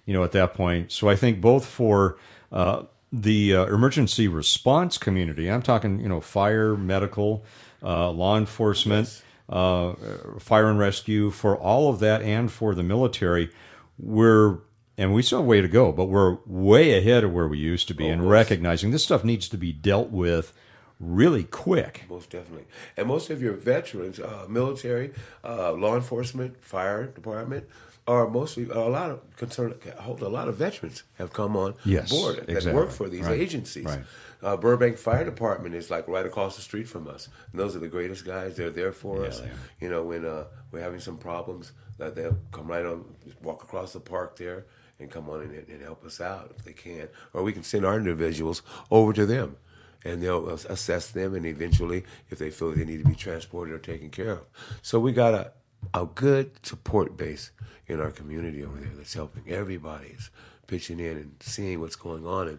you 0.07 0.15
know, 0.15 0.25
at 0.25 0.33
that 0.33 0.55
point. 0.55 0.91
So 0.93 1.09
I 1.09 1.17
think 1.17 1.41
both 1.41 1.67
for 1.67 2.17
uh, 2.51 2.85
the 3.13 3.55
uh, 3.55 3.67
emergency 3.67 4.29
response 4.29 4.97
community, 4.97 5.51
I'm 5.51 5.63
talking, 5.63 6.01
you 6.01 6.09
know, 6.09 6.21
fire, 6.21 6.77
medical, 6.77 7.45
uh, 7.83 8.11
law 8.11 8.39
enforcement, 8.39 9.23
uh, 9.49 9.93
fire 10.39 10.69
and 10.71 10.79
rescue, 10.79 11.31
for 11.31 11.57
all 11.57 11.91
of 11.91 11.99
that, 12.01 12.23
and 12.23 12.51
for 12.51 12.75
the 12.75 12.83
military, 12.83 13.51
we're 13.99 14.59
and 14.99 15.13
we 15.13 15.21
still 15.21 15.39
have 15.39 15.47
a 15.47 15.49
way 15.49 15.61
to 15.61 15.69
go, 15.69 15.93
but 15.93 16.07
we're 16.07 16.39
way 16.47 16.97
ahead 16.97 17.23
of 17.23 17.33
where 17.33 17.47
we 17.47 17.59
used 17.59 17.87
to 17.89 17.95
be, 17.95 18.09
and 18.09 18.23
most. 18.23 18.31
recognizing 18.31 18.93
this 18.93 19.05
stuff 19.05 19.25
needs 19.25 19.47
to 19.51 19.59
be 19.59 19.73
dealt 19.73 20.11
with 20.11 20.55
really 20.99 21.45
quick. 21.45 22.05
Most 22.09 22.31
definitely. 22.31 22.65
And 22.97 23.07
most 23.07 23.29
of 23.29 23.43
your 23.43 23.53
veterans, 23.53 24.19
uh, 24.19 24.47
military, 24.49 25.13
uh, 25.45 25.73
law 25.73 25.95
enforcement, 25.97 26.63
fire 26.65 27.05
department, 27.07 27.69
are 28.07 28.29
mostly 28.29 28.69
a 28.71 28.79
lot 28.81 29.11
of 29.11 29.37
concern. 29.37 29.75
Hold 29.99 30.23
a 30.23 30.29
lot 30.29 30.49
of 30.49 30.57
veterans 30.57 31.03
have 31.19 31.33
come 31.33 31.57
on 31.57 31.75
Yes, 31.85 32.11
board 32.11 32.37
that 32.37 32.49
exactly. 32.49 32.73
work 32.73 32.91
for 32.91 33.09
these 33.09 33.27
Right, 33.27 33.41
agencies. 33.41 33.85
right. 33.85 34.03
Uh, 34.43 34.57
Burbank 34.57 34.99
Fire 34.99 35.25
Department 35.25 35.75
is 35.75 35.91
like 35.91 36.07
right 36.07 36.27
across 36.27 36.57
the 36.57 36.63
street 36.63 36.89
from 36.89 37.09
us, 37.09 37.29
and 37.51 37.61
those 37.61 37.75
are 37.75 37.79
the 37.81 37.89
greatest 37.89 38.25
guys. 38.25 38.57
They're 38.57 38.71
there 38.71 38.93
for 38.93 39.23
Yeah, 39.23 39.29
us. 39.29 39.43
You 39.81 39.89
know, 39.89 40.05
when 40.05 40.25
uh, 40.25 40.45
we're 40.71 40.81
having 40.83 41.01
some 41.01 41.17
problems, 41.19 41.73
that 41.99 42.15
they'll 42.15 42.39
come 42.53 42.69
right 42.69 42.85
on, 42.85 43.05
walk 43.43 43.63
across 43.65 43.93
the 43.95 44.01
park 44.01 44.37
there, 44.37 44.67
and 45.01 45.11
come 45.11 45.29
on 45.31 45.41
and, 45.41 45.67
and 45.69 45.83
help 45.83 46.05
us 46.05 46.21
out 46.21 46.53
if 46.57 46.65
they 46.65 46.73
can, 46.75 47.09
or 47.33 47.43
we 47.43 47.53
can 47.53 47.63
send 47.63 47.85
our 47.85 47.97
individuals 47.97 48.63
over 48.91 49.13
to 49.15 49.27
them 49.27 49.57
and 50.05 50.23
they'll 50.23 50.49
assess 50.51 51.09
them 51.11 51.35
and 51.35 51.45
eventually 51.47 52.05
if 52.31 52.39
they 52.39 52.51
feel 52.51 52.71
they 52.71 52.85
need 52.85 53.03
to 53.03 53.09
be 53.09 53.15
transported 53.15 53.75
or 53.75 53.79
taken 53.79 54.09
care 54.11 54.31
of 54.31 54.45
so 54.83 55.01
we 55.01 55.11
got 55.11 55.35
a, 55.35 55.51
a 55.95 56.07
good 56.07 56.51
support 56.67 57.17
base 57.17 57.51
in 57.87 58.01
our 58.01 58.11
community 58.11 58.65
over 58.65 58.79
there 58.79 58.91
that's 58.97 59.15
helping 59.15 59.45
Everybody's 59.51 60.31
pitching 60.67 60.99
in 61.01 61.17
and 61.17 61.35
seeing 61.41 61.81
what's 61.81 61.97
going 61.97 62.27
on 62.27 62.49
and 62.49 62.59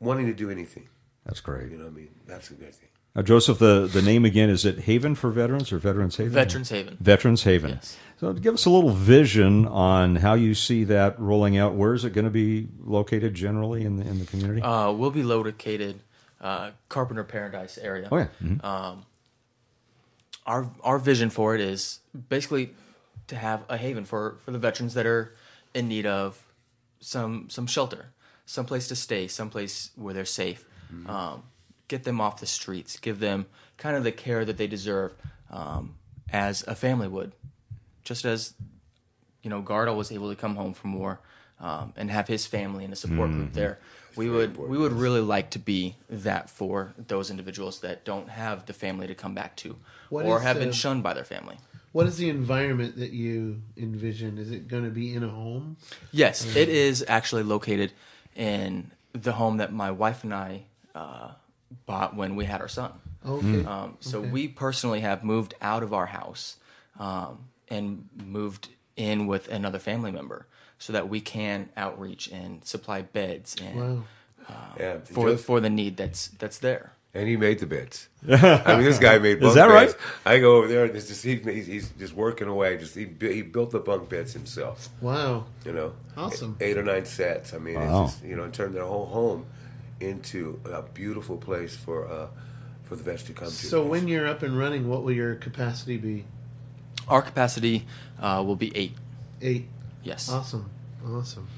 wanting 0.00 0.26
to 0.26 0.34
do 0.34 0.50
anything 0.50 0.88
That's 1.24 1.40
great. 1.40 1.70
You 1.70 1.78
know 1.78 1.84
what 1.84 1.92
I 1.92 1.96
mean? 1.96 2.10
That's 2.26 2.50
a 2.50 2.54
good 2.54 2.74
thing. 2.74 2.88
Now, 3.16 3.22
Joseph, 3.22 3.58
the, 3.60 3.88
the 3.90 4.02
name 4.02 4.24
again 4.24 4.50
is 4.50 4.64
it 4.64 4.80
Haven 4.80 5.14
for 5.14 5.30
Veterans 5.30 5.72
or 5.72 5.78
Veterans 5.78 6.16
Haven? 6.16 6.32
Veterans 6.32 6.68
Haven. 6.70 6.96
Veterans 7.00 7.44
Haven. 7.44 7.70
Yes. 7.70 7.96
So, 8.18 8.32
give 8.32 8.54
us 8.54 8.64
a 8.66 8.70
little 8.70 8.90
vision 8.90 9.66
on 9.66 10.16
how 10.16 10.34
you 10.34 10.52
see 10.54 10.82
that 10.84 11.18
rolling 11.20 11.56
out. 11.56 11.74
Where 11.74 11.94
is 11.94 12.04
it 12.04 12.10
going 12.12 12.24
to 12.24 12.30
be 12.30 12.68
located 12.80 13.34
generally 13.34 13.84
in 13.84 13.96
the 13.98 14.04
in 14.06 14.18
the 14.18 14.24
community? 14.26 14.62
Uh, 14.62 14.90
we'll 14.90 15.12
be 15.12 15.22
located 15.22 16.00
uh, 16.40 16.70
Carpenter 16.88 17.22
Paradise 17.24 17.78
area. 17.78 18.08
oh 18.10 18.16
yeah, 18.18 18.26
Mhm. 18.42 18.64
Um, 18.64 19.06
our 20.46 20.70
our 20.82 20.98
vision 20.98 21.30
for 21.30 21.54
it 21.54 21.60
is 21.60 22.00
basically 22.28 22.74
to 23.26 23.36
have 23.36 23.64
a 23.68 23.76
haven 23.76 24.04
for, 24.04 24.36
for 24.44 24.50
the 24.50 24.58
veterans 24.58 24.94
that 24.94 25.06
are 25.06 25.34
in 25.74 25.88
need 25.88 26.06
of 26.06 26.42
some 27.00 27.48
some 27.50 27.66
shelter, 27.66 28.06
some 28.46 28.66
place 28.66 28.88
to 28.88 28.96
stay, 28.96 29.28
some 29.28 29.50
place 29.50 29.90
where 29.96 30.14
they're 30.14 30.24
safe. 30.24 30.64
Um, 31.06 31.42
get 31.88 32.04
them 32.04 32.20
off 32.20 32.40
the 32.40 32.46
streets, 32.46 32.98
give 32.98 33.18
them 33.18 33.46
kind 33.76 33.96
of 33.96 34.04
the 34.04 34.12
care 34.12 34.44
that 34.44 34.56
they 34.56 34.66
deserve, 34.66 35.12
um, 35.50 35.96
as 36.30 36.62
a 36.66 36.74
family 36.74 37.08
would, 37.08 37.32
just 38.04 38.24
as 38.24 38.54
you 39.42 39.50
know 39.50 39.62
Gardol 39.62 39.96
was 39.96 40.12
able 40.12 40.30
to 40.30 40.36
come 40.36 40.56
home 40.56 40.74
from 40.74 40.94
war 40.94 41.20
um, 41.60 41.92
and 41.96 42.10
have 42.10 42.28
his 42.28 42.46
family 42.46 42.84
and 42.84 42.92
a 42.92 42.96
support 42.96 43.30
group 43.30 43.52
there. 43.52 43.78
We 44.16 44.30
would 44.30 44.56
we 44.56 44.78
would 44.78 44.92
really 44.92 45.20
like 45.20 45.50
to 45.50 45.58
be 45.58 45.96
that 46.08 46.48
for 46.48 46.94
those 46.96 47.30
individuals 47.30 47.80
that 47.80 48.04
don't 48.04 48.28
have 48.28 48.66
the 48.66 48.72
family 48.72 49.06
to 49.08 49.14
come 49.14 49.34
back 49.34 49.56
to, 49.56 49.76
What 50.08 50.24
or 50.24 50.38
is 50.38 50.44
have 50.44 50.58
been 50.58 50.72
shunned 50.72 51.02
by 51.02 51.14
their 51.14 51.24
family. 51.24 51.56
What 51.92 52.06
is 52.06 52.16
the 52.16 52.28
environment 52.28 52.96
that 52.98 53.10
you 53.12 53.62
envision? 53.76 54.38
Is 54.38 54.50
it 54.50 54.66
going 54.68 54.84
to 54.84 54.90
be 54.90 55.14
in 55.14 55.22
a 55.22 55.28
home? 55.28 55.76
Yes, 56.10 56.44
it 56.56 56.68
is 56.68 57.04
actually 57.06 57.44
located 57.44 57.92
in 58.34 58.90
the 59.12 59.32
home 59.32 59.58
that 59.58 59.72
my 59.72 59.90
wife 59.90 60.24
and 60.24 60.34
I 60.34 60.64
uh, 60.94 61.32
bought 61.86 62.16
when 62.16 62.36
we 62.36 62.44
had 62.46 62.60
our 62.60 62.68
son. 62.68 62.92
Okay. 63.26 63.64
Um, 63.64 63.96
so 64.00 64.18
Okay. 64.18 64.28
we 64.28 64.48
personally 64.48 65.00
have 65.00 65.24
moved 65.24 65.54
out 65.60 65.82
of 65.82 65.92
our 65.92 66.06
house 66.06 66.56
um, 66.98 67.48
and 67.68 68.08
moved 68.14 68.68
in 68.96 69.26
with 69.26 69.48
another 69.48 69.78
family 69.78 70.12
member 70.12 70.46
so 70.78 70.92
that 70.92 71.08
we 71.08 71.20
can 71.20 71.68
outreach 71.76 72.28
and 72.28 72.64
supply 72.64 73.02
beds 73.02 73.56
and 73.62 73.80
wow. 73.80 74.04
Yeah. 74.78 74.98
for 75.04 75.30
Just- 75.32 75.44
for 75.44 75.60
the 75.60 75.70
need 75.70 75.96
that's 75.96 76.28
that's 76.28 76.58
there. 76.58 76.92
and 77.14 77.28
he 77.28 77.36
made 77.36 77.58
the 77.60 77.66
beds. 77.66 78.08
I 78.28 78.74
mean, 78.76 78.84
this 78.84 78.98
guy 78.98 79.18
made 79.18 79.38
bunk 79.40 79.50
Is 79.50 79.54
that 79.54 79.68
right? 79.70 79.88
beds. 79.88 79.98
I 80.26 80.40
go 80.40 80.56
over 80.56 80.66
there 80.68 80.84
and 80.84 80.96
it's 80.96 81.06
just 81.08 81.22
he, 81.24 81.36
he's, 81.36 81.66
he's 81.66 81.88
just 81.90 82.12
working 82.14 82.48
away. 82.48 82.76
Just 82.76 82.94
he, 82.96 83.06
he 83.20 83.42
built 83.42 83.70
the 83.70 83.78
bunk 83.78 84.08
beds 84.08 84.32
himself. 84.32 84.88
Wow. 85.00 85.44
You 85.64 85.72
know, 85.72 85.92
Awesome. 86.16 86.56
Eight 86.60 86.76
or 86.76 86.82
nine 86.82 87.04
sets. 87.06 87.54
I 87.54 87.58
mean, 87.58 87.76
Wow. 87.76 88.04
it's 88.04 88.14
just, 88.14 88.24
you 88.24 88.34
know, 88.36 88.42
and 88.44 88.52
turned 88.52 88.74
their 88.74 88.84
whole 88.84 89.06
home 89.06 89.46
into 90.00 90.60
a 90.64 90.82
beautiful 90.82 91.36
place 91.36 91.76
for 91.76 92.06
uh, 92.08 92.26
for 92.82 92.96
the 92.96 93.02
vets 93.04 93.22
to 93.24 93.32
come 93.32 93.48
to. 93.48 93.54
So 93.54 93.86
when 93.86 94.08
you're 94.08 94.26
up 94.26 94.42
and 94.42 94.58
running, 94.58 94.88
what 94.88 95.02
will 95.04 95.12
your 95.12 95.36
capacity 95.36 95.96
be? 95.96 96.24
Our 97.08 97.22
capacity 97.22 97.86
uh, 98.20 98.42
will 98.46 98.56
be 98.56 98.76
eight. 98.76 98.92
Eight. 99.40 99.68
Yes. 100.04 100.30
Awesome. 100.30 100.70
Awesome. 101.06 101.48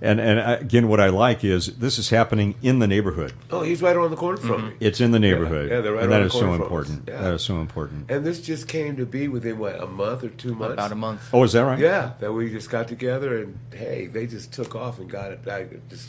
and 0.00 0.20
and 0.20 0.38
again, 0.62 0.88
what 0.88 1.00
I 1.00 1.08
like 1.08 1.42
is 1.42 1.76
this 1.78 1.98
is 1.98 2.10
happening 2.10 2.54
in 2.62 2.78
the 2.78 2.86
neighborhood. 2.86 3.32
oh, 3.50 3.62
he's 3.62 3.82
right 3.82 3.96
around 3.96 4.10
the 4.10 4.16
corner 4.16 4.38
from 4.38 4.50
mm-hmm. 4.50 4.68
me. 4.68 4.74
It's 4.80 5.00
in 5.00 5.10
the 5.10 5.18
neighborhood, 5.18 5.70
yeah, 5.70 5.80
they're 5.80 5.92
right 5.92 6.04
and 6.04 6.12
that 6.12 6.20
around 6.20 6.26
is 6.26 6.32
the 6.32 6.38
so 6.38 6.44
corner 6.46 6.56
from 6.56 6.62
us. 6.62 6.66
important. 6.66 7.08
Yeah. 7.08 7.22
That 7.22 7.34
is 7.34 7.42
so 7.42 7.60
important. 7.60 8.10
And 8.10 8.24
this 8.24 8.40
just 8.40 8.68
came 8.68 8.96
to 8.96 9.04
be 9.04 9.28
within 9.28 9.58
what 9.58 9.82
a 9.82 9.86
month 9.86 10.22
or 10.22 10.28
two 10.28 10.54
months. 10.54 10.74
About 10.74 10.92
a 10.92 10.94
month. 10.94 11.28
Oh, 11.32 11.42
is 11.42 11.52
that 11.52 11.64
right? 11.64 11.78
Yeah, 11.78 12.12
that 12.20 12.32
we 12.32 12.50
just 12.50 12.70
got 12.70 12.88
together 12.88 13.42
and 13.42 13.58
hey, 13.72 14.06
they 14.06 14.26
just 14.26 14.52
took 14.52 14.76
off 14.76 14.98
and 14.98 15.10
got 15.10 15.32
it. 15.32 15.48
I 15.48 15.66
just 15.90 16.08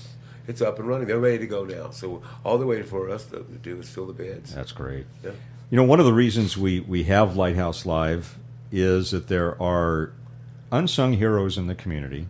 it's 0.50 0.62
up 0.62 0.80
and 0.80 0.88
running. 0.88 1.08
They're 1.08 1.20
ready 1.20 1.38
to 1.40 1.48
go 1.48 1.64
now. 1.64 1.92
So 1.92 2.24
all 2.44 2.58
they're 2.58 2.68
waiting 2.68 2.86
for 2.86 3.10
us 3.10 3.26
to 3.26 3.44
do 3.62 3.80
is 3.80 3.88
fill 3.88 4.08
the 4.08 4.14
beds. 4.14 4.54
That's 4.54 4.72
great. 4.72 5.06
Yeah. 5.24 5.32
You 5.70 5.78
know, 5.78 5.84
one 5.84 6.00
of 6.00 6.08
the 6.08 6.14
reasons 6.14 6.58
we, 6.58 6.80
we 6.80 7.04
have 7.04 7.36
Lighthouse 7.36 7.86
Live 7.86 8.36
is 8.72 9.12
that 9.12 9.28
there 9.28 9.62
are 9.62 10.12
unsung 10.72 11.14
heroes 11.14 11.58
in 11.58 11.68
the 11.68 11.76
community. 11.76 12.28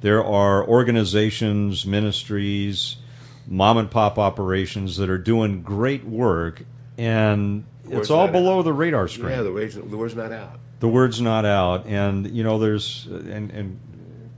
There 0.00 0.22
are 0.24 0.66
organizations, 0.66 1.86
ministries, 1.86 2.96
mom 3.46 3.78
and 3.78 3.90
pop 3.90 4.18
operations 4.18 4.96
that 4.98 5.08
are 5.10 5.18
doing 5.18 5.62
great 5.62 6.04
work, 6.04 6.62
and 6.98 7.64
it's 7.88 8.10
all 8.10 8.28
below 8.28 8.58
out. 8.58 8.62
the 8.64 8.72
radar 8.72 9.08
screen. 9.08 9.30
Yeah, 9.30 9.42
the 9.42 9.52
word's, 9.52 9.74
the 9.74 9.96
word's 9.96 10.14
not 10.14 10.32
out. 10.32 10.58
the 10.80 10.88
word's 10.88 11.20
not 11.20 11.44
out 11.44 11.86
and 11.86 12.30
you 12.30 12.42
know 12.44 12.58
there's 12.58 13.06
and 13.06 13.50
and 13.50 13.78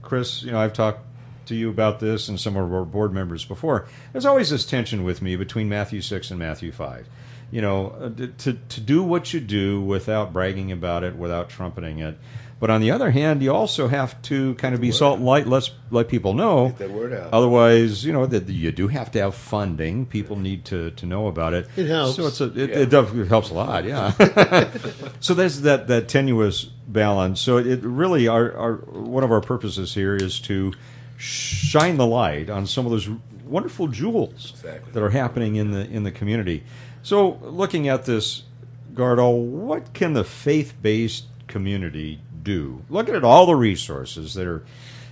chris 0.01 0.43
you 0.43 0.51
know 0.51 0.59
i've 0.59 0.73
talked 0.73 1.01
to 1.45 1.55
you 1.55 1.69
about 1.69 1.99
this 1.99 2.27
and 2.29 2.39
some 2.39 2.55
of 2.55 2.71
our 2.73 2.85
board 2.85 3.11
members 3.13 3.43
before 3.45 3.87
there's 4.11 4.25
always 4.25 4.49
this 4.49 4.65
tension 4.65 5.03
with 5.03 5.21
me 5.21 5.35
between 5.35 5.67
matthew 5.67 5.99
6 6.01 6.29
and 6.29 6.39
matthew 6.39 6.71
5 6.71 7.07
you 7.51 7.61
know 7.61 7.87
uh, 7.99 8.09
to 8.37 8.53
to 8.53 8.79
do 8.81 9.01
what 9.03 9.33
you 9.33 9.39
do 9.39 9.81
without 9.81 10.31
bragging 10.31 10.71
about 10.71 11.03
it 11.03 11.15
without 11.17 11.49
trumpeting 11.49 11.99
it 11.99 12.17
but 12.59 12.69
on 12.69 12.81
the 12.81 12.89
other 12.91 13.11
hand 13.11 13.41
you 13.43 13.53
also 13.53 13.87
have 13.87 14.19
to 14.23 14.55
kind 14.55 14.73
of 14.75 14.81
be 14.81 14.91
salt 14.91 15.17
and 15.17 15.25
light 15.25 15.45
Let's 15.47 15.71
let 15.91 16.07
people 16.07 16.33
know 16.33 16.69
Get 16.69 16.77
that 16.79 16.91
word 16.91 17.13
out. 17.13 17.33
otherwise 17.33 18.03
you 18.05 18.11
know 18.13 18.25
that 18.25 18.47
you 18.49 18.71
do 18.71 18.87
have 18.87 19.11
to 19.11 19.19
have 19.19 19.35
funding 19.35 20.05
people 20.05 20.35
need 20.37 20.65
to 20.65 20.91
to 20.91 21.05
know 21.05 21.27
about 21.27 21.53
it 21.53 21.67
It 21.75 21.87
helps. 21.87 22.15
so 22.15 22.27
it's 22.27 22.41
a 22.41 22.45
it, 22.45 22.69
Yeah. 22.69 22.77
it, 22.79 22.89
does- 22.89 23.13
it 23.15 23.27
helps 23.27 23.49
a 23.49 23.53
lot 23.53 23.85
yeah 23.85 24.11
so 25.19 25.33
there's 25.33 25.61
that, 25.61 25.87
that 25.87 26.07
tenuous 26.07 26.63
balance. 26.87 27.41
So 27.41 27.57
it 27.57 27.81
really 27.83 28.27
our, 28.27 28.51
our 28.55 28.73
one 28.75 29.23
of 29.23 29.31
our 29.31 29.41
purposes 29.41 29.93
here 29.93 30.15
is 30.15 30.39
to 30.41 30.73
shine 31.17 31.97
the 31.97 32.05
light 32.05 32.49
on 32.49 32.65
some 32.65 32.85
of 32.85 32.91
those 32.91 33.09
wonderful 33.45 33.87
jewels 33.87 34.51
Exactly. 34.55 34.91
that 34.93 35.01
are 35.03 35.09
happening 35.09 35.55
in 35.55 35.71
the 35.71 35.85
in 35.89 36.03
the 36.03 36.11
community. 36.11 36.63
So 37.03 37.39
looking 37.43 37.87
at 37.87 38.05
this, 38.05 38.43
Gardol, 38.93 39.41
what 39.45 39.93
can 39.93 40.13
the 40.13 40.23
faith 40.23 40.73
based 40.81 41.25
community 41.47 42.19
do? 42.47 42.83
Looking 42.89 43.13
at 43.13 43.25
all 43.25 43.45
the 43.45 43.55
resources 43.55 44.33
that 44.35 44.47
are 44.47 44.63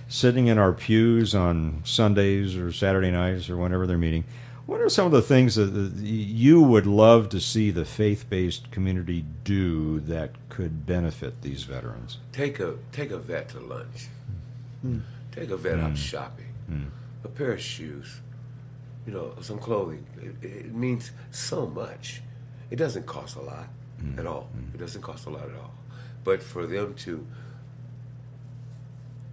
sitting 0.08 0.46
in 0.46 0.56
our 0.56 0.72
pews 0.72 1.34
on 1.34 1.82
Sundays 1.84 2.56
or 2.56 2.72
Saturday 2.72 3.10
nights 3.10 3.50
or 3.50 3.56
whenever 3.56 3.86
they're 3.86 3.98
meeting. 3.98 4.24
What 4.64 4.80
are 4.80 4.88
some 4.88 5.06
of 5.06 5.12
the 5.12 5.22
things 5.22 5.54
that 5.54 5.66
that 5.66 6.02
you 6.02 6.60
would 6.62 6.86
love 6.86 7.28
to 7.28 7.40
see 7.40 7.70
the 7.70 7.84
faith-based 7.84 8.72
community 8.72 9.24
do 9.44 10.00
that 10.00 10.30
could 10.48 10.86
benefit 10.86 11.42
these 11.42 11.62
veterans? 11.62 12.18
Take 12.32 12.58
a 12.58 12.76
take 12.90 13.12
a 13.12 13.18
vet 13.18 13.50
to 13.50 13.60
lunch. 13.60 14.08
Hmm. 14.82 15.00
Take 15.30 15.50
a 15.50 15.56
vet 15.56 15.78
out 15.78 15.90
hmm. 15.90 15.94
shopping. 15.94 16.52
Hmm. 16.66 16.84
A 17.22 17.28
pair 17.28 17.52
of 17.52 17.60
shoes. 17.60 18.20
You 19.06 19.12
know, 19.12 19.34
some 19.40 19.58
clothing. 19.58 20.04
It, 20.20 20.44
it 20.44 20.74
means 20.74 21.12
so 21.30 21.66
much. 21.66 22.22
It 22.70 22.76
doesn't 22.76 23.06
cost 23.06 23.36
a 23.36 23.42
lot 23.42 23.68
at 24.18 24.26
all. 24.26 24.50
It 24.74 24.78
doesn't 24.78 25.02
cost 25.02 25.26
a 25.26 25.30
lot 25.30 25.44
at 25.44 25.54
all. 25.54 25.75
But 26.26 26.42
for 26.42 26.66
them 26.66 26.94
to 27.06 27.26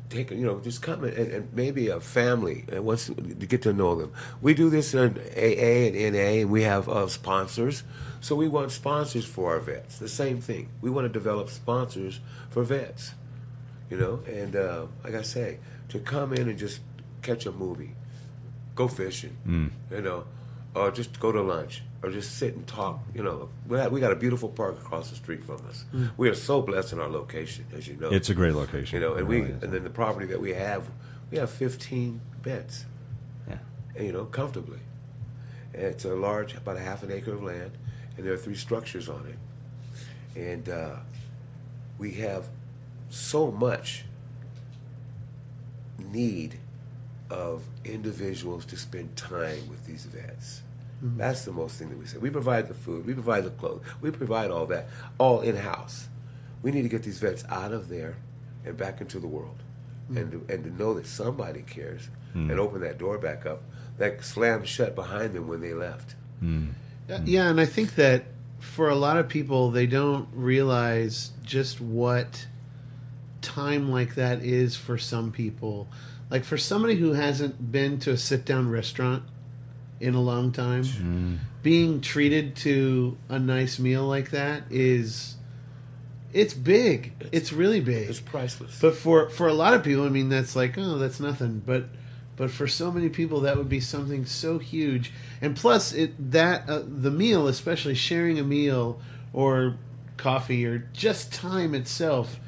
take 0.10 0.30
you 0.32 0.46
know 0.46 0.60
just 0.60 0.82
come 0.82 1.04
and, 1.04 1.14
and 1.36 1.54
maybe 1.54 1.88
a 1.88 2.00
family 2.00 2.66
and 2.72 2.86
once 2.86 3.08
to 3.08 3.48
get 3.54 3.62
to 3.64 3.74
know 3.74 3.96
them. 3.96 4.12
We 4.42 4.54
do 4.54 4.70
this 4.70 4.94
in 4.94 5.00
aa 5.00 5.80
and 6.00 6.14
na 6.16 6.20
and 6.20 6.50
we 6.50 6.62
have 6.64 6.88
uh, 6.88 7.08
sponsors. 7.08 7.84
So 8.22 8.32
we 8.36 8.48
want 8.48 8.72
sponsors 8.72 9.26
for 9.26 9.46
our 9.54 9.60
vets. 9.60 9.98
The 9.98 10.08
same 10.08 10.40
thing. 10.40 10.70
We 10.80 10.90
want 10.90 11.06
to 11.10 11.14
develop 11.20 11.50
sponsors 11.50 12.22
for 12.50 12.64
vets 12.64 13.16
you 13.94 14.00
know? 14.00 14.20
And 14.26 14.56
uh, 14.56 14.86
like 15.04 15.16
i 15.16 15.22
say 15.22 15.60
to 15.90 16.00
come 16.00 16.34
in 16.34 16.50
and 16.50 16.58
just 16.58 16.82
catch 17.22 17.46
a 17.46 17.52
movie 17.52 17.96
go 18.76 18.88
fishing 18.88 19.38
you 19.92 20.02
know 20.02 20.26
or 20.76 20.92
just 20.92 21.20
go 21.20 21.32
to 21.32 21.42
lunch 21.42 21.84
or 22.04 22.12
just 22.12 22.38
sit 22.38 22.54
and 22.56 22.68
talk 22.68 23.00
you 23.16 23.24
know 23.24 23.50
we 23.68 23.78
got, 23.78 23.92
we 23.92 24.00
got 24.02 24.12
a 24.12 24.16
beautiful 24.16 24.50
park 24.50 24.76
across 24.78 25.10
the 25.10 25.16
street 25.16 25.44
from 25.44 25.56
us 25.70 25.86
we 26.18 26.30
are 26.30 26.36
so 26.36 26.62
blessed 26.62 26.92
in 26.94 27.00
our 27.00 27.08
location 27.10 27.66
as 27.76 27.88
you 27.88 27.96
know 27.96 28.10
It's 28.12 28.30
a 28.30 28.36
great 28.36 28.54
location. 28.54 29.02
you 29.02 29.08
know, 29.08 29.14
and 29.14 29.22
It 29.22 29.28
we 29.28 29.42
is. 29.44 29.64
and 29.64 29.72
then 29.72 29.84
the 29.84 29.90
property 29.90 30.26
that 30.28 30.42
we 30.42 30.52
have, 30.54 30.84
we 31.32 31.38
have 31.38 31.50
15 31.50 32.20
beds, 32.44 32.86
Yeah. 33.50 33.58
you 34.00 34.12
know, 34.12 34.26
comfortably. 34.26 34.80
And 35.74 35.84
it's 35.84 36.06
a 36.06 36.14
large, 36.14 36.54
about 36.56 36.76
a 36.78 36.82
half 36.82 37.02
an 37.04 37.12
acre 37.12 37.34
of 37.34 37.42
land, 37.42 37.72
and 38.18 38.26
there 38.26 38.34
are 38.34 38.38
three 38.38 38.56
structures 38.56 39.08
on 39.10 39.26
it. 39.28 39.40
And 40.40 40.70
uh, 40.70 40.98
we 41.98 42.12
have 42.16 42.50
so 43.10 43.50
much 43.52 44.06
need 46.12 46.60
of 47.30 47.64
individuals 47.86 48.66
to 48.66 48.78
spend 48.78 49.16
time 49.16 49.68
with 49.70 49.86
these 49.86 50.06
vets. 50.06 50.62
Mm-hmm. 51.04 51.18
That's 51.18 51.46
the 51.46 51.52
most 51.52 51.78
thing 51.78 51.90
that 51.90 51.98
we 51.98 52.06
say. 52.06 52.18
We 52.18 52.30
provide 52.30 52.68
the 52.68 52.74
food, 52.74 53.06
we 53.06 53.14
provide 53.14 53.44
the 53.44 53.52
clothes, 53.52 53.82
we 54.02 54.12
provide 54.12 54.52
all 54.52 54.66
that, 54.68 54.88
all 55.18 55.42
in 55.42 55.56
house. 55.56 56.08
We 56.62 56.72
need 56.72 56.84
to 56.84 56.90
get 56.90 57.04
these 57.04 57.20
vets 57.20 57.44
out 57.50 57.74
of 57.74 57.90
there 57.90 58.16
and 58.66 58.78
back 58.78 59.02
into 59.02 59.20
the 59.20 59.28
world, 59.28 59.58
mm-hmm. 60.10 60.18
and 60.18 60.32
to, 60.32 60.54
and 60.54 60.64
to 60.64 60.70
know 60.72 60.94
that 60.94 61.06
somebody 61.06 61.62
cares, 61.62 62.10
mm-hmm. 62.30 62.50
and 62.50 62.60
open 62.60 62.82
that 62.82 62.98
door 62.98 63.18
back 63.18 63.46
up 63.46 63.64
that 63.98 64.24
slammed 64.24 64.68
shut 64.68 64.96
behind 64.96 65.34
them 65.34 65.48
when 65.48 65.62
they 65.62 65.74
left. 65.74 66.16
Uh, 67.10 67.20
Yeah, 67.26 67.50
and 67.50 67.60
I 67.60 67.66
think 67.66 67.96
that 67.96 68.26
for 68.60 68.90
a 68.90 68.96
lot 68.96 69.18
of 69.18 69.28
people, 69.30 69.72
they 69.72 69.88
don't 69.88 70.28
realize 70.34 71.32
just 71.44 71.82
what 71.82 72.48
time 73.42 73.92
like 73.92 74.16
that 74.16 74.44
is 74.44 74.76
for 74.76 74.98
some 74.98 75.32
people. 75.32 75.88
Like 76.30 76.44
for 76.44 76.58
somebody 76.58 76.96
who 76.96 77.14
hasn't 77.14 77.72
been 77.72 78.00
to 78.00 78.12
a 78.12 78.18
sit 78.18 78.46
down 78.46 78.70
restaurant 78.70 79.24
in 80.04 80.16
a 80.16 80.22
long 80.22 80.52
time. 80.52 81.40
Being 81.64 82.02
treated 82.02 82.58
to 82.58 83.18
a 83.30 83.40
nice 83.40 83.80
meal 83.80 84.06
like 84.06 84.32
that 84.32 84.64
is 84.70 85.38
it's 86.34 86.54
big. 86.54 87.14
It's, 87.32 87.54
really 87.54 87.80
big. 87.80 88.10
It's 88.10 88.20
priceless. 88.20 88.80
But 88.82 88.96
for 88.96 89.30
for 89.30 89.48
a 89.48 89.54
lot 89.54 89.74
of 89.74 89.84
people, 89.84 90.04
I 90.04 90.10
mean, 90.10 90.28
that's 90.28 90.56
like, 90.56 90.78
oh, 90.78 90.98
that's 90.98 91.20
nothing. 91.22 91.62
But 91.66 91.86
but 92.36 92.52
for 92.52 92.68
so 92.68 92.92
many 92.92 93.08
people, 93.08 93.42
that 93.42 93.56
would 93.56 93.70
be 93.70 93.80
something 93.80 94.26
so 94.26 94.58
huge. 94.58 95.14
And 95.42 95.56
plus, 95.56 95.94
it 95.94 96.32
that 96.32 96.68
uh, 96.68 96.82
the 96.86 97.12
meal, 97.12 97.48
especially 97.48 97.96
sharing 97.96 98.40
a 98.40 98.44
meal 98.44 99.00
or 99.32 99.78
coffee 100.18 100.66
or 100.66 100.90
just 100.92 101.32
time 101.32 101.74
itself, 101.74 102.40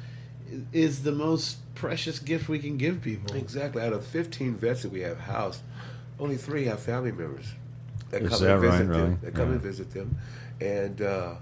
is 0.72 1.04
the 1.04 1.12
most 1.12 1.58
precious 1.74 2.18
gift 2.18 2.48
we 2.48 2.58
can 2.58 2.76
give 2.76 3.00
people. 3.00 3.34
Exactly. 3.34 3.82
Out 3.82 3.92
of 3.92 4.04
15 4.04 4.56
vets 4.56 4.82
that 4.82 4.90
we 4.90 5.00
have 5.00 5.20
housed, 5.20 5.62
only 6.18 6.36
three 6.36 6.64
have 6.66 6.80
family 6.80 7.12
members 7.12 7.46
that 8.10 8.22
Is 8.22 8.30
come 8.30 8.40
that 8.42 8.52
and 8.52 8.60
visit 8.60 8.70
right, 8.72 8.78
them. 8.88 8.90
really? 8.90 9.14
That 9.22 9.34
come 9.34 9.46
Yeah. 9.48 9.52
and 9.54 9.60
visit 9.62 9.90
them, 9.92 10.18
and 10.60 11.02
uh, 11.02 11.34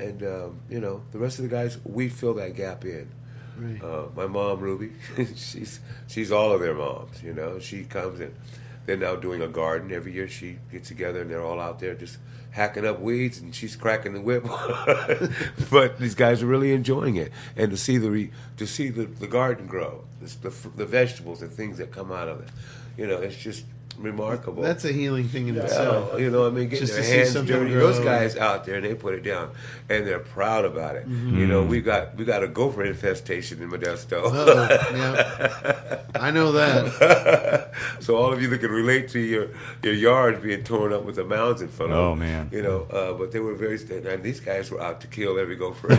and 0.00 0.22
um, 0.22 0.60
you 0.70 0.80
know 0.80 1.02
the 1.12 1.18
rest 1.18 1.38
of 1.38 1.44
the 1.44 1.50
guys, 1.50 1.78
we 1.84 2.08
fill 2.08 2.34
that 2.34 2.54
gap 2.56 2.84
in. 2.84 3.08
Right. 3.58 3.82
Uh, 3.82 4.06
my 4.16 4.26
mom 4.26 4.60
Ruby, 4.60 4.92
she's 5.36 5.80
she's 6.08 6.32
all 6.32 6.52
of 6.52 6.60
their 6.60 6.74
moms. 6.74 7.22
You 7.22 7.34
know, 7.34 7.58
she 7.58 7.84
comes 7.84 8.20
and 8.20 8.34
they're 8.86 8.96
now 8.96 9.14
doing 9.14 9.42
a 9.42 9.48
garden 9.48 9.92
every 9.92 10.12
year. 10.12 10.26
She 10.28 10.58
gets 10.72 10.88
together 10.88 11.20
and 11.20 11.30
they're 11.30 11.42
all 11.44 11.60
out 11.60 11.78
there 11.78 11.94
just 11.94 12.18
hacking 12.50 12.86
up 12.86 13.00
weeds 13.00 13.38
and 13.40 13.54
she's 13.54 13.76
cracking 13.76 14.12
the 14.14 14.20
whip. 14.20 14.44
but 15.70 15.98
these 15.98 16.14
guys 16.14 16.42
are 16.42 16.46
really 16.46 16.72
enjoying 16.72 17.16
it, 17.16 17.30
and 17.56 17.70
to 17.70 17.76
see 17.76 17.98
the 17.98 18.10
re, 18.10 18.30
to 18.56 18.66
see 18.66 18.88
the, 18.88 19.04
the 19.04 19.26
garden 19.26 19.66
grow, 19.66 20.04
the, 20.20 20.48
the 20.48 20.68
the 20.76 20.86
vegetables 20.86 21.42
and 21.42 21.50
things 21.52 21.78
that 21.78 21.90
come 21.92 22.10
out 22.10 22.28
of 22.28 22.40
it, 22.40 22.48
you 22.96 23.06
know, 23.06 23.18
it's 23.18 23.36
just 23.36 23.64
remarkable. 23.98 24.62
That's 24.62 24.84
a 24.84 24.92
healing 24.92 25.28
thing 25.28 25.48
in 25.48 25.54
Yeah, 25.56 25.62
itself. 25.64 26.18
you 26.20 26.30
know, 26.30 26.46
I 26.46 26.50
mean, 26.50 26.68
getting 26.68 26.86
Just 26.86 26.94
their 26.94 27.02
to 27.02 27.08
see 27.08 27.16
hands 27.18 27.32
something 27.32 27.54
dirty. 27.56 27.74
Those 27.74 27.98
guys 28.00 28.36
out 28.36 28.64
there, 28.64 28.76
and 28.76 28.84
they 28.84 28.94
put 28.94 29.14
it 29.14 29.22
down, 29.22 29.50
and 29.88 30.06
they're 30.06 30.18
proud 30.18 30.64
about 30.64 30.96
it. 30.96 31.08
Mm-hmm. 31.08 31.38
You 31.38 31.46
know, 31.46 31.62
we 31.62 31.80
got 31.80 32.16
we 32.16 32.24
got 32.24 32.42
a 32.42 32.48
gopher 32.48 32.84
infestation 32.84 33.62
in 33.62 33.70
Modesto. 33.70 34.24
Uh-oh, 34.24 34.68
yeah. 34.94 36.00
I 36.14 36.30
know 36.30 36.52
that. 36.52 37.72
so 38.00 38.16
all 38.16 38.32
of 38.32 38.40
you 38.42 38.48
that 38.48 38.58
can 38.58 38.70
relate 38.70 39.08
to 39.10 39.18
your 39.18 39.48
your 39.82 39.94
yards 39.94 40.40
being 40.42 40.64
torn 40.64 40.92
up 40.92 41.04
with 41.04 41.16
the 41.16 41.24
mounds 41.24 41.60
in 41.62 41.68
front 41.68 41.92
of 41.92 41.98
Oh, 41.98 42.10
them, 42.10 42.18
man. 42.20 42.48
you 42.52 42.62
know. 42.62 42.82
Uh, 42.90 43.12
but 43.14 43.32
they 43.32 43.40
were 43.40 43.54
very, 43.54 43.78
and 44.12 44.22
these 44.22 44.40
guys 44.40 44.70
were 44.70 44.80
out 44.80 45.00
to 45.02 45.06
kill 45.06 45.38
every 45.38 45.56
gopher 45.56 45.88
in 45.92 45.98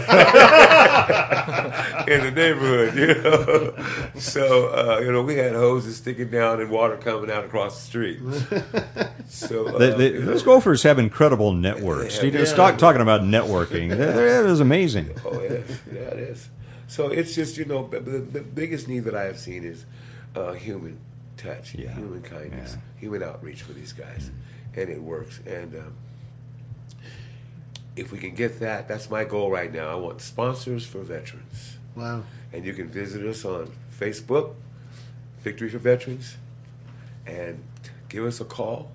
the 2.24 2.32
neighborhood, 2.36 2.96
you 2.96 3.08
know. 3.22 3.74
So 4.20 4.68
uh, 4.70 5.00
you 5.00 5.12
know, 5.12 5.22
we 5.22 5.36
had 5.36 5.54
hoses 5.54 5.98
sticking 5.98 6.30
down 6.30 6.62
and 6.62 6.70
water 6.70 6.98
coming 6.98 7.32
out 7.32 7.46
across 7.46 7.80
the 7.82 7.83
street. 7.84 8.20
So 9.30 9.68
uh, 9.68 9.78
They, 9.78 9.92
they, 9.92 10.10
those 10.20 10.44
gophers 10.44 10.84
have 10.84 11.00
incredible 11.00 11.54
networks. 11.54 12.20
They 12.20 12.26
You 12.28 12.32
have- 12.34 12.42
just 12.42 12.54
yeah. 12.54 12.58
talk, 12.72 12.78
talking 12.78 13.02
about 13.02 13.22
networking. 13.22 13.90
That, 13.90 14.14
that 14.16 14.46
is 14.46 14.60
amazing. 14.60 15.10
Oh 15.26 15.42
yeah, 15.42 15.50
yeah, 15.92 16.00
it 16.02 16.20
is. 16.20 16.50
So 16.88 17.08
it's 17.08 17.34
just 17.34 17.58
you 17.58 17.66
know 17.66 17.88
the, 17.88 18.00
the, 18.00 18.20
the 18.20 18.42
biggest 18.42 18.88
need 18.88 19.06
that 19.06 19.16
I 19.16 19.24
have 19.24 19.40
seen 19.40 19.64
is 19.64 19.86
uh, 20.36 20.52
human 20.54 21.00
touch, 21.38 21.74
Yeah. 21.74 21.94
human 21.96 22.22
kindness, 22.22 22.74
Yeah. 22.76 23.00
human 23.00 23.24
outreach 23.24 23.62
for 23.64 23.74
these 23.74 23.94
guys, 23.94 24.30
and 24.76 24.90
it 24.90 25.02
works. 25.02 25.40
And 25.48 25.74
um, 25.76 25.94
if 27.96 28.12
we 28.12 28.18
can 28.18 28.36
get 28.36 28.60
that, 28.60 28.88
that's 28.88 29.10
my 29.10 29.24
goal 29.24 29.50
right 29.52 29.72
now. 29.74 29.90
I 29.90 29.96
want 29.96 30.22
sponsors 30.22 30.86
for 30.86 31.00
veterans, 31.00 31.78
Wow. 31.96 32.24
and 32.52 32.66
you 32.66 32.74
can 32.74 32.88
visit 32.88 33.26
us 33.26 33.46
on 33.46 33.72
Facebook, 34.00 34.54
Victory 35.44 35.70
for 35.70 35.80
Veterans, 35.80 36.36
and 37.26 37.64
give 38.14 38.26
us 38.26 38.40
a 38.40 38.46
call, 38.46 38.92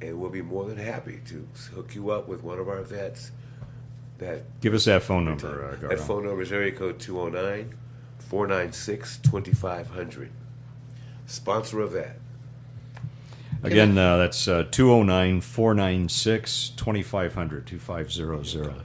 and 0.00 0.20
we'll 0.20 0.30
be 0.30 0.40
more 0.40 0.64
than 0.64 0.78
happy 0.78 1.20
to 1.26 1.48
hook 1.74 1.96
you 1.96 2.10
up 2.10 2.28
with 2.28 2.44
one 2.44 2.60
of 2.60 2.68
our 2.68 2.80
vets 2.82 3.32
that 4.18 4.44
Give 4.60 4.72
us 4.72 4.84
that 4.84 5.02
phone 5.02 5.24
number, 5.24 5.76
uh, 5.82 5.88
that 5.88 5.98
phone 5.98 6.24
number 6.24 6.42
is 6.42 6.52
area 6.52 6.70
code 6.70 7.00
209 7.00 7.74
496 8.18 9.18
2500. 9.18 10.30
Sponsor 11.26 11.80
of 11.80 11.92
that. 11.92 12.18
Again, 13.64 13.98
uh, 13.98 14.16
that's 14.16 14.46
uh, 14.46 14.64
209 14.70 15.40
496 15.40 16.68
2500 16.68 17.66
2500. 17.66 18.82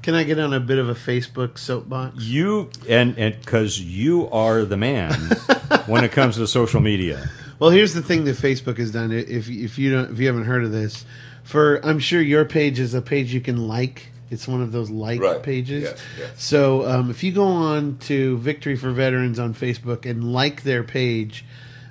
Can 0.00 0.14
I 0.14 0.24
get 0.24 0.38
on 0.38 0.54
a 0.54 0.60
bit 0.60 0.78
of 0.78 0.88
a 0.88 0.94
Facebook 0.94 1.58
soapbox? 1.58 2.22
You, 2.22 2.70
and 2.88 3.16
because 3.16 3.78
you 3.80 4.30
are 4.30 4.64
the 4.64 4.78
man 4.78 5.12
when 5.86 6.04
it 6.04 6.12
comes 6.12 6.36
to 6.36 6.46
social 6.46 6.80
media. 6.80 7.28
Well, 7.58 7.70
here's 7.70 7.94
the 7.94 8.02
thing 8.02 8.24
that 8.24 8.36
Facebook 8.36 8.78
has 8.78 8.90
done. 8.90 9.12
If 9.12 9.48
if 9.48 9.78
you 9.78 9.92
don't, 9.92 10.10
if 10.12 10.18
you 10.18 10.26
haven't 10.26 10.44
heard 10.44 10.64
of 10.64 10.72
this, 10.72 11.04
for 11.44 11.84
I'm 11.84 11.98
sure 11.98 12.20
your 12.20 12.44
page 12.44 12.78
is 12.80 12.94
a 12.94 13.02
page 13.02 13.32
you 13.32 13.40
can 13.40 13.68
like. 13.68 14.08
It's 14.30 14.48
one 14.48 14.62
of 14.62 14.72
those 14.72 14.90
like 14.90 15.20
Right. 15.20 15.42
pages. 15.42 15.84
Yes, 15.84 16.02
yes. 16.18 16.42
So 16.42 16.88
um, 16.88 17.10
if 17.10 17.22
you 17.22 17.30
go 17.32 17.44
on 17.44 17.98
to 17.98 18.38
Victory 18.38 18.74
for 18.74 18.90
Veterans 18.90 19.38
on 19.38 19.54
Facebook 19.54 20.06
and 20.10 20.32
like 20.32 20.62
their 20.62 20.82
page, 20.82 21.44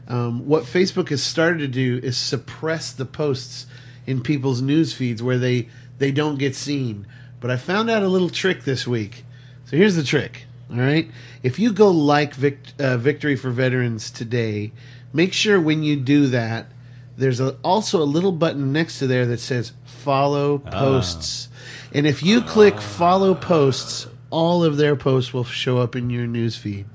um, 0.07 0.45
what 0.47 0.63
Facebook 0.63 1.09
has 1.09 1.23
started 1.23 1.59
to 1.59 1.67
do 1.67 1.99
is 2.03 2.17
suppress 2.17 2.91
the 2.91 3.05
posts 3.05 3.67
in 4.05 4.21
people's 4.21 4.61
news 4.61 4.93
feeds 4.93 5.23
where 5.23 5.37
they 5.37 5.69
they 5.99 6.11
don't 6.11 6.37
get 6.37 6.55
seen. 6.55 7.07
But 7.39 7.51
I 7.51 7.57
found 7.57 7.89
out 7.89 8.03
a 8.03 8.07
little 8.07 8.29
trick 8.29 8.63
this 8.63 8.85
week. 8.87 9.23
So 9.65 9.77
here's 9.77 9.95
the 9.95 10.03
trick. 10.03 10.45
All 10.71 10.77
right, 10.79 11.09
if 11.43 11.59
you 11.59 11.71
go 11.71 11.91
like 11.91 12.33
uh, 12.79 12.97
Victory 12.97 13.35
for 13.35 13.51
Veterans 13.51 14.09
today, 14.09 14.71
make 15.13 15.31
sure 15.31 15.61
when 15.61 15.83
you 15.83 15.95
do 15.95 16.27
that, 16.27 16.67
there's 17.15 17.39
a, 17.39 17.55
also 17.63 18.01
a 18.01 18.05
little 18.05 18.31
button 18.31 18.73
next 18.73 18.99
to 18.99 19.07
there 19.07 19.25
that 19.27 19.39
says 19.39 19.71
follow 19.85 20.61
ah. 20.65 20.69
posts. 20.71 21.49
And 21.93 22.07
if 22.07 22.23
you 22.23 22.41
click 22.41 22.81
follow 22.81 23.35
posts, 23.35 24.07
all 24.29 24.63
of 24.63 24.77
their 24.77 24.95
posts 24.95 25.33
will 25.33 25.43
show 25.43 25.77
up 25.77 25.95
in 25.95 26.09
your 26.09 26.25
news 26.25 26.57
feed. 26.57 26.85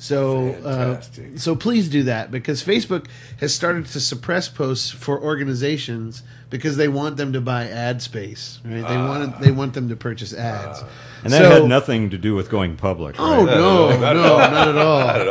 So, 0.00 0.50
uh, 0.64 1.00
so 1.36 1.56
please 1.56 1.88
do 1.88 2.04
that 2.04 2.30
because 2.30 2.62
Facebook 2.62 3.06
has 3.40 3.52
started 3.52 3.86
to 3.86 4.00
suppress 4.00 4.48
posts 4.48 4.92
for 4.92 5.20
organizations 5.20 6.22
because 6.50 6.76
they 6.76 6.86
want 6.86 7.16
them 7.16 7.32
to 7.32 7.40
buy 7.40 7.68
ad 7.68 8.00
space. 8.00 8.60
Right? 8.64 8.86
They 8.86 8.96
want 8.96 9.34
ah. 9.34 9.38
they 9.40 9.50
want 9.50 9.74
them 9.74 9.88
to 9.88 9.96
purchase 9.96 10.32
ah. 10.32 10.40
ads. 10.40 10.84
And 11.24 11.32
that 11.32 11.42
So- 11.42 11.50
had 11.50 11.64
nothing 11.64 12.10
to 12.10 12.18
do 12.18 12.36
with 12.36 12.48
going 12.48 12.76
public. 12.76 13.16
Oh 13.18 13.44
right? 13.44 13.56
no, 13.56 13.90
no, 14.00 14.00
not 14.00 14.68
at 14.68 14.78
all. 14.78 15.00
Not 15.00 15.20
at 15.20 15.28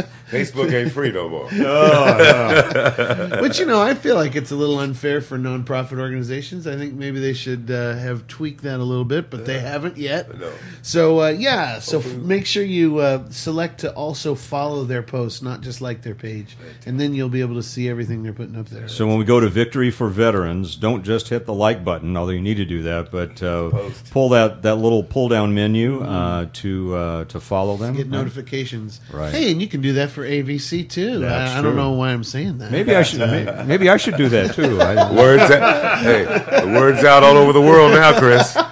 all. 0.00 0.06
You 0.34 0.44
know, 0.44 0.44
Facebook 0.50 0.72
ain't 0.72 0.92
free 0.92 1.12
no 1.12 1.28
more. 1.28 1.48
But 3.44 3.58
you 3.58 3.66
know, 3.66 3.80
I 3.80 3.94
feel 3.94 4.16
like 4.16 4.34
it's 4.36 4.50
a 4.50 4.56
little 4.56 4.78
unfair 4.78 5.20
for 5.20 5.38
nonprofit 5.38 5.98
organizations. 5.98 6.66
I 6.66 6.76
think 6.76 6.94
maybe 6.94 7.20
they 7.20 7.32
should 7.32 7.70
uh, 7.70 7.94
have 7.94 8.26
tweaked 8.26 8.62
that 8.62 8.80
a 8.80 8.82
little 8.84 9.04
bit, 9.04 9.30
but 9.30 9.44
they 9.46 9.58
haven't 9.58 9.96
yet. 9.96 10.38
No. 10.38 10.52
So 10.82 11.22
uh, 11.22 11.28
yeah, 11.28 11.78
so 11.78 11.98
f- 11.98 12.14
make 12.16 12.46
sure 12.46 12.62
you 12.64 12.98
uh, 12.98 13.28
select 13.30 13.80
to 13.80 13.92
also 13.94 14.34
follow 14.34 14.84
their 14.84 15.02
posts, 15.02 15.42
not 15.42 15.60
just 15.60 15.80
like 15.80 16.02
their 16.02 16.14
page, 16.14 16.56
and 16.86 16.98
then 17.00 17.14
you'll 17.14 17.28
be 17.28 17.40
able 17.40 17.56
to 17.56 17.62
see 17.62 17.88
everything 17.88 18.22
they're 18.22 18.32
putting 18.32 18.56
up 18.56 18.68
there. 18.68 18.88
So 18.88 19.06
when 19.06 19.18
we 19.18 19.24
go 19.24 19.40
to 19.40 19.48
Victory 19.48 19.90
for 19.90 20.08
Veterans, 20.08 20.76
don't 20.76 21.02
just 21.02 21.28
hit 21.28 21.46
the 21.46 21.54
like 21.54 21.84
button, 21.84 22.16
although 22.16 22.32
you 22.32 22.40
need 22.40 22.56
to 22.56 22.64
do 22.64 22.82
that, 22.82 23.10
but 23.10 23.42
uh, 23.42 23.70
pull 24.10 24.28
that, 24.30 24.62
that 24.62 24.76
little 24.76 25.02
pull 25.02 25.28
down 25.28 25.54
menu 25.54 26.02
uh, 26.02 26.46
to 26.54 26.94
uh, 26.94 27.24
to 27.26 27.40
follow 27.40 27.76
them. 27.76 27.96
Get 27.96 28.08
notifications. 28.08 29.00
Right. 29.12 29.32
Hey, 29.32 29.52
and 29.52 29.60
you 29.60 29.68
can 29.68 29.80
do 29.80 29.94
that 29.94 30.10
for 30.10 30.23
AVC 30.24 30.88
too. 30.88 31.20
That's 31.20 31.52
I, 31.52 31.58
I 31.58 31.62
don't 31.62 31.76
know 31.76 31.92
why 31.92 32.10
I'm 32.12 32.24
saying 32.24 32.58
that. 32.58 32.70
Maybe 32.70 32.94
I 32.94 33.02
should. 33.02 33.20
may- 33.20 33.64
Maybe 33.64 33.88
I 33.88 33.96
should 33.96 34.16
do 34.16 34.28
that 34.30 34.54
too. 34.54 34.80
I, 34.80 35.12
Words 35.16 35.50
out, 35.50 35.98
hey, 36.00 36.24
the 36.24 36.72
word's 36.78 37.04
out 37.04 37.22
all 37.22 37.36
over 37.36 37.52
the 37.52 37.60
world 37.60 37.92
now, 37.92 38.18
Chris. 38.18 38.52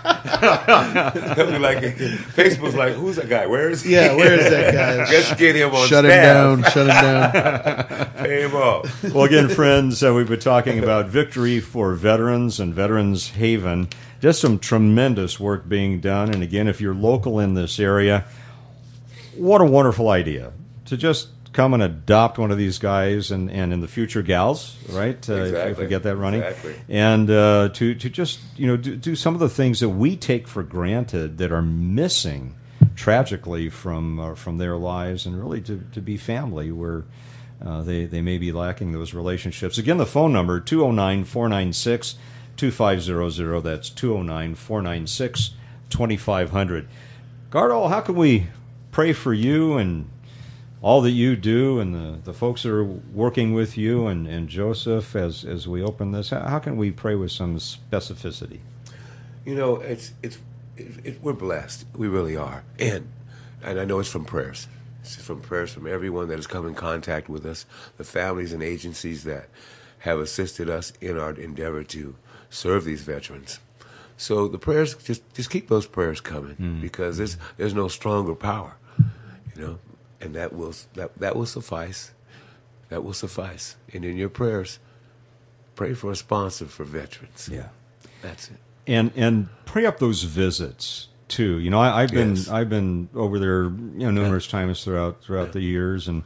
They'll 0.42 1.50
be 1.52 1.58
like, 1.58 1.78
Facebook's 2.34 2.74
like, 2.74 2.94
who's 2.94 3.16
that 3.16 3.28
guy? 3.28 3.46
Where 3.46 3.70
is 3.70 3.82
he? 3.82 3.92
Yeah, 3.92 4.14
where 4.16 4.34
is 4.38 4.50
that 4.50 4.74
guy? 4.74 4.96
Let's 5.12 5.34
get 5.34 5.54
him 5.56 5.74
on 5.74 5.86
Shut 5.88 6.04
him 6.04 6.10
down. 6.10 6.62
Shut 6.64 6.76
him 6.76 6.86
down. 6.88 8.10
Pay 8.16 8.42
him 8.42 8.54
off. 8.54 9.04
well, 9.04 9.24
again, 9.24 9.48
friends, 9.48 10.02
uh, 10.02 10.12
we've 10.12 10.28
been 10.28 10.40
talking 10.40 10.78
about 10.78 11.06
Victory 11.06 11.60
for 11.60 11.94
Veterans 11.94 12.58
and 12.60 12.74
Veterans 12.74 13.30
Haven. 13.30 13.88
Just 14.20 14.40
some 14.40 14.58
tremendous 14.58 15.38
work 15.40 15.68
being 15.68 16.00
done. 16.00 16.30
And 16.32 16.42
again, 16.42 16.68
if 16.68 16.80
you're 16.80 16.94
local 16.94 17.38
in 17.40 17.54
this 17.54 17.78
area, 17.80 18.24
what 19.36 19.60
a 19.60 19.64
wonderful 19.64 20.08
idea 20.08 20.52
to 20.86 20.96
just 20.96 21.28
come 21.52 21.74
and 21.74 21.82
adopt 21.82 22.38
one 22.38 22.50
of 22.50 22.56
these 22.58 22.78
guys 22.78 23.30
and, 23.30 23.50
and 23.50 23.72
in 23.72 23.80
the 23.80 23.88
future 23.88 24.22
gals, 24.22 24.76
right? 24.90 25.28
Uh, 25.28 25.34
if- 25.34 25.54
If, 25.72 25.78
we 25.78 25.86
get 25.86 26.02
that 26.04 26.16
running. 26.16 26.42
Exactly. 26.42 26.74
And 26.88 27.30
uh, 27.30 27.68
to, 27.74 27.94
to 27.94 28.08
just, 28.10 28.40
you 28.56 28.66
know, 28.66 28.76
do, 28.76 28.96
do 28.96 29.14
some 29.14 29.34
of 29.34 29.40
the 29.40 29.48
things 29.50 29.80
that 29.80 29.90
we 29.90 30.16
take 30.16 30.48
for 30.48 30.62
granted 30.62 31.38
that 31.38 31.52
are 31.52 31.62
missing 31.62 32.54
tragically 32.96 33.68
from 33.68 34.18
uh, 34.18 34.34
from 34.34 34.58
their 34.58 34.76
lives 34.76 35.24
and 35.26 35.38
really 35.38 35.60
to, 35.62 35.82
to 35.92 36.00
be 36.00 36.16
family 36.16 36.70
where 36.72 37.04
uh, 37.64 37.80
they, 37.82 38.06
they 38.06 38.20
may 38.20 38.38
be 38.38 38.50
lacking 38.52 38.92
those 38.92 39.14
relationships. 39.14 39.78
Again, 39.78 39.96
the 39.98 40.06
phone 40.06 40.32
number 40.32 40.58
209 40.58 41.24
496 41.24 42.16
2500. 42.56 43.60
That's 43.60 43.88
209 43.90 44.54
496 44.54 45.50
2500. 45.90 46.88
Gardol, 47.50 47.88
how 47.88 48.00
can 48.00 48.14
we 48.16 48.48
pray 48.90 49.12
for 49.12 49.32
you 49.34 49.76
and 49.78 50.08
all 50.82 51.00
that 51.00 51.12
you 51.12 51.36
do 51.36 51.78
and 51.78 51.94
the, 51.94 52.18
the 52.24 52.34
folks 52.34 52.64
that 52.64 52.72
are 52.72 52.84
working 52.84 53.54
with 53.54 53.78
you 53.78 54.08
and, 54.08 54.26
and 54.26 54.48
Joseph 54.48 55.14
as, 55.14 55.44
as 55.44 55.68
we 55.68 55.80
open 55.80 56.10
this, 56.10 56.30
how, 56.30 56.40
how 56.40 56.58
can 56.58 56.76
we 56.76 56.90
pray 56.90 57.14
with 57.14 57.30
some 57.30 57.56
specificity? 57.56 58.58
You 59.44 59.54
know, 59.54 59.76
it's 59.76 60.12
it's 60.22 60.38
it, 60.76 60.92
it, 61.04 61.22
we're 61.22 61.32
blessed. 61.32 61.86
We 61.96 62.06
really 62.06 62.36
are, 62.36 62.62
and 62.78 63.08
and 63.62 63.80
I 63.80 63.84
know 63.84 63.98
it's 63.98 64.08
from 64.08 64.24
prayers. 64.24 64.68
It's 65.02 65.16
from 65.16 65.40
prayers 65.40 65.72
from 65.72 65.88
everyone 65.88 66.28
that 66.28 66.36
has 66.36 66.46
come 66.46 66.66
in 66.66 66.74
contact 66.74 67.28
with 67.28 67.44
us, 67.44 67.66
the 67.96 68.04
families 68.04 68.52
and 68.52 68.62
agencies 68.62 69.24
that 69.24 69.48
have 70.00 70.20
assisted 70.20 70.70
us 70.70 70.92
in 71.00 71.18
our 71.18 71.32
endeavor 71.32 71.82
to 71.82 72.14
serve 72.50 72.84
these 72.84 73.02
veterans. 73.02 73.58
So 74.16 74.46
the 74.46 74.58
prayers, 74.58 74.94
just 74.94 75.22
just 75.34 75.50
keep 75.50 75.68
those 75.68 75.86
prayers 75.86 76.20
coming 76.20 76.54
mm. 76.54 76.80
because 76.80 77.18
there's 77.18 77.36
there's 77.56 77.74
no 77.74 77.88
stronger 77.88 78.36
power, 78.36 78.76
you 79.56 79.62
know, 79.62 79.78
and 80.22 80.34
that 80.34 80.52
will 80.54 80.74
that 80.94 81.18
that 81.18 81.36
will 81.36 81.46
suffice. 81.46 82.12
That 82.88 83.02
will 83.04 83.14
suffice. 83.14 83.76
And 83.92 84.04
in 84.04 84.16
your 84.16 84.28
prayers, 84.28 84.78
pray 85.74 85.94
for 85.94 86.10
a 86.10 86.16
sponsor 86.16 86.66
for 86.66 86.84
veterans. 86.84 87.48
Yeah. 87.50 87.68
That's 88.22 88.50
it. 88.50 88.56
and 88.86 89.10
and 89.16 89.48
pray 89.64 89.84
up 89.86 89.98
those 89.98 90.22
visits 90.22 91.08
too. 91.28 91.58
You 91.58 91.70
know, 91.70 91.80
I, 91.80 92.02
I've 92.02 92.10
been 92.12 92.36
Yes. 92.36 92.48
I've 92.48 92.68
been 92.68 93.08
over 93.14 93.38
there, 93.38 93.64
you 93.64 93.70
know, 94.06 94.10
numerous 94.10 94.46
times 94.46 94.84
throughout 94.84 95.22
throughout 95.22 95.52
the 95.52 95.60
years, 95.60 96.06
and 96.08 96.22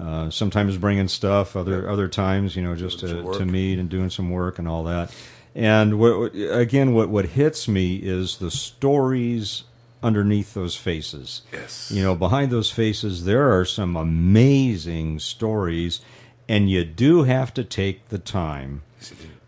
uh, 0.00 0.30
sometimes 0.30 0.76
bringing 0.76 1.08
stuff. 1.08 1.56
Other 1.56 1.88
other 1.90 2.08
times, 2.08 2.54
you 2.56 2.62
know, 2.62 2.74
just 2.76 3.00
Doing 3.00 3.32
to, 3.32 3.38
to 3.40 3.44
meet 3.46 3.78
and 3.78 3.88
doing 3.90 4.10
some 4.10 4.30
work 4.30 4.58
and 4.58 4.66
all 4.68 4.84
that. 4.84 5.12
And 5.56 5.98
what- 5.98 6.32
again, 6.34 6.94
what 6.94 7.08
what 7.10 7.26
hits 7.26 7.66
me 7.68 7.96
is 7.96 8.38
the 8.38 8.50
stories 8.50 9.64
underneath 10.04 10.54
those 10.54 10.76
faces. 10.76 11.42
Yes. 11.52 11.90
You 11.90 12.02
know, 12.02 12.14
behind 12.14 12.52
those 12.52 12.70
faces, 12.70 13.24
there 13.24 13.50
are 13.58 13.64
some 13.64 13.96
amazing 13.96 15.18
stories, 15.18 16.00
and 16.48 16.70
you 16.70 16.84
do 16.84 17.22
have 17.22 17.54
to 17.54 17.64
take 17.64 18.08
the 18.10 18.18
time 18.18 18.82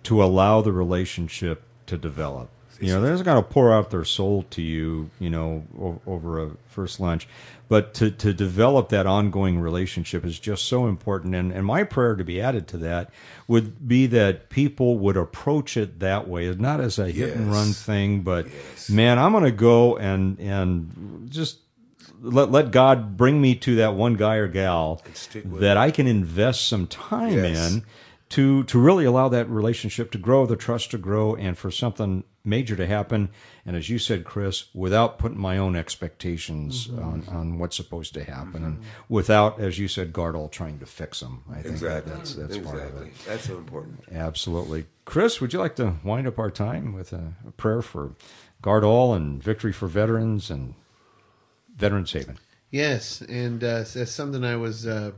to 0.02 0.22
allow 0.22 0.62
the 0.62 0.72
relationship 0.72 1.62
to 1.86 1.98
develop. 1.98 2.48
You 2.81 2.93
know, 2.95 3.01
they're 3.01 3.12
just 3.14 3.24
going 3.24 3.43
to 3.43 3.49
pour 3.49 3.72
out 3.72 3.91
their 3.91 4.05
soul 4.05 4.45
to 4.51 4.62
you, 4.62 5.11
you 5.18 5.31
know, 5.31 5.64
over 6.07 6.43
a 6.43 6.51
first 6.68 7.01
lunch. 7.01 7.27
But 7.68 7.95
to, 7.95 8.11
to 8.12 8.33
develop 8.33 8.91
that 8.91 9.07
ongoing 9.07 9.59
relationship 9.59 10.24
is 10.24 10.39
just 10.39 10.64
so 10.64 10.87
important. 10.87 11.35
And, 11.35 11.51
and 11.53 11.66
my 11.66 11.83
prayer 11.83 12.14
to 12.14 12.22
be 12.22 12.41
added 12.41 12.68
to 12.68 12.77
that 12.79 13.11
would 13.49 13.89
be 13.89 14.07
that 14.09 14.51
people 14.51 14.99
would 14.99 15.16
approach 15.16 15.77
it 15.77 15.99
that 16.01 16.29
way, 16.29 16.53
not 16.55 16.81
as 16.81 16.99
a 17.01 17.11
hit 17.11 17.35
and 17.37 17.51
run 17.51 17.72
thing, 17.72 18.20
but 18.20 18.47
man, 18.89 19.18
I'm 19.18 19.33
going 19.33 19.43
to 19.45 19.51
go 19.51 19.97
and, 19.97 20.39
and 20.39 21.29
just 21.29 21.59
let, 22.20 22.53
let 22.53 22.70
God 22.70 23.16
bring 23.16 23.41
me 23.41 23.57
to 23.57 23.77
that 23.77 23.95
one 23.95 24.14
guy 24.14 24.37
or 24.37 24.47
gal 24.49 25.03
that 25.61 25.77
I 25.77 25.91
can 25.91 26.07
invest 26.07 26.68
some 26.68 26.87
time 26.87 27.33
Yes. 27.35 27.72
in 27.72 27.83
to 28.31 28.64
to 28.64 28.79
really 28.79 29.05
allow 29.05 29.29
that 29.29 29.49
relationship 29.49 30.11
to 30.12 30.18
grow, 30.18 30.47
the 30.47 30.57
trust 30.57 30.91
to 30.91 30.99
grow, 30.99 31.35
and 31.37 31.57
for 31.57 31.70
something 31.70 32.24
major 32.45 32.77
to 32.77 32.87
happen. 32.87 33.29
And 33.64 33.74
as 33.77 33.89
you 33.91 33.99
said, 33.99 34.24
Chris, 34.24 34.66
without 34.74 35.18
putting 35.18 35.39
my 35.39 35.59
own 35.59 35.74
expectations 35.77 36.87
Mm-hmm. 36.87 37.03
on, 37.03 37.24
on 37.29 37.59
what's 37.59 37.77
supposed 37.77 38.14
to 38.14 38.24
happen, 38.24 38.64
and 38.64 38.79
without, 39.09 39.61
as 39.61 39.79
you 39.79 39.89
said, 39.89 40.12
Gardol 40.12 40.51
trying 40.51 40.79
to 40.81 40.87
fix 40.87 41.20
them. 41.20 41.43
I 41.51 41.55
think 41.62 41.66
Exactly. 41.66 42.12
that's 42.14 42.35
that's 42.35 42.59
part 42.59 42.83
of 42.83 43.03
it. 43.03 43.12
That's 43.27 43.45
so 43.47 43.57
important. 43.59 44.01
Absolutely, 44.12 44.87
Chris. 45.05 45.41
Would 45.41 45.53
you 45.53 45.59
like 45.59 45.77
to 45.77 45.95
wind 46.05 46.27
up 46.27 46.39
our 46.39 46.51
time 46.51 46.93
with 46.95 47.12
a, 47.12 47.35
a 47.47 47.51
prayer 47.53 47.83
for 47.83 48.14
Gardol 48.62 49.14
and 49.16 49.43
victory 49.43 49.72
for 49.72 49.87
veterans 49.89 50.51
and 50.51 50.74
Veterans 51.77 52.12
Haven? 52.12 52.39
Yes, 52.70 53.20
and 53.22 53.62
uh, 53.62 53.85
that's 53.93 54.11
something 54.11 54.45
I 54.45 54.57
was 54.57 54.87
uh, 54.87 55.12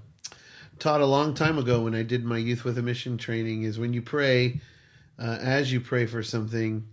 taught 0.79 1.01
a 1.01 1.07
long 1.07 1.35
time 1.35 1.59
ago 1.59 1.81
when 1.81 1.95
I 1.95 2.03
did 2.03 2.25
my 2.25 2.39
youth 2.39 2.65
with 2.65 2.79
a 2.79 2.83
mission 2.83 3.19
training. 3.19 3.63
Is 3.63 3.79
when 3.79 3.93
you 3.93 4.03
pray, 4.03 4.61
uh, 5.19 5.39
as 5.41 5.73
you 5.73 5.81
pray 5.81 6.07
for 6.07 6.23
something, 6.23 6.87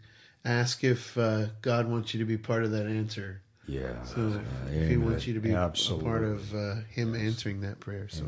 ask 0.44 0.84
if 0.84 1.18
uh, 1.18 1.48
God 1.62 1.88
wants 1.88 2.14
you 2.14 2.20
to 2.20 2.26
be 2.26 2.38
part 2.38 2.64
of 2.64 2.72
that 2.72 2.88
answer. 2.88 3.42
Yeah. 3.68 4.04
So 4.04 4.40
if 4.72 4.90
He 4.90 4.98
wants 4.98 5.26
you 5.26 5.34
to 5.34 5.40
be 5.40 5.52
a 5.52 5.70
part 6.04 6.24
of 6.24 6.54
uh, 6.54 6.76
Him 6.90 7.16
answering 7.16 7.62
that 7.62 7.80
prayer. 7.80 8.08
So, 8.10 8.26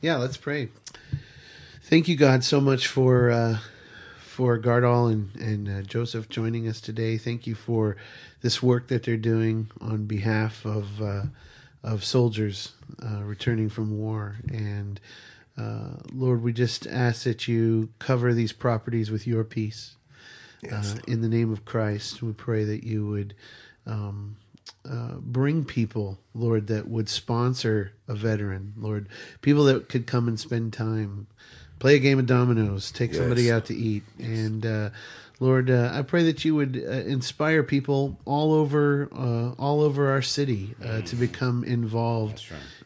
yeah, 0.00 0.16
let's 0.16 0.36
pray. 0.36 0.68
Thank 1.82 2.08
you, 2.08 2.16
God, 2.16 2.42
so 2.42 2.60
much 2.60 2.86
for 2.86 3.30
uh, 3.30 3.58
for 4.18 4.58
Gardol 4.58 5.12
and 5.12 5.36
and 5.36 5.68
uh, 5.68 5.82
Joseph 5.82 6.28
joining 6.28 6.66
us 6.66 6.80
today. 6.80 7.18
Thank 7.18 7.46
you 7.46 7.54
for 7.54 7.96
this 8.40 8.62
work 8.62 8.88
that 8.88 9.02
they're 9.02 9.16
doing 9.16 9.70
on 9.80 10.06
behalf 10.06 10.64
of 10.64 11.02
uh, 11.02 11.22
of 11.82 12.04
soldiers 12.04 12.72
uh, 13.04 13.22
returning 13.22 13.68
from 13.68 13.98
war. 13.98 14.36
And 14.50 15.00
uh, 15.58 15.96
Lord, 16.12 16.42
we 16.42 16.52
just 16.52 16.86
ask 16.86 17.24
that 17.24 17.48
you 17.48 17.90
cover 17.98 18.32
these 18.32 18.52
properties 18.52 19.10
with 19.10 19.26
your 19.26 19.44
peace. 19.44 19.96
Uh, 20.70 20.94
in 21.08 21.22
the 21.22 21.28
name 21.28 21.52
of 21.52 21.64
Christ, 21.64 22.22
we 22.22 22.32
pray 22.32 22.62
that 22.64 22.84
you 22.84 23.06
would 23.08 23.34
um, 23.84 24.36
uh, 24.88 25.14
bring 25.18 25.64
people, 25.64 26.18
Lord, 26.34 26.68
that 26.68 26.88
would 26.88 27.08
sponsor 27.08 27.92
a 28.06 28.14
veteran, 28.14 28.72
Lord, 28.76 29.08
people 29.40 29.64
that 29.64 29.88
could 29.88 30.06
come 30.06 30.28
and 30.28 30.38
spend 30.38 30.72
time, 30.72 31.26
play 31.80 31.96
a 31.96 31.98
game 31.98 32.20
of 32.20 32.26
dominoes, 32.26 32.92
take 32.92 33.12
somebody 33.12 33.50
out 33.50 33.64
to 33.66 33.74
eat, 33.74 34.04
and 34.20 34.64
uh, 34.64 34.90
Lord, 35.42 35.70
uh, 35.70 35.90
I 35.92 36.02
pray 36.02 36.22
that 36.22 36.44
you 36.44 36.54
would 36.54 36.76
uh, 36.76 36.90
inspire 36.90 37.64
people 37.64 38.16
all 38.24 38.52
over, 38.52 39.08
uh, 39.12 39.60
all 39.60 39.80
over 39.80 40.12
our 40.12 40.22
city 40.22 40.76
uh, 40.84 41.00
to 41.00 41.16
become 41.16 41.64
involved 41.64 42.44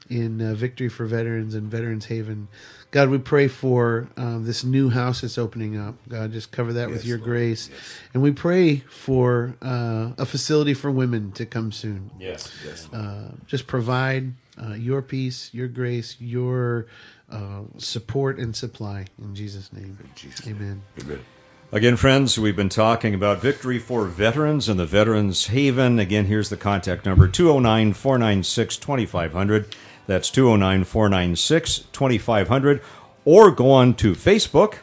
in 0.08 0.40
uh, 0.40 0.54
Victory 0.54 0.88
for 0.88 1.04
Veterans 1.04 1.54
and 1.54 1.70
Veterans 1.70 2.06
Haven. 2.06 2.48
God, 2.92 3.10
we 3.10 3.18
pray 3.18 3.46
for 3.46 4.08
um, 4.16 4.46
this 4.46 4.64
new 4.64 4.88
house 4.88 5.20
that's 5.20 5.36
opening 5.36 5.76
up. 5.76 5.96
God, 6.08 6.32
just 6.32 6.50
cover 6.50 6.72
that 6.72 6.88
with 6.88 7.04
your 7.04 7.18
Lord. 7.18 7.28
grace. 7.28 7.68
And 8.14 8.22
we 8.22 8.32
pray 8.32 8.76
for 8.88 9.54
uh, 9.60 10.12
a 10.16 10.24
facility 10.24 10.72
for 10.72 10.90
women 10.90 11.32
to 11.32 11.44
come 11.44 11.72
soon. 11.72 12.10
Yes. 12.18 12.50
Yes. 12.64 12.90
Uh, 12.90 13.32
just 13.46 13.66
provide 13.66 14.32
uh, 14.58 14.72
your 14.72 15.02
peace, 15.02 15.50
your 15.52 15.68
grace, 15.68 16.16
your 16.20 16.86
uh, 17.30 17.64
support 17.76 18.38
and 18.38 18.56
supply. 18.56 19.04
In 19.20 19.34
Jesus' 19.34 19.74
name. 19.74 19.98
Jesus' 20.14 20.46
Amen. 20.46 20.80
Amen. 21.02 21.20
Again, 21.72 21.96
friends, 21.96 22.38
we've 22.38 22.54
been 22.54 22.68
talking 22.68 23.12
about 23.12 23.42
victory 23.42 23.80
for 23.80 24.04
veterans 24.04 24.68
and 24.68 24.78
the 24.78 24.86
Veterans 24.86 25.48
Haven. 25.48 25.98
Again, 25.98 26.26
here's 26.26 26.48
the 26.48 26.56
contact 26.56 27.04
number 27.04 27.26
209 27.26 27.92
496 27.92 28.76
2500. 28.76 29.74
That's 30.06 30.30
209 30.30 30.84
496 30.84 31.78
2500. 31.90 32.80
Or 33.24 33.50
go 33.50 33.72
on 33.72 33.94
to 33.94 34.12
Facebook 34.12 34.76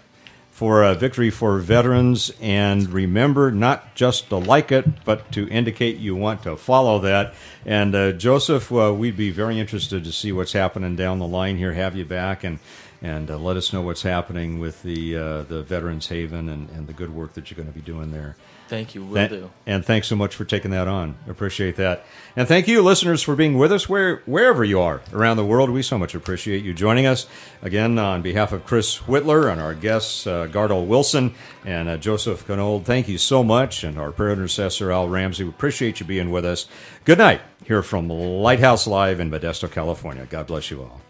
for 0.51 0.83
uh, 0.83 0.93
Victory 0.93 1.29
for 1.29 1.57
Veterans. 1.59 2.33
And 2.41 2.89
remember 2.89 3.49
not 3.49 3.95
just 3.95 4.27
to 4.27 4.35
like 4.35 4.69
it, 4.69 5.05
but 5.05 5.31
to 5.31 5.47
indicate 5.47 5.99
you 5.99 6.17
want 6.17 6.43
to 6.43 6.57
follow 6.57 6.99
that. 6.99 7.33
And 7.65 7.95
uh, 7.95 8.11
Joseph, 8.11 8.69
uh, 8.73 8.93
we'd 8.93 9.15
be 9.15 9.31
very 9.31 9.57
interested 9.57 10.03
to 10.03 10.11
see 10.11 10.33
what's 10.33 10.51
happening 10.51 10.97
down 10.97 11.19
the 11.19 11.27
line 11.27 11.55
here, 11.55 11.71
have 11.71 11.95
you 11.95 12.03
back, 12.03 12.43
and 12.43 12.59
and 13.03 13.29
uh, 13.29 13.37
let 13.37 13.57
us 13.57 13.71
know 13.71 13.81
what's 13.81 14.01
happening 14.01 14.59
with 14.59 14.81
the 14.81 15.15
uh, 15.15 15.43
the 15.43 15.61
Veterans 15.61 16.07
Haven 16.07 16.49
and, 16.49 16.69
and 16.71 16.87
the 16.87 16.93
good 16.93 17.13
work 17.13 17.33
that 17.33 17.51
you're 17.51 17.57
going 17.57 17.71
to 17.71 17.77
be 17.77 17.85
doing 17.85 18.11
there. 18.11 18.35
Thank 18.69 18.95
you. 18.95 19.03
Will 19.03 19.27
do. 19.27 19.51
And 19.67 19.85
thanks 19.85 20.07
so 20.07 20.15
much 20.15 20.33
for 20.33 20.45
taking 20.45 20.71
that 20.71 20.87
on. 20.87 21.15
Appreciate 21.27 21.75
that. 21.75 22.05
And 22.35 22.47
thank 22.47 22.67
you, 22.67 22.81
listeners, 22.81 23.21
for 23.21 23.35
being 23.35 23.55
with 23.57 23.71
us 23.71 23.87
where, 23.87 24.23
wherever 24.25 24.63
you 24.63 24.79
are 24.79 25.01
around 25.11 25.37
the 25.37 25.45
world. 25.45 25.69
We 25.69 25.83
so 25.83 25.99
much 25.99 26.15
appreciate 26.15 26.63
you 26.63 26.73
joining 26.73 27.05
us. 27.05 27.27
Again, 27.61 27.99
on 27.99 28.23
behalf 28.23 28.51
of 28.51 28.65
Chris 28.65 28.99
Whitler 28.99 29.51
and 29.51 29.61
our 29.61 29.75
guests, 29.75 30.25
uh, 30.25 30.47
Gardol 30.47 30.87
Wilson 30.87 31.35
and 31.65 31.87
uh, 31.87 31.97
Joseph 31.97 32.47
Konold, 32.47 32.85
thank 32.85 33.07
you 33.07 33.19
so 33.19 33.43
much. 33.43 33.83
And 33.83 33.99
our 33.99 34.11
prayer 34.11 34.31
intercessor, 34.31 34.91
Al 34.91 35.07
Ramsey, 35.07 35.43
we 35.43 35.51
appreciate 35.51 35.99
you 35.99 36.05
being 36.05 36.31
with 36.31 36.45
us. 36.45 36.65
Good 37.05 37.19
night 37.19 37.41
here 37.65 37.83
from 37.83 38.09
Lighthouse 38.09 38.87
Live 38.87 39.19
in 39.19 39.29
Modesto, 39.29 39.69
California. 39.69 40.25
God 40.27 40.47
bless 40.47 40.71
you 40.71 40.81
all. 40.81 41.01